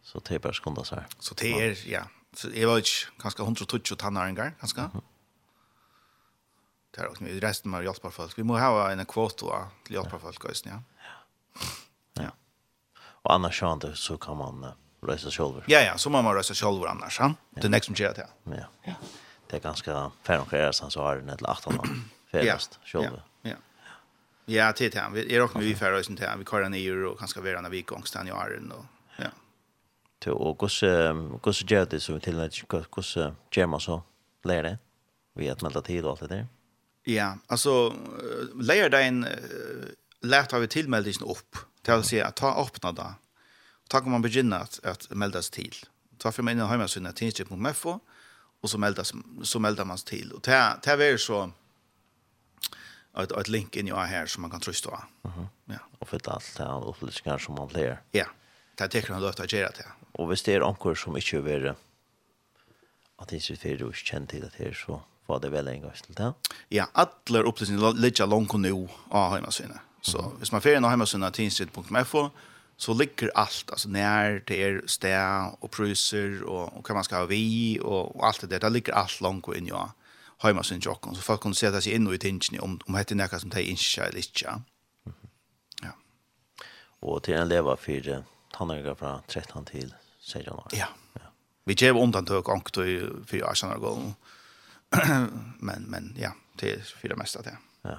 [0.02, 1.06] Så det är bara skonda så här.
[1.18, 2.04] Så det er, ja.
[2.34, 4.80] Så jeg var ikke kanskje 120 tannaringar, ganska.
[4.80, 5.02] Mm -hmm.
[6.90, 8.38] Det er også med resten av hjälparfolk.
[8.38, 10.52] Vi må ha en kvota til hjälparfolk, ja.
[10.66, 12.22] Ja.
[12.22, 12.30] ja.
[13.22, 13.62] Och annars
[13.94, 14.72] så kan man
[15.02, 15.62] rösta själva.
[15.66, 17.18] Ja, ja, så man måste rösta annars.
[17.20, 17.34] Ja?
[17.50, 18.26] Det er nek som sker det.
[18.44, 18.66] Ja.
[18.84, 18.94] ja.
[19.50, 21.88] Det är ganska färre och sen så har det ett 18 år
[22.30, 23.22] färdast själva.
[23.42, 23.56] Ja.
[24.46, 25.02] Ja, til det.
[25.12, 26.36] Vi är også med vi färdas inte här.
[26.36, 28.84] Vi kör en EU och ganska vara när vi gångst i åren, och
[29.16, 29.30] ja.
[30.18, 32.54] Till och hur hur så gör det så till att
[32.96, 34.02] hur så gör man så
[34.44, 34.78] lär det.
[35.34, 36.46] Vi att melda tid och allt det där.
[37.04, 37.94] Ja, alltså
[38.54, 39.26] lär det en
[40.20, 41.56] lärt har vi tilmeldingen upp.
[41.84, 43.14] til å säga at ta öppna där
[43.90, 45.74] ta kan man begynne at, at meldas til.
[46.18, 47.20] Ta for meg inn i heimasynet
[47.82, 48.00] och
[48.62, 49.12] og så meldas
[49.42, 50.32] så melder man seg til.
[50.34, 51.50] Og det, det er så
[53.18, 54.90] et, et link inn i her som man kan trycka.
[54.90, 55.04] av.
[55.24, 55.78] Mm ja.
[55.98, 58.00] Och för allt det här upplysningar som man lär.
[58.12, 58.26] Ja,
[58.74, 59.86] det er tekkene han løfter å gjøre det.
[60.12, 61.74] Och hvis det er anker som inte är värre
[63.16, 65.92] att det är för ikke kjent till det här så var det väl en gång
[65.92, 66.32] till det?
[66.68, 69.78] Ja, alle opplysninger ligger langt nå av heimasynet.
[70.00, 70.38] Så mm -hmm.
[70.38, 72.30] hvis man får inn i heimasynet tinskip.mefo,
[72.80, 77.16] så ligger allt alltså när det är stä och priser och och kan man ska
[77.16, 79.92] ha vi och, och allt det där det ligger allt långt in ja
[80.38, 82.94] hemma sin jocken så folk kan se det sig in och i tingen om om
[82.94, 84.62] heter något som det inte är lite ja.
[85.82, 85.92] Ja.
[87.00, 90.66] Och till en leva för han är från 13 till 16 år.
[90.72, 91.20] Ja, ja.
[91.64, 92.74] vi ger undantag ankt
[93.26, 94.14] för jag känner gång
[95.58, 97.58] men men ja det är för det mesta det.
[97.82, 97.98] Ja.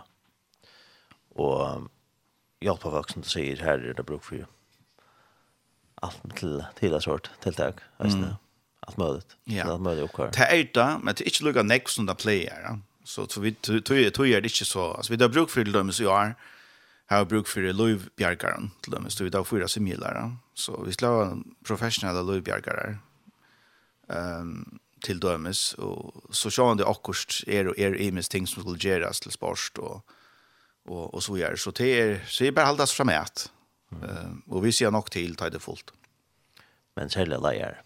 [1.36, 1.90] Och
[2.60, 4.48] hjälpa vuxen säger här är det bruk för
[6.02, 8.18] allt till till en sort tilltag alltså
[8.80, 9.64] allt möjligt ja.
[9.64, 12.80] allt möjligt och det är det men det är inte lugga next som där player
[13.04, 14.94] så så vi tror tror är det inte så.
[14.94, 16.34] Alltså vi har bruk för dem så jag
[17.06, 21.08] har bruk för Louis Bjarkaron till dem så vi har fyra similar så vi ska
[21.08, 22.98] ha professionella Louis Bjarkarar
[24.10, 28.94] ehm till dem och så kör det akkurst är och är imis ting som skulle
[28.94, 30.06] göras till sport och
[30.86, 33.52] och och så gör så det är så är bara hållas framåt
[33.92, 34.44] Mm.
[34.48, 35.92] og vi ser nok til ta det fullt.
[36.96, 37.82] Men særlig leier.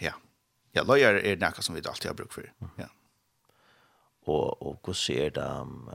[0.00, 0.12] Ja.
[0.74, 2.46] Ja, leier er noe som vi alltid har bruk for.
[2.78, 2.88] Ja.
[4.28, 5.90] Og, og hvordan ser det um,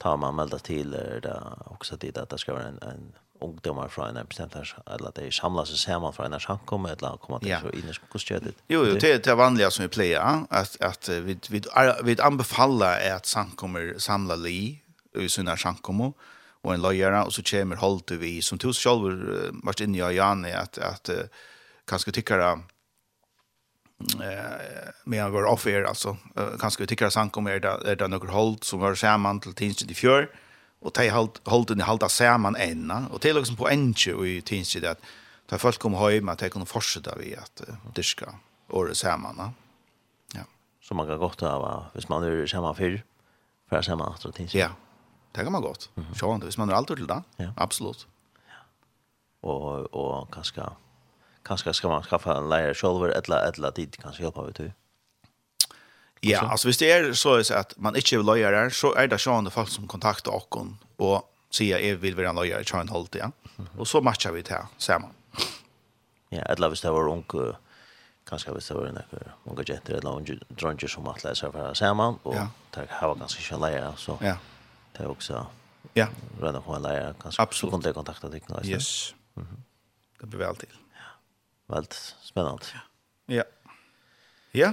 [0.00, 1.36] tar man melda til er det
[1.66, 4.54] också det att det ska vara en, en ungdomar från en bestemt
[4.86, 7.60] eller at de samlas sig samman från en samkomme eller komma till ja.
[7.60, 8.54] så inn i skoskjøtet.
[8.68, 11.62] Jo, jo, det er det vanliga som vi pleier, at, at vi, vi,
[12.04, 14.82] vi anbefaller at samkommer samla li
[15.16, 16.12] i sånne samkommer,
[16.62, 19.22] och en løyere, og så kommer holdt vi som tos själv
[19.64, 21.30] vært inne jag Jan at, att att
[21.86, 22.60] kanske tycker eh
[25.04, 26.16] men var off air alltså
[26.60, 29.90] kanske tycker sank om är det är det några hållt som var samman till tinst
[29.90, 30.28] i fjör
[30.80, 34.42] och ta hållt hållt i halda samman ända och till liksom på enche och i
[34.42, 35.00] tinst det att
[35.46, 37.62] ta folk kom hem att de kan fortsätta vi att
[37.94, 38.34] diska
[38.68, 39.52] och samman
[40.34, 40.40] ja.
[40.82, 43.02] Så man kan gott ha hvis man är samman för
[43.68, 44.68] för samman så tinst ja.
[45.34, 45.90] Det kan man godt.
[45.94, 46.18] Mm -hmm.
[46.18, 47.22] Sjående, hvis man er alltid til det.
[47.38, 47.50] Ja.
[47.56, 48.06] Absolutt.
[48.46, 49.48] Ja.
[49.48, 50.62] Og, og kanskje,
[51.44, 54.72] kanskje skal man skaffe en lærer selv, eller et eller tid kanskje hjelper vi til.
[56.22, 59.20] Ja, altså hvis det er så at man ikke vil løye det, så er det
[59.20, 60.68] sjående folk som kontakter oss
[60.98, 63.18] og sier jeg vil være løye det, kjøren holdt det.
[63.18, 63.26] Ja.
[63.26, 63.80] Mm -hmm.
[63.80, 65.10] Og så matcher vi til sammen.
[66.32, 67.54] Ja, eller hvis det var unge,
[68.26, 69.04] kanskje hvis det var noen
[69.46, 72.46] unge jenter eller unge dronjer som atleser for sammen, og ja.
[72.74, 74.18] det var ganske ikke løye, så...
[74.20, 74.36] Ja
[74.92, 75.46] Det är också
[75.92, 76.06] Ja.
[76.40, 77.42] Redan på en lärare kanske.
[77.42, 77.72] Absolut.
[77.72, 79.14] Kunde kontakta dig någon Yes.
[79.36, 79.60] Mm -hmm.
[80.20, 80.68] Det blir väl till.
[80.92, 81.74] Ja.
[81.74, 82.64] Väldigt spännande.
[83.26, 83.34] Ja.
[83.36, 83.44] Ja.
[84.50, 84.72] Ja.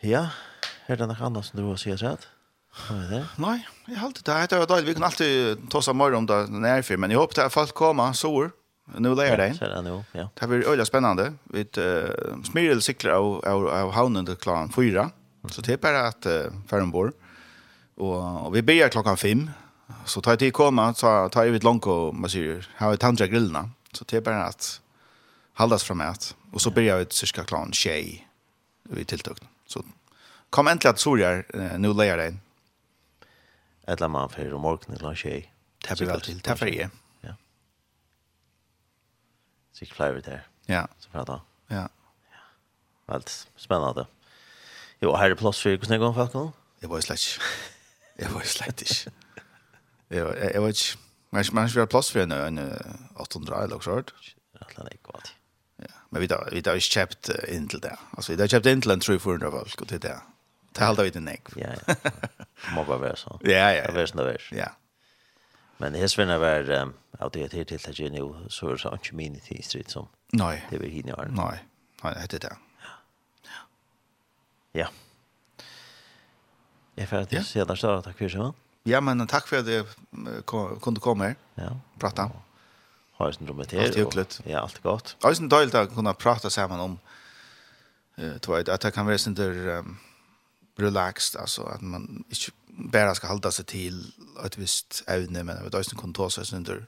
[0.00, 0.28] Ja.
[0.86, 3.26] Är det något annat som du har sett är Det?
[3.36, 4.46] Nej, jag har alltid det här.
[4.48, 4.84] Det var dåligt.
[4.84, 6.96] Vi kan alltid ta oss av om det närför.
[6.96, 8.50] Men jag hoppas att folk kommer sår.
[8.98, 9.58] Nu lägger det.
[9.60, 10.28] Ja, det ja.
[10.34, 11.32] Det blir öliga spännande.
[11.44, 15.10] Vi uh, smyrelcyklar av, av, av havnen till klaren fyra.
[15.50, 17.04] Så det är bara att uh, färden bor.
[17.04, 17.14] Mm.
[17.96, 19.50] Og, og vi börjar klockan fem.
[20.04, 22.96] Så tar jag tid komma, så tar jag vid långt och man säger, här har
[22.96, 23.70] tandra grillna.
[23.92, 24.80] Så det är bara att
[25.52, 26.36] haldas fram ett.
[26.52, 28.28] Och så börjar vi cirka klockan tjej
[28.82, 29.48] vid tilltugna.
[29.66, 29.84] Så
[30.50, 32.36] kom äntligen att sorgar, eh, nu lägger dig.
[33.86, 35.52] Eller man för morgonen klockan tjej.
[35.88, 36.90] Det blir väl till, det är för er.
[37.20, 37.34] Ja.
[39.72, 40.46] Så jag flyger där.
[40.66, 40.88] Ja.
[40.98, 41.76] Så pratar Ja.
[41.76, 41.88] Ja.
[43.06, 44.06] Väldigt spännande.
[45.00, 46.52] Jo, här är plats för hvordan det går, Falcon.
[46.80, 47.40] Det var ju släck.
[48.20, 49.12] Jeg var slett ikke.
[50.10, 51.00] Jeg, jeg, jeg vet ikke.
[51.34, 52.60] Men jeg har plass for en, en
[53.18, 54.12] 800 eller noe sånt.
[54.62, 55.32] Atlan er ikke godt.
[55.82, 57.96] Ja, men vi har, vi har ikke kjøpt inn til det.
[58.14, 60.14] Altså, vi har kjøpt inn til en 300 folk, og til det.
[60.74, 61.50] Det halda vi til nek.
[61.58, 61.96] Ja, ja.
[62.74, 63.42] Må bare være sånn.
[63.50, 63.86] Ja, ja.
[63.94, 64.70] Det er sånn det Ja.
[65.82, 69.40] Men det svinner var av det her til at Jenny så er det ikke min
[69.50, 70.60] i street som Nei.
[70.70, 71.56] det var hinne i Nei,
[72.04, 72.52] nei, det er det.
[72.84, 73.64] Ja.
[74.74, 74.86] Ja.
[76.94, 78.50] Jeg får til å se deg større, takk for det.
[78.86, 79.86] Ja, men takk for at jeg
[80.46, 81.38] kunne komme her.
[81.58, 81.72] Ja.
[82.00, 82.28] Prata.
[83.18, 83.86] Har jeg sin rommet her.
[83.86, 84.26] Alt hyggelig.
[84.44, 85.14] Ja, alt er godt.
[85.22, 86.98] Har jeg sin døylig å kunne prate sammen om
[88.16, 89.96] tveit, at det kan være sånn der um,
[90.78, 92.52] relaxed, altså at man ikke
[92.92, 94.00] bare skal holde seg til
[94.44, 96.84] et visst evne, men at det kunne ta seg sånn der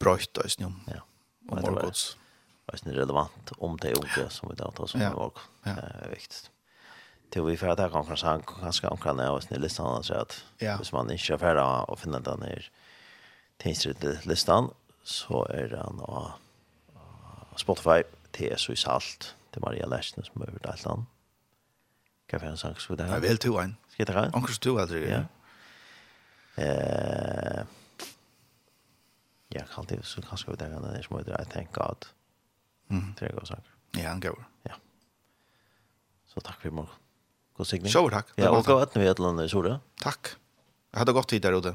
[0.00, 1.02] brøyt, og sånn om, ja.
[1.48, 2.14] om morgods.
[2.70, 5.10] Det er relevant om det unge som vi da tar som ja.
[5.16, 5.48] morgen.
[5.64, 6.49] Det er viktig
[7.30, 10.44] till vi får ta kan han kanske ankra när oss ni listan att sett.
[10.58, 10.76] Ja.
[10.76, 12.70] Hvis man inte är färdig och finna den här
[13.56, 14.70] tänkte listan
[15.02, 16.32] så är den på
[17.56, 21.04] Spotify TS i salt till Maria Lärsnes som över där land.
[22.26, 23.06] Kan vi sang så där.
[23.06, 23.76] Jag vill två en.
[23.88, 24.18] Ska det gå?
[24.18, 24.96] Ankra to alltså.
[24.96, 25.22] Ja.
[26.62, 27.64] Eh
[29.52, 32.06] Ja, kan det så kanske vi där det som smödra I thank God.
[32.88, 33.14] Mm.
[33.18, 33.56] Det går så.
[33.90, 34.44] Ja, han går.
[34.62, 34.74] Ja.
[36.26, 36.90] Så tack för imorgon.
[37.60, 37.92] God signing.
[37.92, 38.32] Sjå, takk.
[38.40, 39.76] Ja, og gå etter vi et eller annet i Sora.
[40.00, 40.32] Takk.
[40.94, 41.74] Jeg hadde godt tid der ute.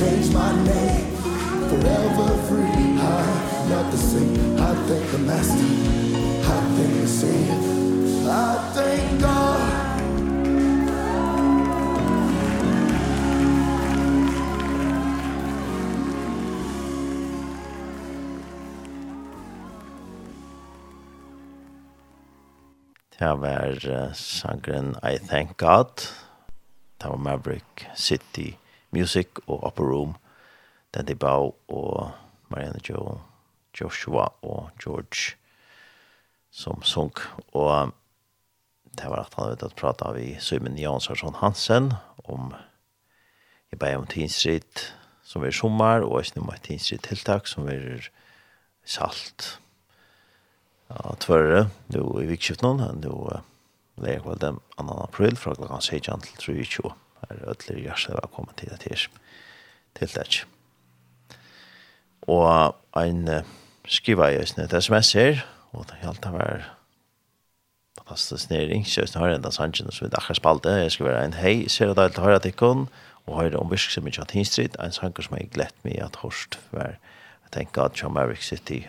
[0.00, 1.06] change my name.
[1.68, 2.84] Forever free.
[2.98, 4.58] I'm not the same.
[4.58, 5.68] I thank the master.
[6.52, 7.60] I thank the savior
[8.30, 9.60] I thank God.
[23.18, 25.86] Det var uh, sangren I Thank God.
[26.98, 28.56] Det var Maverick City.
[28.90, 30.14] Music og Upper Room,
[30.94, 32.10] Dandy Bau og
[32.48, 33.18] Marianne Jo,
[33.80, 35.36] Joshua og George
[36.50, 37.22] som sunk.
[37.54, 37.92] Og
[38.98, 41.92] det var at han vet at prata av i Simon Jansson Hansen
[42.24, 42.54] om
[43.70, 44.88] i bare om Tinstrid
[45.22, 48.08] som er sommer, og ikke noe Tinstrid tiltak som er
[48.82, 49.60] salt
[50.90, 53.14] ja, tvørre nå i vikskiften nå, nå
[54.00, 54.96] leger jeg vel 2.
[55.04, 56.94] april fra klokkan 16 til 3.20
[57.28, 59.06] er ødelig hjørste velkommen til det her.
[59.94, 60.46] Til det.
[62.22, 63.28] Og en
[63.88, 66.76] skriva i oss et sms her, og det helt var
[67.98, 71.34] fantastisk næring, så jeg har enda sannsyn som vi akkurat spalte, jeg skal være en
[71.38, 72.88] hei, ser deg til høyre tikkun,
[73.26, 76.58] og høyre om virksomhet mye av Tinstrid, en sanger som jeg glett meg at hørst
[76.72, 76.96] var,
[77.44, 78.82] jeg tenker at John Merrick City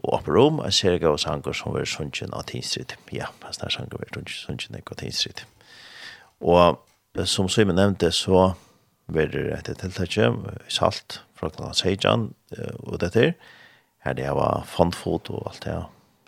[0.00, 3.76] og oppe rom, jeg ser gav sanger som var sannsyn av Tinstrid, ja, jeg snart
[3.76, 5.44] sanger var sannsyn av Tinstrid.
[6.40, 6.80] Og
[7.26, 8.52] som Simon nevnte, så
[9.10, 12.30] var det et tiltakje i salt fra klokka Seijan
[12.86, 13.32] og dette her.
[14.04, 15.76] Her det var fondfot og alt det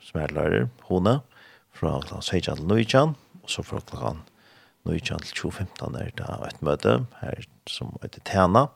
[0.03, 1.21] som er lærer, hona,
[1.73, 4.17] fra klokka Seijan til Nuijan, og så fra klokka
[4.89, 8.67] Nuijan til 2015 er det et møte her som heter Tena.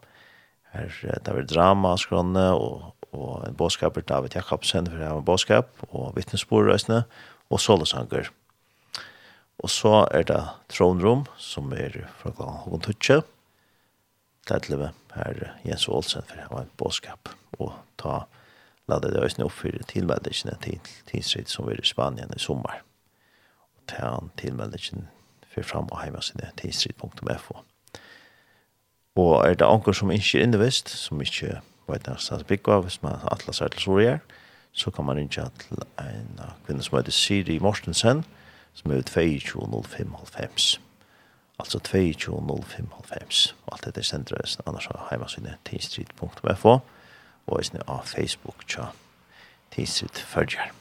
[0.73, 0.93] Her
[1.24, 5.87] det var drama, skrønne og, og en båtskaper David Jakobsen for å ha en båtskap
[5.91, 7.03] og vittnesbordrøsene
[7.51, 8.31] og solosanger.
[9.59, 13.23] Og så er det tronrum, som er fra Håkon Tutsche,
[14.47, 18.27] Tedleve, her Jens Olsen, for han var en bådskap, og ta
[18.89, 20.81] lade det øyne opp for tilmeldingene til
[21.11, 22.83] tidsritt som er i Spanien i sommer.
[23.77, 25.09] Og ta han tilmeldingen
[25.51, 27.57] for fram og hjemme sine tidsritt.fo.
[29.16, 33.03] Og er det anker som ikke er innevist, som ikke vet når stedet av, hvis
[33.03, 34.19] man atlas er til Sorier,
[34.73, 38.24] så kan man ringe til en kvinne som heter Siri Morstensen,
[38.77, 40.78] som er 22.05.05.
[41.59, 43.55] Altså 22.05.05.
[43.73, 46.78] Alt dette er senteret annars har heimasynet tinstrid.fo
[47.47, 48.90] og isne av Facebook tja
[49.73, 50.73] tinstrid følger.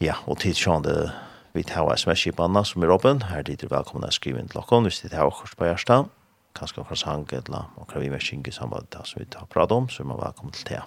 [0.00, 1.12] Ja, og tid tidsjående
[1.56, 3.22] vi tar sms-kipanna som er åpen.
[3.30, 6.12] Her er det velkommen å skrive inn til dere hvis det tar kurs på hjertet.
[6.56, 10.04] Kanskje akkurat sang eller akkurat vi med kjenge sambandet som vi tar prat om, så
[10.04, 10.82] er man velkommen til det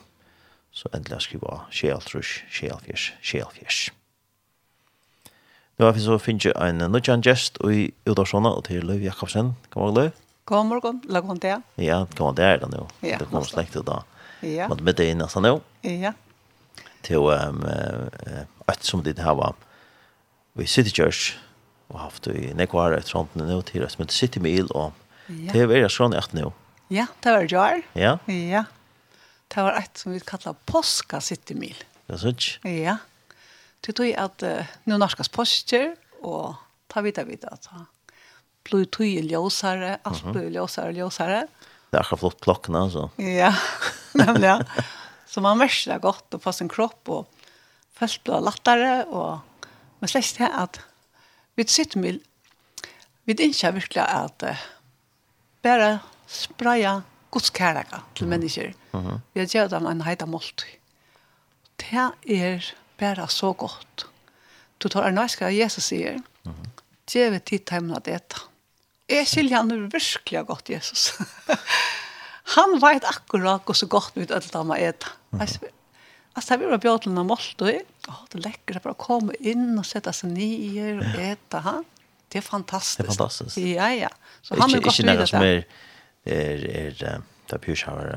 [0.72, 3.90] så endelig skriva Sjeltrush, Kjelfjers, Kjelfjers.
[5.80, 9.54] Nå har vi så finnet en nødjan gjest i Udarsona og til Løv Jakobsen.
[9.72, 10.12] God morgen, Løv.
[10.50, 11.62] God morgen, la kom til.
[11.80, 12.88] Ja, kom til er det nå.
[13.06, 14.02] Ja, det kommer slekt til da.
[14.44, 14.68] Ja.
[14.68, 15.60] Men med det er nesten nå.
[15.88, 16.12] Ja.
[17.08, 17.64] Til um,
[18.68, 19.56] et som ditt her var
[20.60, 21.38] i City Church
[21.90, 24.92] og haft i Nekvar et sånt nå til det som heter City Mil og
[25.30, 26.52] det er veldig sånn i 18 nå.
[26.92, 28.18] Ja, det var det Ja.
[28.28, 28.64] Ja.
[29.56, 31.84] Det var ett som vi kallar påska sittemil.
[32.06, 32.60] Det är sånt?
[32.64, 32.98] Ja.
[33.82, 36.54] Det tog att uh, nu norskas påsker och
[36.88, 37.70] ta vita vita att
[38.64, 41.48] blod tog ju ljusare, allt blod ju ljusare och.
[41.90, 43.10] Det är så flott klockan alltså.
[43.16, 43.56] Ja,
[44.14, 44.66] nämligen.
[45.26, 47.34] Så man märker det gott och på sin kropp och
[47.94, 49.38] först blir lattere, och
[50.00, 50.80] men slett det att
[51.56, 52.20] vid sittemil
[53.24, 54.58] vi inte verkligen at uh,
[55.62, 58.74] bara spraya Guds kærleika til mennesker.
[58.94, 59.20] Mm.
[59.34, 60.78] Vi har gjort dem en heita måltid.
[61.80, 61.94] Det
[62.26, 64.06] er bare så godt.
[64.80, 66.70] Du tar en nøyska av Jesus sier, mm -hmm.
[67.14, 68.46] det er tid til at det
[69.10, 71.14] Jeg skiljer han virkelig godt, Jesus.
[72.56, 75.06] han vet akkurat hvor så godt vi vet at han er det.
[75.32, 75.70] Mm -hmm.
[76.36, 77.68] Alltså vi var bjöden av målt och
[78.08, 81.60] oh, det läcker att bara komma in och sätta sig ner och äta.
[81.60, 81.84] Ha?
[82.28, 82.98] Det är fantastiskt.
[82.98, 83.58] Det är fantastiskt.
[83.58, 84.10] Ja, ja.
[84.42, 85.16] Så han har gått vidare där.
[85.16, 85.66] Det är inte något som är
[86.30, 88.14] er, er det pyrkjøver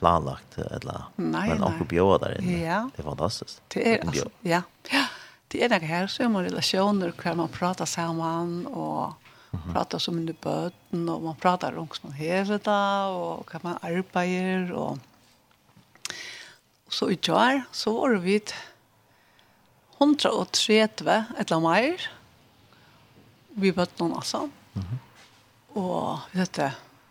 [0.00, 2.58] planlagt eller nei, men onkel bjør der inne.
[2.62, 2.82] Ja.
[2.94, 3.58] Det er fantastisk.
[3.72, 4.62] Det er, altså, ja.
[4.92, 5.06] ja.
[5.50, 9.14] Det er noe her så er relasjoner hver man prater sammen og
[9.50, 9.72] mm -hmm.
[9.72, 13.78] prater som under bøten og man prater om hvordan man hever da og hva man
[13.82, 14.98] arbeider og
[16.88, 18.40] så i går så var vi
[20.00, 22.10] 130 eller mer
[23.56, 24.98] vi bøtten altså mm -hmm.
[25.78, 26.70] og vet du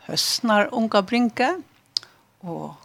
[0.10, 1.50] høstnar unga brinke,
[2.42, 2.76] og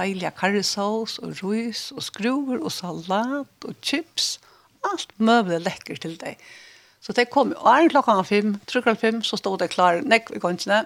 [0.00, 4.38] deilige karrisås og ruis, og skruer, og salat, og chips,
[4.88, 6.40] alt møbler lekker til deg.
[7.02, 10.42] Så det kom jo æren klokka fem, trykker fem, så stod det klar, nekk vi
[10.42, 10.82] kan ikke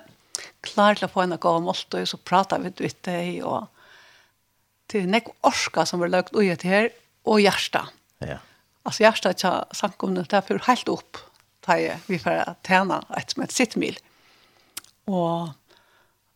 [0.64, 3.68] klar til å få en gav målt, og så pratet vi ut deg, og
[4.92, 6.90] til nekk orska som var lagt ui etter her,
[7.26, 7.88] og hjärsta.
[8.24, 8.38] Ja.
[8.86, 11.20] Altså hjärsta tja samkomne, det er for helt opp,
[11.66, 13.98] da vi får tjene et som et sittmil.
[15.06, 15.52] Og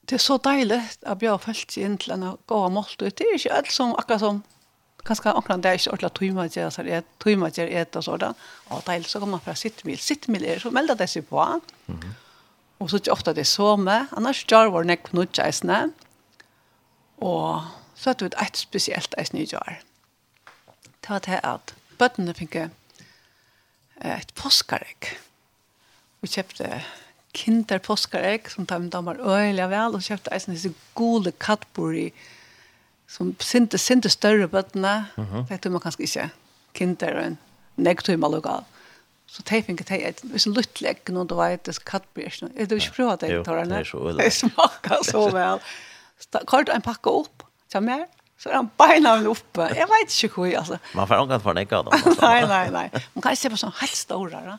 [0.08, 2.94] det er så deilig at jeg har følt seg inn til en god av.
[2.98, 4.42] Det er ikke alt som akkurat som
[5.06, 8.40] kanskje akkurat det er ikke ordentlig tøyma til jeg sier tøyma til jeg og sånn.
[8.70, 10.00] Og deilig så kommer man fra sittmil.
[10.02, 11.44] Sittmil er så melder det seg på.
[11.86, 12.18] Mm -hmm.
[12.80, 14.06] Og så er det ofte det er så med.
[14.16, 15.92] Annars gjør vår nek på noe kjeisene.
[17.20, 17.64] Og
[17.94, 19.80] så er det et spesielt eisen i gjør.
[21.00, 25.18] Det var det at bøttene fikk et påskaregg.
[26.20, 26.82] Vi kjøpte
[27.36, 32.10] kinder påskaregg, som tar med damer øyelig vel, og kjøpte eisen disse gode kattbori,
[33.10, 35.48] som sinte, sinte større bøttene, mm -hmm.
[35.48, 36.30] det tror man kanskje ikke,
[36.74, 37.38] kinder og en
[37.76, 38.64] negativ malokal.
[39.26, 42.24] Så de finner de et, hvis en lutt legg, noen du vet, det er kattbori,
[42.56, 43.84] er du ikke prøvd det, tar den?
[43.92, 45.60] Jo, det er så smaker så vel.
[46.46, 48.06] Kort en pakke opp, til mer,
[48.40, 49.68] så er han beina min oppe.
[49.76, 50.78] Jeg vet ikke hvor, altså.
[50.94, 52.14] Man får omgang for nekka av dem.
[52.22, 52.86] Nei, nei, nei.
[53.14, 54.56] Man kan ikke se på sånn helt store, da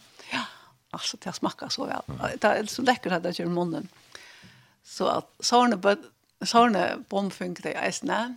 [0.92, 2.02] alltså det smakar så väl.
[2.40, 3.88] Det är så läckert att det gör munnen.
[4.84, 5.98] Så att såna
[6.42, 8.36] såna bombfunk det är snä.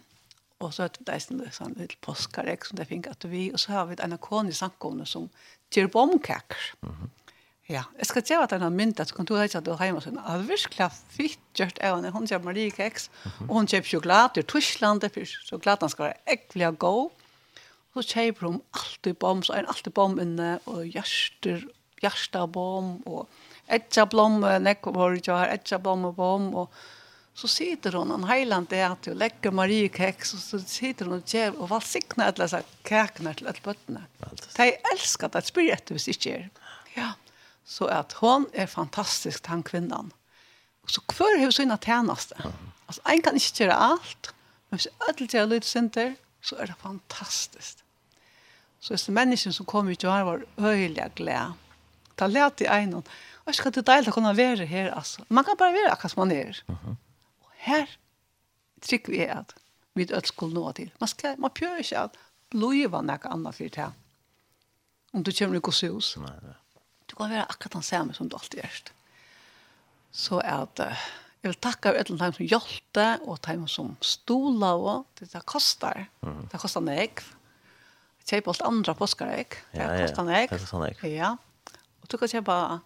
[0.58, 3.60] Och så att det är sån sån lite påskarek som det fink att vi och
[3.60, 5.28] så har vi en i sankomne som
[5.70, 6.58] gör bombkakor.
[6.80, 7.10] Mhm.
[7.66, 11.40] Ja, jag ska säga att den har myntat kontoret att du hemma sen allvarskla fitt
[11.54, 13.10] gjort även hon gör Marie kex
[13.48, 17.10] och hon köper choklad i Tyskland det är chokladen ska vara äckliga god.
[17.94, 21.68] Så köper hon alltid bom, så en alltid bomb inne och hjärter
[22.04, 23.26] Gjerstablom og
[23.72, 26.74] Etjablom, nekk var har her, Etjablom og Bom, og
[27.34, 31.22] så sitter hon en heiland det at hun legger Marie keks, og så sitter hon
[31.22, 34.04] og gjør, og valsikner alle disse kekene til alle bøttene.
[34.54, 36.44] De elsker det, spyr etter hvis ikke gjør.
[36.94, 37.08] Ja,
[37.64, 40.12] så at hon er fantastisk, den kvinnan.
[40.86, 42.36] Så hver har sina tjeneste.
[42.84, 44.30] Altså, en kan ikke gjøre alt,
[44.68, 46.14] men hvis alle gjør center
[46.44, 47.80] så er det fantastisk.
[48.80, 51.54] Så disse menneskene som kommer ut og har var øyelig glede
[52.14, 53.08] Ta lät i en och
[53.44, 55.24] jag ska inte dela kunna vara här alltså.
[55.28, 56.62] Man kan bara vara akkurat som man är.
[56.66, 56.78] Mhm.
[56.84, 56.96] Mm
[57.40, 57.90] och här
[58.80, 59.54] tryck vi att
[59.94, 60.90] vi öll skulle nå til.
[60.98, 62.16] Man skal, man pjör inte att
[62.50, 63.92] lojva något annat för det
[65.12, 66.16] Om du kommer i kosus.
[66.16, 66.54] Nej.
[67.06, 68.82] Du kan være akkurat den samme som du alltid är.
[70.10, 70.94] Så at uh,
[71.42, 76.06] jeg vil tacka av dem som hjelte og dem som stola og det där kostar.
[76.22, 76.48] Mm.
[76.52, 77.20] Det kostar nek.
[78.30, 79.56] Jag alt andre andra påskar ek.
[79.72, 80.50] Det kostar nek.
[80.50, 81.04] Det kostar nek.
[81.04, 81.36] Ja.
[82.04, 82.82] Og du kan jeg var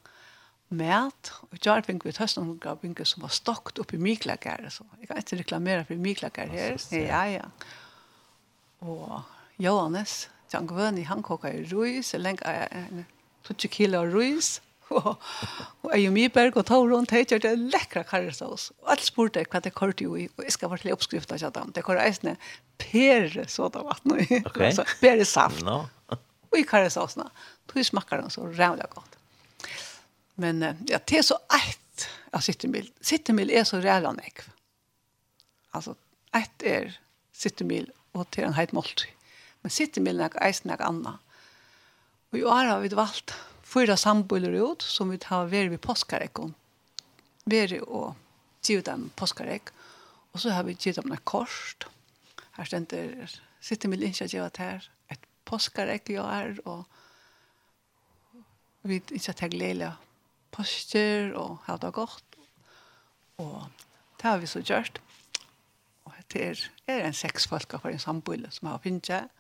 [0.69, 4.63] med, og jeg fikk vi tøst noen gav vinket som var stokt opp i Miklagær.
[4.71, 6.79] Så jeg kan ikke reklamere for Miklagær her.
[6.95, 7.49] Ja, ja.
[8.85, 9.25] Og
[9.59, 13.07] Johannes, Jan Gvøni, han koka i ruis, jeg lenka en
[13.49, 14.61] 20 kilo ruis,
[14.95, 18.41] og jeg og Miberg og Tauron, de gjør det lekkere karret.
[18.45, 21.53] Og alt spurte hva det kort jo i, og jeg skal være til oppskrifta av
[21.59, 21.75] dem.
[21.77, 22.39] Det kort eisne
[22.81, 24.73] pere såda vatten, okay.
[25.03, 25.65] pere saft.
[25.67, 25.83] No.
[26.49, 27.19] Og i karret til oss,
[27.89, 29.08] smakker den så rævlig godt.
[30.41, 32.93] Men ja, det är så ett av sittemil.
[33.01, 34.51] Sittemil är så rädda nekv.
[35.71, 35.95] Alltså,
[36.33, 37.01] ett är
[37.33, 39.11] sittemil och det är en helt måltid.
[39.61, 41.19] Men sittemil är eisen är annan.
[42.31, 46.55] Och i år har vi valgt fyra sambuller ut som vi har varit vid påskarekon.
[47.45, 48.15] Varit och
[48.63, 49.63] givet dem påskarek.
[50.33, 51.87] Och så har vi givet dem en korst.
[52.51, 54.91] Här ständer sittemil initiativet här.
[55.09, 56.89] Ett påskarek i år och
[58.83, 59.55] vi inte att jag
[60.59, 62.39] poster og ha det godt.
[63.39, 63.65] Og
[64.19, 65.01] det har vi så gjort.
[66.05, 69.31] Og det er, er en seks folk for en samboile som har finnet.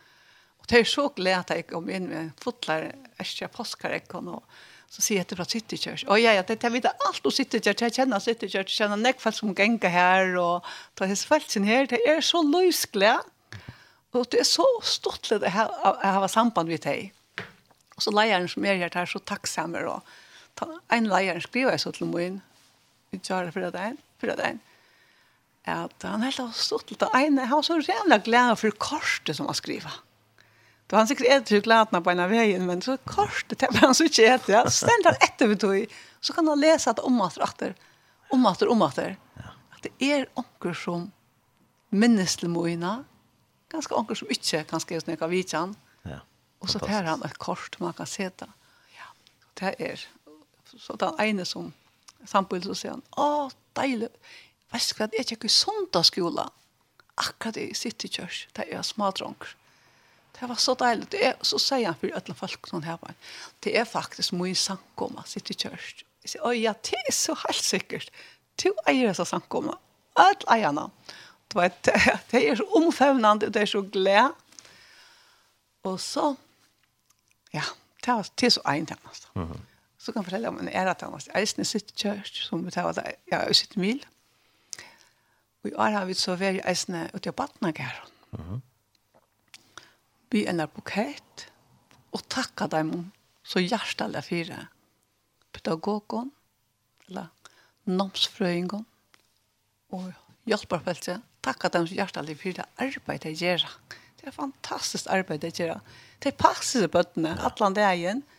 [0.58, 4.44] Og det er så glede at jeg kom inn med en fotler, æsja påskarekken og
[4.88, 6.06] så sier jeg til fra City Church.
[6.08, 7.82] Og ja, ja, det er vidt alt om City Church.
[7.84, 10.64] Jeg kjenner City Church, jeg kjenner nekk folk som ganger her, og
[10.96, 11.84] det er folk sin her.
[11.90, 13.20] Det er så løsglede.
[14.16, 17.12] Og det er så stortlig å ha samband med deg.
[17.98, 20.16] Og så leieren som er her, det er så takksamer og
[20.64, 22.40] en leier skriver jeg så til min,
[23.12, 24.60] vi kjører for det en, for det en,
[25.68, 29.36] at han helt har stått til det ene, han var så jævla glad for kortet
[29.36, 30.00] som han skriver.
[30.88, 34.06] Då han sikkert etter gladna lätna på av veien, men så korset det han så
[34.08, 34.52] ikke etter.
[34.54, 34.62] Ja.
[34.72, 37.74] Ständ han etter vi tog, så kan han läsa att omater, åter,
[38.30, 39.16] omater, omater.
[39.78, 41.10] at det er onker som
[41.94, 43.04] minnes til moina,
[43.70, 45.76] ganske onker som ikke kan skriva av vidtjan.
[46.08, 46.22] Ja.
[46.58, 48.48] Og så tar han et kort man kan se det.
[48.96, 49.06] Ja,
[49.60, 50.06] det er
[50.76, 51.72] så den ene som
[52.26, 54.10] samtidig så sier han, å, deilig,
[54.72, 56.48] vet du hva, jeg er ikke tjekker sundagsskola,
[57.18, 59.54] akkurat i City Church, det er smadronker.
[60.38, 61.08] Det var så deilig.
[61.10, 63.14] Det er, så sier han for alle folk som her var.
[63.64, 66.04] Det er faktisk mye samkomma, City Church.
[66.22, 68.12] Jeg sier, ja, det er så helt sikkert.
[68.62, 69.74] Du eier så samkomma.
[70.18, 70.88] Alle eierne.
[71.48, 71.90] Det, vet,
[72.30, 74.30] det er så omfevnende, det er så glede.
[75.88, 76.34] Og så,
[77.54, 77.64] ja,
[78.04, 79.00] det er, det er så en ting.
[79.34, 79.67] Mm -hmm
[80.08, 82.62] så kan jeg fortelle om en ære at han var eisen i sitt kjørst, som
[82.64, 82.96] vi tar
[83.28, 83.98] ja, i sitt mil.
[85.60, 88.14] Og i år har vi så vært eisen ute i Batnagæren.
[88.32, 88.60] Mm -hmm.
[90.30, 91.52] Vi er en bukett,
[92.12, 93.12] og takka dem
[93.44, 94.66] så hjertelig fire.
[95.52, 96.32] Pedagogen,
[97.08, 97.26] eller
[97.84, 98.86] nomsfrøyngen,
[99.90, 100.12] og
[100.46, 103.78] hjelperfeltet, takka dem så hjertelig fire arbeidet gjør.
[104.20, 105.80] Det er fantastisk arbeid det gjør.
[106.22, 107.50] Det passer bøttene, ja.
[107.60, 108.24] alle dagen.
[108.26, 108.37] Ja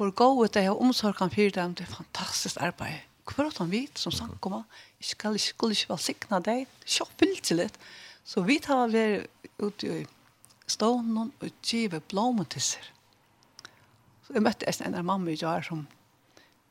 [0.00, 3.02] hvor gode det er omsorgen for dem, det er fantastisk arbeid.
[3.24, 4.62] Hvor er det vidt som sang kommer?
[5.00, 6.66] Jeg skal, ikke, skulle ikke være sikna deg.
[6.86, 7.76] Så fyllt til litt.
[8.24, 9.28] Så vi tar vært
[9.58, 10.06] ute i
[10.66, 12.86] stånden og giver blommer til seg.
[14.24, 15.84] Så jeg møtte en av mamma i dag som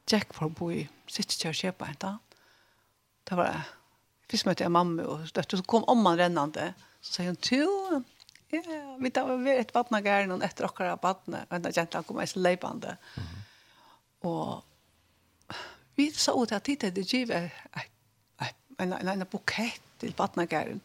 [0.10, 2.38] Jack for å bo i sitt kjør kjøpe en dag.
[3.30, 3.76] Det var
[4.30, 6.74] Først møtte jeg mamma og døtte, så kom omman rennende.
[7.02, 7.30] Så sier
[7.94, 8.10] hun,
[8.50, 11.46] Ja, vi tar vi ett vattna gärna efter åkara kvar vattna.
[11.50, 12.98] Men det gentan kommer så lejbande.
[14.20, 14.66] Och
[15.96, 17.50] vi sa ut att titta det giva
[18.78, 20.80] en en en bukett till vattna gärna.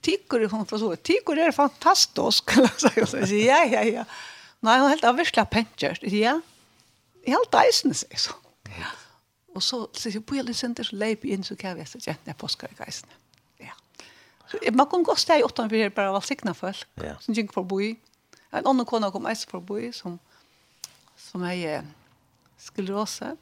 [0.00, 2.62] Tycker hon från så tycker det är fantastiskt kan
[2.94, 4.04] jag säger så ja ja ja.
[4.60, 5.98] Nej, hon helt avsla pencher.
[6.04, 6.40] Ja.
[7.26, 8.32] Helt isen så.
[8.64, 8.86] Ja.
[9.54, 13.08] Och så så på lite center läp in så kan vi så gentan på skräckisen.
[13.08, 13.22] Mm.
[14.52, 16.86] Så man kan gå steg utanför här bara var signa folk.
[16.94, 17.18] Ja.
[17.20, 17.96] Som gick förbi.
[18.50, 20.18] En annan kona kom ens förbi som
[21.16, 21.86] som är
[22.56, 23.36] sklerose.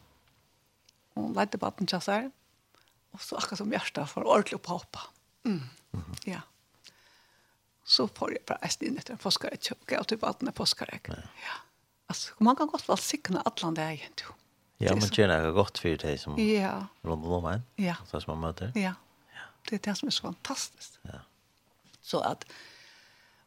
[1.15, 2.31] Hon lette på den chassar.
[3.11, 5.01] Och så akkurat som hjärta för ordentligt på hoppa.
[5.45, 5.61] Mm.
[5.93, 6.05] mm.
[6.25, 6.41] Ja.
[7.85, 9.57] Så får jag bara äst in efter en forskare.
[9.87, 10.99] Jag typ att den är forskare.
[11.05, 11.15] Ja.
[11.17, 11.23] ja.
[12.07, 14.33] Alltså, man kan gott vara signa allan det egentligen.
[14.79, 16.87] Ja, man det gott för det som ja.
[17.03, 17.63] runt om en.
[17.77, 17.95] Ja.
[18.07, 18.73] Så som man möter.
[18.75, 18.93] Ja.
[19.71, 20.99] Det är det som är så fantastiskt.
[21.03, 21.11] Ja.
[22.03, 22.45] Så att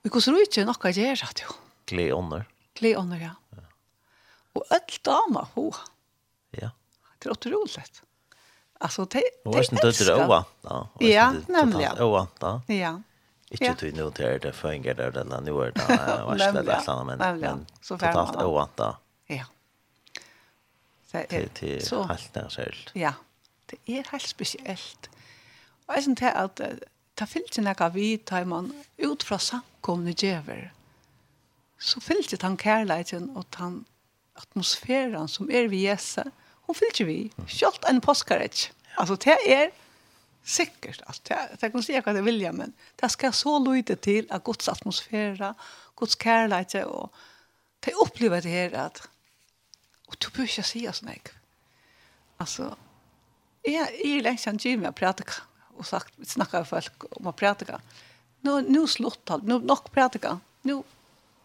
[0.01, 1.45] vi går så ut något att göra det.
[1.85, 2.45] Glädje under.
[2.73, 3.29] Glädje under, ja.
[3.49, 3.57] ja.
[4.53, 5.73] Och allt damer, ho.
[6.51, 6.69] Ja.
[7.19, 8.01] Det är otroligt.
[8.77, 9.77] Alltså, det är älskar.
[9.77, 12.01] Och det är det Ja, ja nämligen.
[12.01, 12.61] Åa, ja.
[12.67, 13.01] Ja.
[13.51, 15.83] Ikke til nå til det føringer der, eller nå er det
[16.25, 18.87] varslet eller et eller annet, men så totalt åant da.
[19.29, 19.45] Ja.
[21.11, 21.61] Til helt
[22.33, 22.95] nærmest.
[22.95, 23.13] Ja,
[23.69, 25.09] det er helt spesielt.
[25.09, 25.23] Ja
[25.95, 26.61] eisen til at
[27.17, 30.71] ta fyllt sin ekka vi tar man ut fra samkomne djever
[31.79, 33.83] så fyllt sin han kærleiten og han
[34.39, 36.25] atmosfæren som er vi jesse
[36.67, 39.69] hun fyllt sin vi kjølt en påskarets altså det er
[40.43, 44.27] sikkert alt det det kan si hva det vilja men det skal så lyde til
[44.29, 45.53] at Guds atmosfæra
[45.95, 47.11] Guds kærleite og
[47.85, 49.03] det opplever det her at
[50.07, 51.03] og du bør ikke si oss
[52.39, 52.75] Alltså,
[53.65, 55.23] jag jeg er lengst an gymme å prate
[55.77, 57.81] och sagt snacka snackar folk om att prata.
[58.41, 60.39] Nu nu sluttar nu nog prata.
[60.61, 60.83] Nu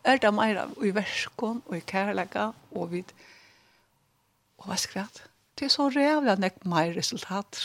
[0.02, 3.12] är det mer i värskon och i kärleka och vid
[4.56, 5.06] och vad ska
[5.54, 7.58] Det är så jävla näck mer resultat.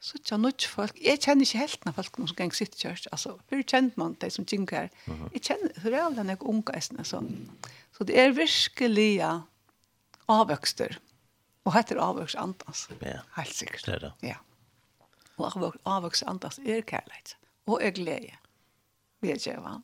[0.00, 0.92] Så jag nutch folk.
[1.00, 4.30] Jag känner inte helt när folk som gäng sitt church alltså hur känner man det
[4.30, 4.90] som jinkar.
[5.32, 7.24] Jag känner hur jävla näck unga är så.
[7.98, 9.42] Så det är verkliga
[10.26, 10.98] avväxter.
[11.62, 12.88] Och heter avväxt antas.
[12.98, 13.08] Ja.
[13.30, 13.86] Helt säkert.
[13.86, 14.12] Det är det.
[14.20, 14.36] Ja
[15.42, 17.36] og avvokse andas er kærlighet
[17.66, 18.36] og er glede.
[19.22, 19.76] Vi er kjøve.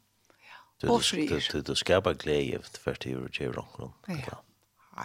[0.49, 0.91] Ja.
[0.91, 1.39] Og frier.
[1.53, 3.95] Du, du, du glede for til å gjøre noen.
[4.09, 4.41] Ja.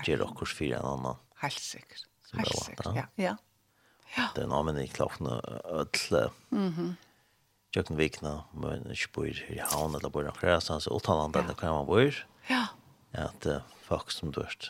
[0.07, 1.23] Gjøre noen for en annan.
[1.43, 2.07] Helt sikkert.
[2.33, 3.05] Helt sikkert, ja.
[3.21, 3.35] ja.
[4.17, 4.29] ja.
[4.33, 6.29] Det er en annen i klokken ødle.
[6.49, 6.95] Mhm.
[7.73, 11.55] Jøkken vikna, men ikke bor i havn eller bor i Kresen, så åttan andre enn
[11.57, 12.19] hva man bor.
[12.45, 12.67] Ja.
[13.15, 14.69] Ja, at uh, folk som dørst,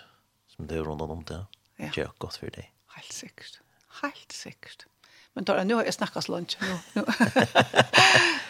[0.54, 1.42] som det er rundt om det,
[1.82, 1.90] ja.
[1.92, 2.70] gjør godt for deg.
[2.96, 3.60] Helt sikkert.
[4.00, 4.88] Helt sikkert.
[5.34, 6.58] Men då nu har jag snackat så långt.
[6.94, 7.04] Nu.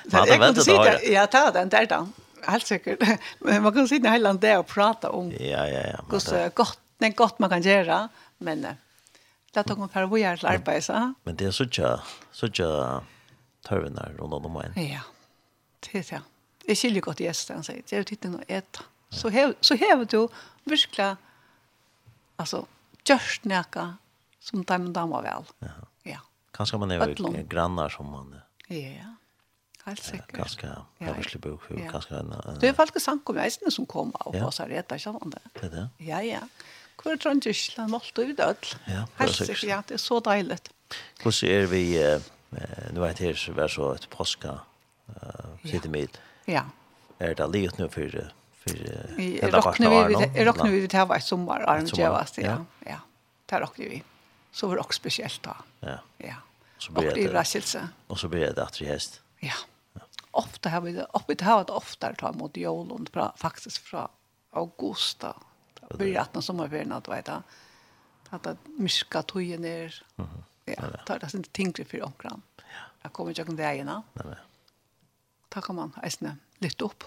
[0.05, 1.11] Man hade väntat det.
[1.11, 2.07] Ja, ta den där då.
[2.41, 3.19] Helt säkert.
[3.39, 5.31] Men man kan sitta hela dagen och prata om.
[5.31, 6.05] Ja, ja, ja.
[6.11, 8.68] Hur så gott, det är gott man kan göra, men
[9.53, 11.14] det tog man för vad jag arbetar så.
[11.23, 11.99] Men det är så tjå,
[12.31, 13.03] så tjå
[13.69, 14.84] där runt om en.
[14.84, 14.99] Ja.
[15.80, 16.15] Det är så.
[16.65, 17.84] Det skiljer gott gäst gästen säger.
[17.89, 18.84] Det är tittar nog äta.
[19.10, 20.27] Så hev, så hev du
[20.64, 21.18] verkligen
[22.35, 22.65] alltså
[23.05, 23.97] just näka
[24.39, 25.43] som de damer väl.
[25.60, 25.68] Ja.
[26.53, 28.35] Kanskje man är grannar som man...
[28.67, 29.15] Ja, ja.
[29.85, 30.35] Helt säkert.
[30.35, 30.67] Kanske
[30.97, 31.91] jag vill bo Ja.
[31.91, 35.03] Kanskje, en Det er faktiskt sank om eisene som kom av oss här rätta ikke
[35.03, 35.41] sant det.
[35.53, 35.89] Det er det.
[35.97, 36.39] Ja ja.
[37.03, 38.55] Hvor er inte målt något ut öll.
[38.85, 39.63] Ja, helt sikkert.
[39.63, 40.57] Ja, det er så deilig.
[41.23, 41.84] Hvordan er vi
[42.93, 44.59] nu det her så vær så ett påska
[45.07, 46.17] eh sitter med.
[46.45, 46.63] Ja.
[47.19, 48.31] Er det livet nu för
[48.63, 48.77] för
[49.17, 50.21] hela parten av Arnon?
[50.35, 52.65] Jag räknar vi det här var sommar Arnon Javas ja.
[52.85, 52.99] Ja.
[53.45, 54.03] det räknar vi
[54.53, 55.55] så var det också speciellt då.
[55.80, 55.99] Ja.
[56.17, 56.35] Ja.
[56.77, 57.89] Så blir det överraskelse.
[58.07, 59.21] Och så blir det att det häst.
[59.39, 59.53] Ja.
[60.31, 64.07] Ofta har vi det, vi har det ofta ta mot jul och pra, faktiskt från
[64.51, 65.27] augusti.
[65.89, 67.30] Det blir att någon sommarferien att vet
[68.30, 70.03] att att myska tojen ner.
[70.15, 70.43] Mhm.
[70.65, 70.75] Ja,
[71.05, 72.41] tar det inte tänkte för omkring.
[72.57, 72.63] Ja.
[73.01, 74.01] Jag kommer jag kan det igen.
[74.13, 74.35] Nej.
[75.49, 77.03] Ta kan man, Äsna lite upp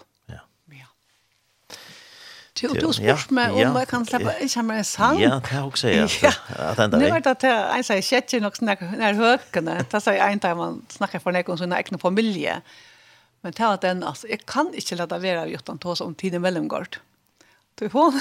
[2.57, 5.21] til, og du spørs meg om jeg kan slippe, en kjemme en sang.
[5.21, 6.11] Ja, det har også jeg.
[6.23, 10.37] Ja, nu er det at jeg sier, jeg kjetter nok nær høkene, da sier jeg
[10.39, 12.61] en dag man snakker for noen sånne egne familie,
[13.45, 16.43] men det at den, altså, jeg kan ikke lade være av Jotan Tås om tiden
[16.43, 16.99] mellomgård.
[17.79, 18.21] Du, hon,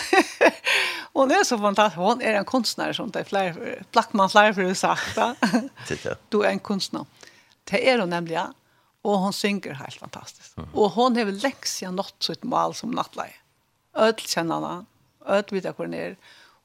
[1.14, 1.98] hon är så fantastisk.
[1.98, 5.18] Hon är en konstnär som det är fler, Blackman fler för det sagt.
[6.30, 7.06] Du är en konstnär.
[7.64, 8.54] Det är hon nämligen.
[9.02, 10.58] Och hon synger helt fantastiskt.
[10.58, 10.70] Mm.
[10.74, 13.34] Och hon har väl läxia nått sitt mal som nattleje
[13.96, 14.86] öll kjennene,
[15.26, 16.16] öll vita hvor hun er.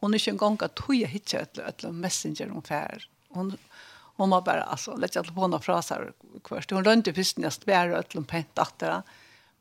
[0.00, 3.06] Hun er ikke engang at tog jeg ikke ødel, ødel messenger hun fær.
[3.36, 3.52] Hun,
[4.20, 6.12] hun var bare, altså, lett jeg telefonen fra seg
[6.46, 6.72] kvørst.
[6.72, 9.02] Hun rønte først nest hver ødel pent atter,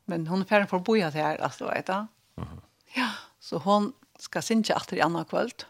[0.10, 2.08] men hun fær for å bo her, altså, vet du.
[2.40, 2.62] Mm -hmm.
[2.96, 3.10] Ja,
[3.40, 5.66] så hun skal synge atter i annan kvöld.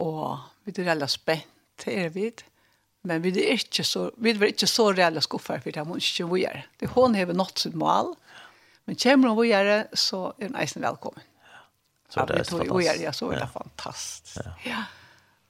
[0.00, 1.46] Og vi er veldig spent,
[1.84, 2.30] det er vi.
[3.02, 6.28] Men vi er ikke så, vi er ikke så reelle skuffar for det, hun ikke
[6.34, 6.66] vi er.
[6.80, 8.14] Det hon har nått sitt mål,
[8.90, 11.22] Men kommer hon vidare så er hun eisen välkommen.
[12.08, 13.02] Så det är fantastiskt.
[13.02, 14.38] Ja, så är det fantastiskt.
[14.44, 14.52] Ja.
[14.64, 14.82] ja.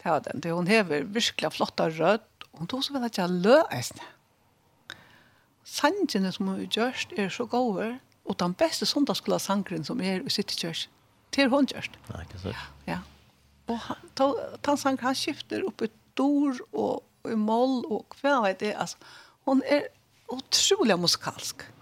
[0.02, 0.40] Det var den.
[0.40, 2.20] Det hon hever virkelig flotta rød.
[2.52, 4.02] Hon tog så vel at jeg lø eisen.
[5.64, 7.88] Sangene som hun gjørst er så gode.
[8.28, 10.88] Og den beste sundagsskola sangren som er i City Church.
[11.32, 11.96] Til hun gjørst.
[12.12, 12.68] Nei, ikke sant.
[12.86, 13.00] Ja.
[13.72, 14.36] Og han,
[14.68, 18.76] den sang, han skifter opp i dor og, og i mål og hva vet jeg.
[18.76, 19.00] Altså,
[19.48, 19.88] hon er
[20.28, 21.64] utrolig musikalsk.
[21.64, 21.79] Ja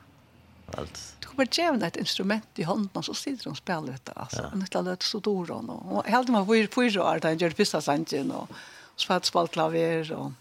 [0.77, 1.01] Alt.
[1.23, 4.13] Du kan bare gjøre et instrument i hånden, og så sitter hun og spiller dette.
[4.17, 4.43] Altså.
[4.43, 4.51] Ja.
[4.53, 7.57] Hun er låtit så dår og, Och helt man får fyra år da hon gjør
[7.57, 8.49] første sangen och
[8.97, 10.13] spalt spalt klaver.
[10.13, 10.33] Og...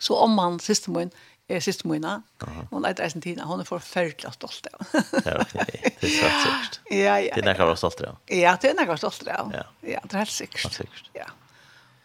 [0.00, 1.10] Så om man sista mån
[1.48, 2.22] är sista mån.
[2.70, 3.44] Hon är inte tina.
[3.44, 4.86] Hon är förfärligt stolt av.
[5.24, 6.80] ja, det är säkert.
[6.90, 7.34] Ja, ja, ja.
[7.34, 8.16] Det er är näkare stolt av.
[8.26, 9.52] Ja, det är näkare stolt av.
[9.52, 9.64] Ja.
[9.80, 10.62] ja, det er helt sikkert.
[10.62, 11.10] Helt sikkert.
[11.14, 11.26] Ja.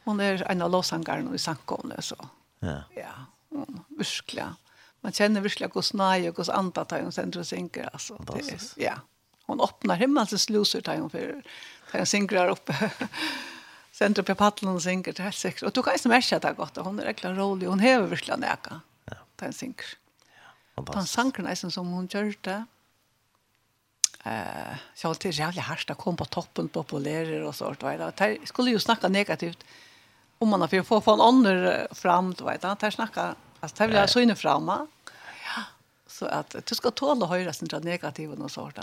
[0.06, 2.16] Hon er en av låsangarna i samkomne så.
[2.60, 2.84] Ja.
[2.96, 3.14] Ja,
[3.50, 4.56] hon, verkligen
[5.08, 6.44] man känner verkligen hur snaj och hur
[6.86, 8.24] tar hon sen tror synker alltså.
[8.36, 8.94] Det, ja.
[9.46, 11.44] Hon öppnar himmelsens sluser där hon för
[11.92, 12.70] där hon synkrar upp.
[13.92, 15.64] sen tror jag paddeln hon synker till helt säkert.
[15.64, 16.78] Och du kan inte märka det gott.
[16.78, 17.68] Hon är verkligen rolig.
[17.68, 18.82] Hon häver verkligen näka.
[19.06, 19.16] Ja.
[19.36, 19.86] Tar hon synker.
[20.76, 20.84] Ja.
[20.94, 22.66] Den sanken är som hon gör det.
[24.24, 28.12] Eh, så alltid jävla harsta kom på toppen på populärer och sånt va.
[28.18, 29.66] Det skulle ju snacka negativt
[30.38, 33.88] om man har för få få en annan fram du vet han snacka alltså det
[33.88, 34.90] vill jag så inne framåt
[36.18, 38.80] Så att du ska tåla höra sin negativa och sånt.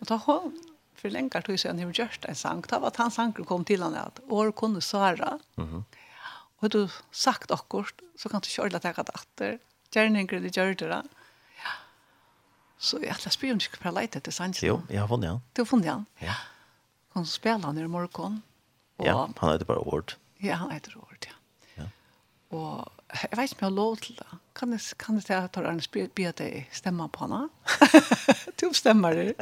[0.00, 0.62] Och ta hon
[0.94, 2.60] för länge tog sen hur gjort en sang.
[2.68, 5.38] Det var att hans ankel kom till henne att år kunde svara.
[5.56, 5.84] Mm
[6.60, 9.58] Och du sagt akkurat så kan du köra att ta det åter.
[9.94, 11.02] Gärningar det gör det.
[11.62, 11.72] Ja.
[12.78, 14.62] Så jag ska spela om du ska prata lite det sant.
[14.62, 15.30] Jo, jag har vunnit.
[15.30, 15.40] han.
[15.52, 16.04] Du har funnit Ja.
[16.18, 16.34] ja.
[17.14, 18.42] Hon spelar när morgon.
[18.96, 20.12] Ja, han heter bara Ord.
[20.36, 21.34] Ja, han heter Ord, ja.
[21.74, 21.86] Ja.
[22.58, 24.38] Och jeg vet ikke om jeg har lov til det.
[24.56, 27.48] Kan jeg, kan jeg ta at Arne, Arnes be at jeg stemmer på henne?
[28.60, 29.34] du stemmer det.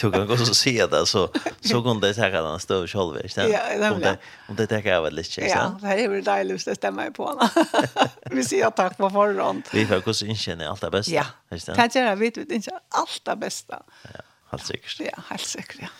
[0.00, 1.26] du kan også si det, så,
[1.60, 3.52] så kan du tenke at han står selv, ikke sant?
[3.52, 4.16] Ja, nemlig.
[4.48, 5.84] Om det tenker jeg vel ikke, ikke sant?
[5.84, 7.68] Ja, det er jo deilig hvis jeg stemmer på henne.
[8.36, 9.64] vi sier takk på forhånd.
[9.72, 11.28] Vi får også innkjenne alt det beste, ja.
[11.52, 11.80] ikke sant?
[11.80, 13.80] Ja, det er vi vet innkjenne alt det beste.
[14.12, 15.00] Ja, helt sikkert.
[15.10, 15.96] Ja, helt sikkert, ja.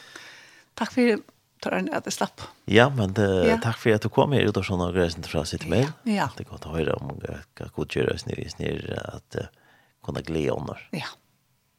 [0.77, 1.17] Takk for
[1.65, 2.45] tar en at det slapp.
[2.71, 3.59] Ja, men det, ja.
[3.63, 5.89] takk for at du kom her ut og sånn og grøysen fra sitt mail.
[6.09, 6.29] Ja.
[6.37, 9.49] Det er godt å høre om hva god gjør oss nere i snir at uh,
[10.07, 10.83] kunne glede ånder.
[10.97, 11.11] Ja,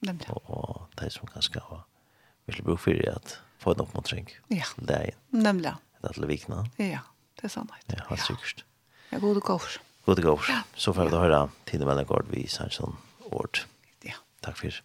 [0.08, 0.30] nemlig.
[0.34, 1.84] Og, og det som kanskje har
[2.48, 4.32] virkelig bruk for det at få en oppmuntring.
[4.54, 5.20] Ja, det Leien.
[5.32, 5.76] nemlig.
[6.02, 6.64] Det er til vikene.
[6.82, 7.04] Ja,
[7.40, 7.94] det er sannhet.
[7.94, 8.64] Ja, helt sikkert.
[9.12, 9.78] Ja, god og god.
[10.08, 10.50] God og gård.
[10.50, 10.62] Ja.
[10.76, 12.96] Så får vi da høre Tine Mellengård vi Sannsson
[13.32, 13.66] Ord.
[14.08, 14.20] Ja.
[14.46, 14.82] Takk for.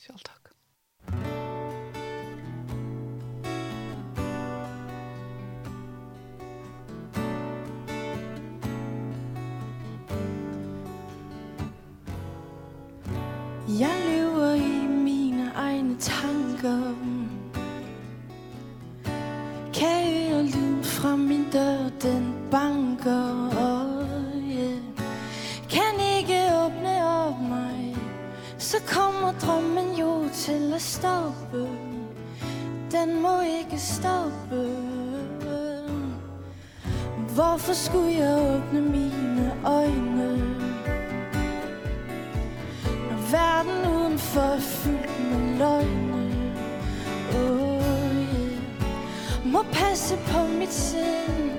[0.00, 0.52] Selv takk.
[1.06, 1.51] Takk.
[29.42, 31.68] drømmen jo til at stoppe
[32.92, 34.68] Den må ikke stoppe
[37.34, 40.38] Hvorfor skulle jeg åbne mine øjne?
[42.84, 46.54] Når verden udenfor er fyldt med løgne.
[47.34, 49.52] Oh, yeah.
[49.52, 51.50] Må passe på mit sind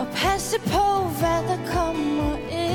[0.00, 2.67] Og passe på hvad der kommer ind.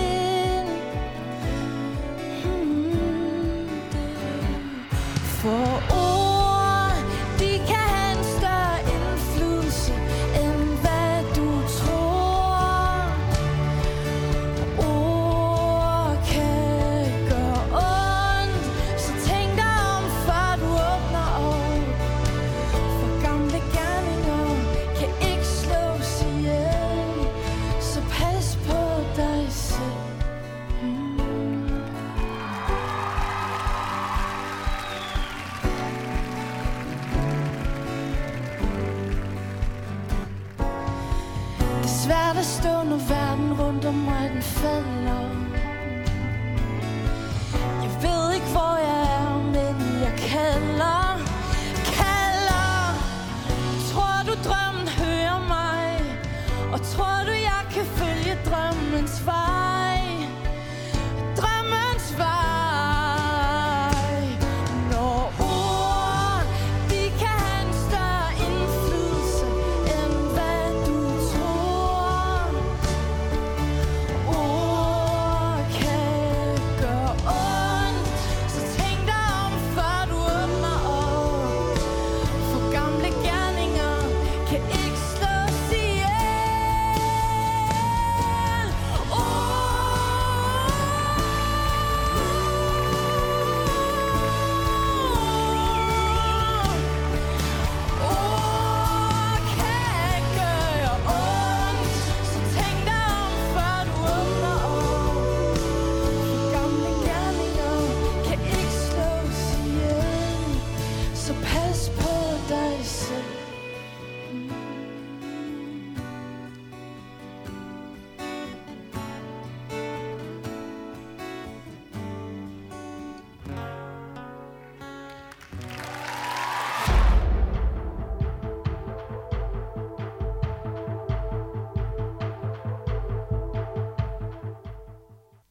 [44.64, 45.03] 分。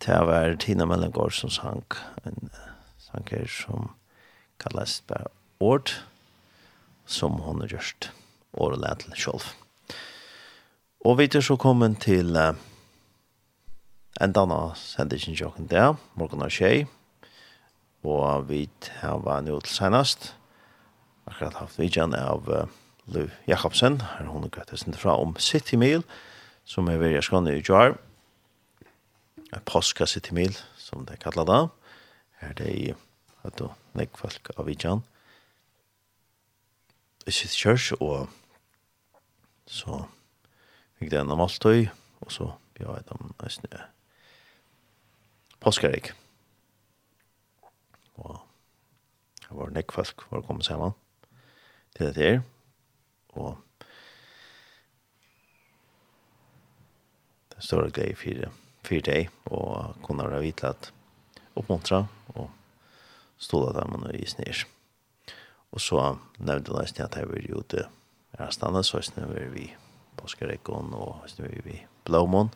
[0.03, 1.85] Det var Tina Mellengård som sang
[2.27, 2.51] en
[2.99, 3.93] sanger som
[4.59, 5.31] kallas bare
[5.61, 5.93] Ord,
[7.07, 8.11] som hon har gjort
[8.53, 9.47] Ord og lært til sjolv.
[11.07, 12.59] Og vi er så kommet til uh,
[14.19, 16.89] en dana sendingen jokken der, morgen og tjei,
[18.03, 18.67] og vi
[18.99, 20.33] har vært nå til senest,
[21.31, 22.67] akkurat haft vidjan av uh,
[23.07, 26.03] Lou Jakobsen, her hun gått gøttesen fra om City Meal
[26.67, 28.01] som er veldig skående i Jar,
[29.53, 31.63] en postkasse til mil, som det kallar det.
[32.41, 32.95] Her det i,
[33.45, 35.05] at du, nek folk av Vidjan.
[37.27, 38.31] I sitt kjørs, og
[39.71, 40.05] så
[40.99, 41.87] fikk det en av Maltøy,
[42.25, 42.49] og så
[42.79, 43.85] bjør jeg dem nesten jeg.
[45.63, 46.11] Påskarik.
[48.19, 48.41] Og
[49.43, 50.97] det var nek folk for å komme sammen
[51.95, 52.43] til det her.
[53.37, 53.55] Og
[57.53, 58.51] det står en greie fire
[58.83, 60.93] för dig och kunna ha vitlat
[61.55, 62.51] uppmuntra och
[63.39, 64.67] ståla där man i snärs.
[65.71, 67.89] Och så nämnde jag nästan att jag vill ju det
[68.31, 69.77] är stanna så snäver vi
[70.17, 72.51] på skräckon och snäver vi blåmon.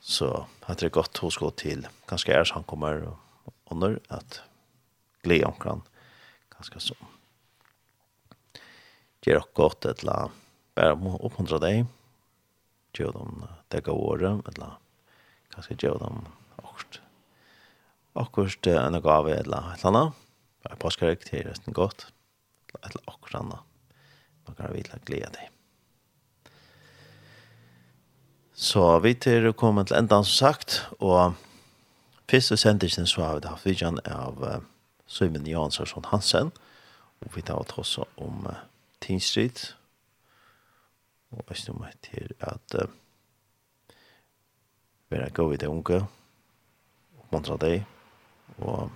[0.00, 3.08] Så hade det gått hos gå till ganska är han kommer
[3.44, 4.40] och under att
[5.22, 5.82] glädje omkring
[6.50, 6.94] ganska så.
[9.20, 10.30] Det är gott att la
[10.74, 11.86] bara uppmuntra dig.
[12.92, 14.72] Gör dem det går året eller
[15.54, 16.22] kanskje gjør dem
[16.58, 17.00] akkurat.
[18.18, 20.24] Akkurat en gave eller et eller annet.
[20.64, 22.08] Bare påsker til resten godt.
[22.74, 23.62] Et eller akkurat annet.
[24.46, 25.48] Man kan vite glede deg.
[28.58, 31.36] Så vi til å komme til enda som sagt, og
[32.26, 34.56] første sendingen så har vi hatt vidjan av uh,
[35.06, 36.50] Søymen Jansson Hansen,
[37.22, 38.64] og vi tar også om uh,
[38.98, 39.76] Teen Street,
[41.30, 42.90] og jeg snummer til at uh,
[45.10, 46.02] være gå i det unge,
[47.22, 47.84] oppmuntre deg,
[48.58, 48.90] og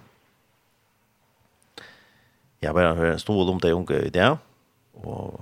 [2.63, 4.29] jeg bare hører en stol om det unge i det,
[5.03, 5.41] og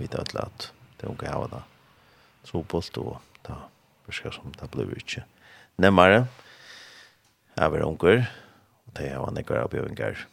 [0.00, 0.70] vite alle at
[1.00, 1.62] det unge har det
[2.44, 3.56] så bult, og da
[4.06, 5.24] beskriver som det ble ikke
[5.80, 6.26] nemmere.
[7.56, 8.26] Jeg var unger,
[8.86, 10.26] og det var nekker av bjøvinger.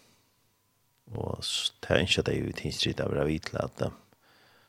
[1.16, 1.40] Og
[1.84, 3.88] det er ikke det i tidsstrid, av å vite at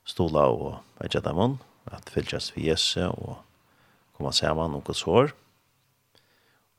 [0.08, 1.58] stola og vet ikke dem,
[1.90, 3.38] at fylgjast vi jesse og
[4.18, 5.30] komme sammen og gos hår.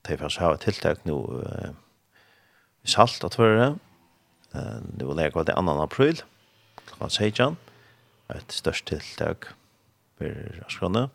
[0.03, 1.72] Det er først et tiltak nå uh,
[2.84, 3.72] i salt at være.
[4.52, 5.76] Uh, det var lege det 2.
[5.82, 6.22] april,
[6.86, 7.57] klokken 16.
[8.36, 9.53] Et størst tiltak
[10.20, 11.07] for Askrone.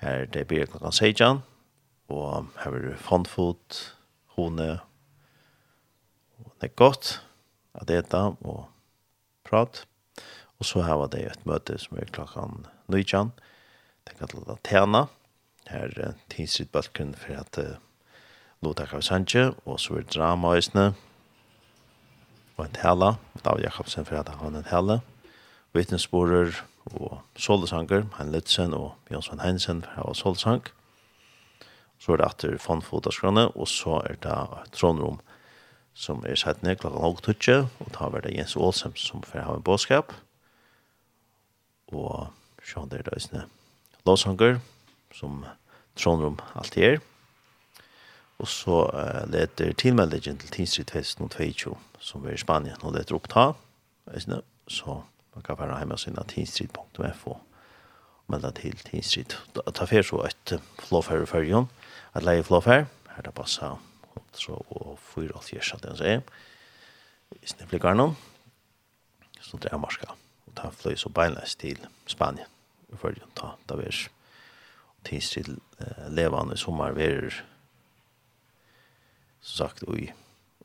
[0.00, 1.42] Her det blir klokken 16.
[2.10, 3.96] Og her blir fondfot,
[4.36, 4.80] hone,
[6.38, 7.20] og det er godt
[7.74, 8.66] at det eta og
[9.44, 9.84] prat.
[10.58, 13.32] Og så her var det et møte som er klokken 19.
[14.06, 15.06] Det kan til å tjene
[15.70, 17.78] her uh, tidsritt bølken for at uh,
[18.62, 20.90] Lota Kavsanje, og så er drama øsne,
[22.56, 23.14] og en tala,
[23.44, 24.98] David Jakobsen for at han en tala,
[25.72, 26.60] vittnesborer
[26.90, 30.62] og solsanger, han Lutzen og Jonsson Heinsen for at han solsang,
[32.00, 35.20] så er det atter fondfotaskrone, og så er det et trånrom
[35.94, 39.44] som er sett ned klokken halv tutje, og da var det Jens Ålsem som får
[39.44, 40.12] ha en båtskap,
[41.92, 42.30] og
[42.64, 43.46] så er det løsne
[44.06, 44.60] Låsanger,
[45.14, 45.44] som
[45.96, 46.98] Trondrum alltid er.
[48.40, 52.80] Og så uh, leter tilmeldingen til Tinsri 2022 som er i Spanien.
[52.82, 53.52] Og leter oppta,
[54.70, 55.02] så
[55.34, 59.24] man kan være hjemme sin tinsri.fo og melde til tinsri.
[59.26, 61.68] Ta fer så et flåfer i følgen,
[62.16, 63.76] et leie flåfer, her det passer
[64.36, 66.22] så og fyra og fjersa den seg.
[67.42, 68.16] I snipplikker noen,
[69.40, 70.14] så det er marska.
[70.46, 71.78] Og ta fløy så beinleis til
[72.10, 72.48] Spanien.
[72.98, 74.08] Følgen ta, ta vers
[75.04, 77.30] tids til uh, levande sommar ver
[79.40, 80.10] som sagt i,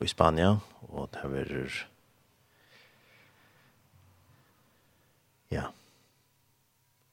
[0.02, 0.58] i Spania
[0.90, 1.86] og det er
[5.52, 5.68] ja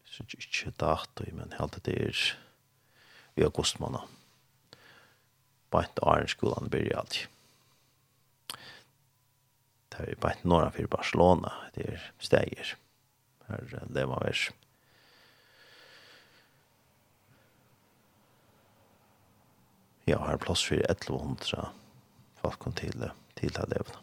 [0.05, 2.25] så ikke dato men helt det er
[3.37, 4.09] i august måned
[5.73, 7.29] bænt Arne skolan byrja alltid.
[9.93, 12.75] Det er bænt norra for Barcelona, det er steger.
[13.49, 14.51] Her lever vers.
[20.07, 21.69] ja, har plass for 1100
[22.43, 23.99] folk til, til det levende.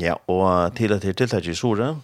[0.00, 2.02] Ja, og til at til tiltak i Sore,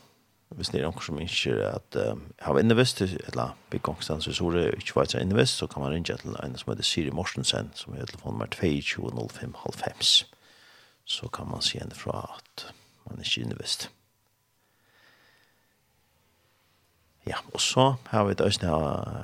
[0.49, 4.97] hvis det er noen som ikke at um, har innevist, eller byggongstans i Sore, ikke
[5.01, 8.09] vet seg innevist, så kan man ringe til en som heter Siri Morsensen, som er
[8.09, 9.55] telefonnummer 22 05
[11.05, 12.73] Så kan man si henne fra at
[13.09, 13.91] man ikke er innevist.
[17.29, 18.73] Ja, og så har vi østene,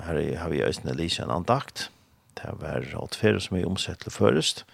[0.04, 1.88] her har vi østene Lise en andakt.
[2.36, 4.64] Det var alt fire som er omsett til først.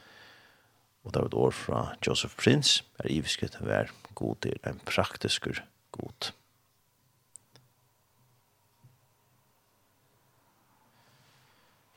[1.05, 4.57] Og det var et år fra Joseph Prince, er ivisket til å være god til
[4.67, 5.47] en praktisk
[5.95, 6.33] god.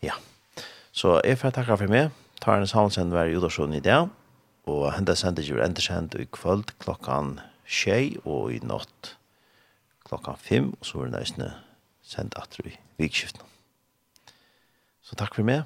[0.04, 0.20] Ja,
[0.92, 2.14] så jeg får takke for meg.
[2.44, 4.12] Tar en var hver Udarsson i dag,
[4.68, 9.16] og hendet sendte ikke endersendt i kvöld klokkan tjei og i natt
[10.14, 11.54] klokkan 5, og så er det nøysene
[12.02, 13.42] sendt at i vikskiften.
[15.02, 15.64] Så takk for meg.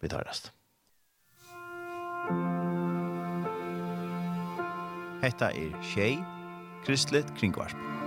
[0.00, 0.54] Vi tar resten.
[5.22, 6.16] Hetta er Tjei,
[6.86, 7.97] Kristelig Kringvarp.